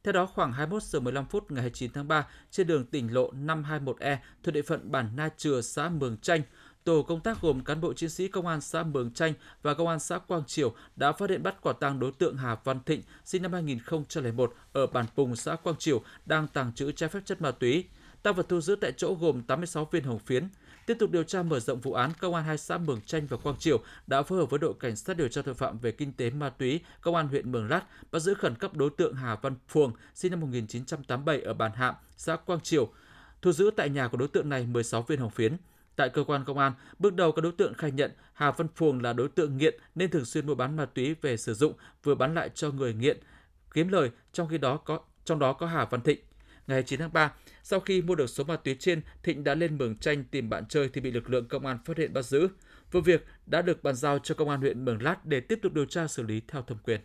Theo 0.05 0.13
đó, 0.13 0.27
khoảng 0.27 0.53
21 0.53 0.83
giờ 0.83 1.01
15 1.01 1.27
phút 1.27 1.51
ngày 1.51 1.63
29 1.63 1.93
tháng 1.93 2.09
3, 2.09 2.27
trên 2.51 2.67
đường 2.67 2.87
tỉnh 2.87 3.15
lộ 3.15 3.33
521E 3.33 4.17
thuộc 4.43 4.55
địa 4.55 4.63
phận 4.63 4.93
bản 4.93 5.09
Na 5.17 5.29
Chừa, 5.37 5.61
xã 5.61 5.89
Mường 5.89 6.17
Chanh, 6.17 6.43
tổ 6.85 7.03
công 7.03 7.21
tác 7.21 7.41
gồm 7.41 7.65
cán 7.65 7.81
bộ 7.81 7.93
chiến 7.93 8.11
sĩ 8.11 8.29
công 8.29 8.47
an 8.47 8.61
xã 8.61 8.83
Mường 8.83 9.11
Chanh 9.11 9.33
và 9.63 9.75
công 9.75 9.89
an 9.89 9.99
xã 9.99 10.19
Quang 10.19 10.45
Triều 10.47 10.75
đã 10.97 11.13
phát 11.13 11.31
hiện 11.31 11.43
bắt 11.43 11.61
quả 11.61 11.73
tang 11.73 12.01
đối 12.01 12.13
tượng 12.13 12.37
Hà 12.37 12.57
Văn 12.65 12.81
Thịnh, 12.87 13.03
sinh 13.25 13.43
năm 13.43 13.53
2001 13.53 14.55
ở 14.73 14.87
bản 14.87 15.07
Pùng, 15.17 15.37
xã 15.37 15.57
Quang 15.57 15.77
Triều 15.77 16.03
đang 16.27 16.49
tàng 16.49 16.73
trữ 16.75 16.93
trái 16.93 17.09
phép 17.09 17.21
chất 17.25 17.43
ma 17.43 17.51
túy. 17.51 17.85
Tăng 18.23 18.35
vật 18.35 18.47
thu 18.49 18.61
giữ 18.61 18.77
tại 18.81 18.93
chỗ 18.97 19.17
gồm 19.21 19.43
86 19.43 19.85
viên 19.85 20.05
hồng 20.05 20.19
phiến. 20.19 20.49
Tiếp 20.87 20.97
tục 20.99 21.11
điều 21.11 21.23
tra 21.23 21.43
mở 21.43 21.61
rộng 21.61 21.81
vụ 21.81 21.93
án, 21.93 22.13
công 22.21 22.35
an 22.35 22.45
hai 22.45 22.59
xã 22.59 22.79
Mường 22.79 23.01
Chanh 23.01 23.27
và 23.27 23.37
Quang 23.37 23.57
Triều 23.57 23.81
đã 24.07 24.23
phối 24.23 24.39
hợp 24.39 24.51
với 24.51 24.59
đội 24.59 24.75
cảnh 24.81 24.97
sát 24.97 25.17
điều 25.17 25.29
tra 25.29 25.43
tội 25.43 25.55
phạm 25.55 25.79
về 25.79 25.93
kinh 25.93 26.13
tế 26.13 26.31
ma 26.31 26.51
túy, 26.51 26.81
công 27.01 27.15
an 27.15 27.29
huyện 27.29 27.53
Mường 27.53 27.69
Lát 27.69 27.83
bắt 28.13 28.19
giữ 28.19 28.35
khẩn 28.35 28.55
cấp 28.55 28.77
đối 28.77 28.91
tượng 28.91 29.15
Hà 29.15 29.35
Văn 29.35 29.55
Phuồng, 29.69 29.93
sinh 30.15 30.31
năm 30.31 30.41
1987 30.41 31.41
ở 31.41 31.55
bản 31.55 31.73
Hạm, 31.75 31.95
xã 32.17 32.37
Quang 32.37 32.61
Triều. 32.61 32.89
Thu 33.43 33.53
giữ 33.53 33.71
tại 33.77 33.89
nhà 33.89 34.09
của 34.09 34.17
đối 34.17 34.29
tượng 34.29 34.49
này 34.49 34.67
16 34.67 35.03
viên 35.03 35.19
hồng 35.19 35.31
phiến. 35.31 35.57
Tại 35.97 36.09
cơ 36.09 36.25
quan 36.25 36.45
công 36.45 36.59
an, 36.59 36.73
bước 36.99 37.15
đầu 37.15 37.33
các 37.33 37.43
đối 37.43 37.53
tượng 37.53 37.75
khai 37.75 37.91
nhận 37.91 38.11
Hà 38.33 38.51
Văn 38.51 38.69
Phuồng 38.75 39.03
là 39.03 39.13
đối 39.13 39.29
tượng 39.29 39.57
nghiện 39.57 39.75
nên 39.95 40.11
thường 40.11 40.25
xuyên 40.25 40.47
mua 40.47 40.55
bán 40.55 40.77
ma 40.77 40.85
túy 40.85 41.15
về 41.23 41.37
sử 41.37 41.55
dụng, 41.55 41.73
vừa 42.03 42.15
bán 42.15 42.35
lại 42.35 42.51
cho 42.55 42.71
người 42.71 42.95
nghiện 42.95 43.19
kiếm 43.75 43.89
lời, 43.89 44.11
trong 44.33 44.49
khi 44.49 44.59
đó 44.59 44.77
có 44.77 45.01
trong 45.25 45.39
đó 45.39 45.53
có 45.53 45.67
Hà 45.67 45.85
Văn 45.85 46.01
Thịnh. 46.01 46.19
Ngày 46.67 46.83
9 46.83 47.01
tháng 47.01 47.13
3, 47.13 47.33
sau 47.63 47.81
khi 47.81 48.03
mua 48.03 48.15
được 48.15 48.27
số 48.27 48.45
ma 48.45 48.57
túy 48.57 48.77
trên, 48.79 49.03
Thịnh 49.23 49.45
đã 49.45 49.55
lên 49.55 49.79
Mường 49.79 49.99
Chanh 49.99 50.25
tìm 50.25 50.51
bạn 50.51 50.67
chơi 50.69 50.91
thì 50.93 51.01
bị 51.01 51.11
lực 51.11 51.31
lượng 51.31 51.49
công 51.49 51.67
an 51.67 51.79
phát 51.85 51.99
hiện 51.99 52.13
bắt 52.13 52.23
giữ. 52.23 52.49
Vụ 52.93 53.01
việc 53.01 53.27
đã 53.47 53.63
được 53.63 53.83
bàn 53.83 53.95
giao 53.95 54.19
cho 54.19 54.35
công 54.35 54.49
an 54.49 54.61
huyện 54.61 54.85
Mường 54.85 55.03
Lát 55.03 55.27
để 55.27 55.41
tiếp 55.41 55.59
tục 55.63 55.73
điều 55.73 55.85
tra 55.85 56.07
xử 56.07 56.23
lý 56.23 56.43
theo 56.49 56.63
thẩm 56.63 56.79
quyền. 56.79 57.01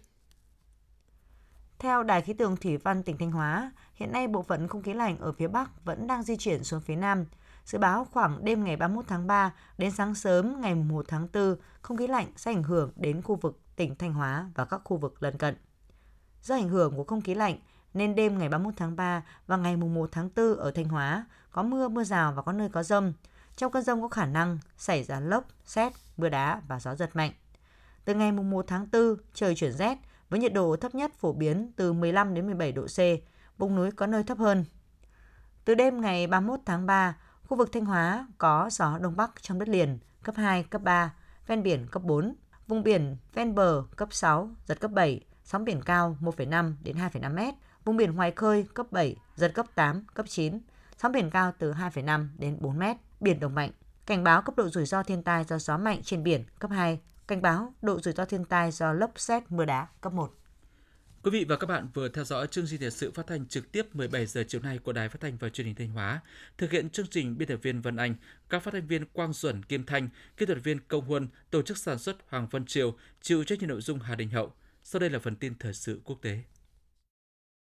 Theo 1.80 2.04
Đài 2.04 2.22
khí 2.22 2.34
tượng 2.34 2.58
Thủy 2.58 2.78
văn 2.78 3.04
tỉnh 3.04 3.18
Thanh 3.18 3.32
Hóa, 3.32 3.72
hiện 3.94 4.12
nay 4.12 4.28
bộ 4.28 4.44
phận 4.44 4.68
không 4.68 4.84
khí 4.84 4.94
lạnh 4.94 5.18
ở 5.20 5.32
phía 5.32 5.48
Bắc 5.48 5.86
vẫn 5.86 6.08
đang 6.08 6.24
di 6.24 6.38
chuyển 6.38 6.64
xuống 6.64 6.82
phía 6.82 6.96
Nam. 6.96 7.26
Dự 7.66 7.78
báo 7.78 8.06
khoảng 8.06 8.46
đêm 8.46 8.64
ngày 8.64 8.78
31 8.78 9.06
tháng 9.08 9.28
3 9.28 9.54
đến 9.78 9.92
sáng 9.92 10.16
sớm 10.16 10.62
ngày 10.62 10.76
1 10.76 11.06
tháng 11.08 11.28
4, 11.34 11.56
không 11.82 11.98
khí 11.98 12.08
lạnh 12.08 12.28
sẽ 12.36 12.52
ảnh 12.52 12.64
hưởng 12.64 12.92
đến 12.96 13.22
khu 13.22 13.36
vực 13.36 13.60
tỉnh 13.76 13.96
Thanh 13.96 14.14
Hóa 14.14 14.50
và 14.56 14.66
các 14.66 14.82
khu 14.84 14.98
vực 14.98 15.24
lân 15.24 15.38
cận. 15.38 15.56
Do 16.42 16.56
ảnh 16.56 16.70
hưởng 16.70 16.96
của 16.96 17.04
không 17.04 17.22
khí 17.22 17.36
lạnh, 17.36 17.60
nên 17.98 18.16
đêm 18.16 18.38
ngày 18.38 18.50
31 18.50 18.74
tháng 18.78 18.96
3 18.96 19.24
và 19.48 19.58
ngày 19.58 19.78
1 19.78 20.10
tháng 20.12 20.30
4 20.36 20.58
ở 20.58 20.72
Thanh 20.72 20.88
Hóa 20.88 21.26
có 21.52 21.64
mưa, 21.64 21.88
mưa 21.88 22.04
rào 22.04 22.34
và 22.34 22.42
có 22.42 22.54
nơi 22.54 22.70
có 22.70 22.84
rông. 22.84 23.14
Trong 23.56 23.72
cơn 23.72 23.84
rông 23.84 24.02
có 24.02 24.08
khả 24.08 24.26
năng 24.26 24.58
xảy 24.78 25.04
ra 25.04 25.20
lốc, 25.20 25.46
xét, 25.66 25.94
mưa 26.18 26.30
đá 26.30 26.62
và 26.68 26.80
gió 26.80 26.96
giật 26.96 27.16
mạnh. 27.16 27.32
Từ 28.06 28.14
ngày 28.14 28.32
1 28.32 28.66
tháng 28.68 28.88
4, 28.92 29.16
trời 29.34 29.56
chuyển 29.56 29.72
rét 29.72 29.98
với 30.30 30.40
nhiệt 30.40 30.54
độ 30.54 30.76
thấp 30.76 30.96
nhất 30.96 31.14
phổ 31.14 31.34
biến 31.34 31.72
từ 31.76 31.94
15 31.94 32.34
đến 32.34 32.46
17 32.46 32.72
độ 32.72 32.86
C, 32.86 33.00
vùng 33.58 33.76
núi 33.76 33.92
có 33.92 34.08
nơi 34.08 34.24
thấp 34.24 34.38
hơn. 34.38 34.66
Từ 35.66 35.76
đêm 35.76 36.02
ngày 36.02 36.28
31 36.28 36.60
tháng 36.66 36.86
3, 36.86 37.18
khu 37.48 37.58
vực 37.58 37.70
Thanh 37.72 37.86
Hóa 37.86 38.28
có 38.38 38.70
gió 38.72 38.98
đông 38.98 39.16
bắc 39.16 39.32
trong 39.42 39.60
đất 39.60 39.70
liền 39.70 40.00
cấp 40.24 40.36
2, 40.36 40.64
cấp 40.64 40.84
3, 40.84 41.14
ven 41.48 41.64
biển 41.64 41.88
cấp 41.92 42.04
4, 42.04 42.36
Vùng 42.68 42.84
biển 42.84 43.18
ven 43.34 43.56
bờ 43.56 43.84
cấp 43.96 44.08
6, 44.12 44.50
giật 44.66 44.80
cấp 44.80 44.92
7, 44.92 45.22
sóng 45.44 45.66
biển 45.66 45.82
cao 45.82 46.18
1,5 46.22 46.74
đến 46.84 46.96
2,5 46.96 47.34
m. 47.34 47.56
Vùng 47.88 47.98
biển 47.98 48.16
ngoài 48.16 48.32
khơi 48.36 48.66
cấp 48.74 48.92
7, 48.92 49.16
giật 49.36 49.52
cấp 49.56 49.66
8, 49.76 50.06
cấp 50.14 50.26
9, 50.30 50.60
sóng 50.98 51.12
biển 51.12 51.30
cao 51.30 51.54
từ 51.60 51.74
2,5 51.74 52.28
đến 52.38 52.58
4 52.60 52.80
mét 52.80 52.98
biển 53.20 53.40
động 53.40 53.56
mạnh. 53.56 53.72
Cảnh 54.06 54.24
báo 54.24 54.42
cấp 54.42 54.56
độ 54.58 54.70
rủi 54.70 54.86
ro 54.86 55.04
thiên 55.04 55.24
tai 55.24 55.44
do 55.44 55.60
gió 55.60 55.78
mạnh 55.78 56.02
trên 56.04 56.24
biển 56.24 56.44
cấp 56.60 56.72
2, 56.72 57.00
cảnh 57.28 57.42
báo 57.42 57.74
độ 57.82 58.00
rủi 58.00 58.14
ro 58.14 58.26
thiên 58.26 58.46
tai 58.46 58.72
do 58.72 58.94
lốc 58.94 59.20
xét 59.20 59.44
mưa 59.50 59.66
đá 59.66 59.88
cấp 60.02 60.14
1. 60.14 60.34
Quý 61.24 61.32
vị 61.32 61.46
và 61.50 61.58
các 61.58 61.68
bạn 61.68 61.88
vừa 61.94 62.10
theo 62.10 62.24
dõi 62.24 62.48
chương 62.48 62.66
trình 62.68 62.80
thời 62.82 62.92
sự 62.92 63.12
phát 63.12 63.28
thanh 63.28 63.46
trực 63.46 63.72
tiếp 63.72 63.96
17 63.96 64.26
giờ 64.26 64.44
chiều 64.48 64.62
nay 64.62 64.80
của 64.84 64.94
Đài 64.94 65.10
Phát 65.10 65.22
thanh 65.22 65.38
và 65.38 65.50
Truyền 65.50 65.68
hình 65.68 65.76
Thanh 65.76 65.90
Hóa. 65.90 66.22
Thực 66.58 66.72
hiện 66.72 66.90
chương 66.90 67.08
trình 67.08 67.38
biên 67.38 67.48
tập 67.48 67.60
viên 67.62 67.82
Vân 67.82 67.98
Anh, 67.98 68.16
các 68.50 68.64
phát 68.64 68.72
thanh 68.72 68.88
viên 68.88 69.06
Quang 69.06 69.34
Duẩn, 69.34 69.64
Kim 69.64 69.86
Thanh, 69.86 70.10
kỹ 70.38 70.46
thuật 70.46 70.64
viên 70.64 70.80
Công 70.88 71.06
Huân, 71.06 71.28
tổ 71.52 71.62
chức 71.62 71.78
sản 71.78 72.00
xuất 72.00 72.18
Hoàng 72.28 72.48
Văn 72.52 72.66
Triều, 72.66 72.96
chịu 73.22 73.44
trách 73.44 73.60
nhiệm 73.60 73.70
nội 73.70 73.82
dung 73.82 74.00
Hà 74.00 74.16
Đình 74.16 74.30
Hậu. 74.30 74.54
Sau 74.84 75.00
đây 75.00 75.10
là 75.10 75.20
phần 75.20 75.36
tin 75.36 75.54
thời 75.60 75.74
sự 75.74 76.02
quốc 76.04 76.18
tế. 76.22 76.44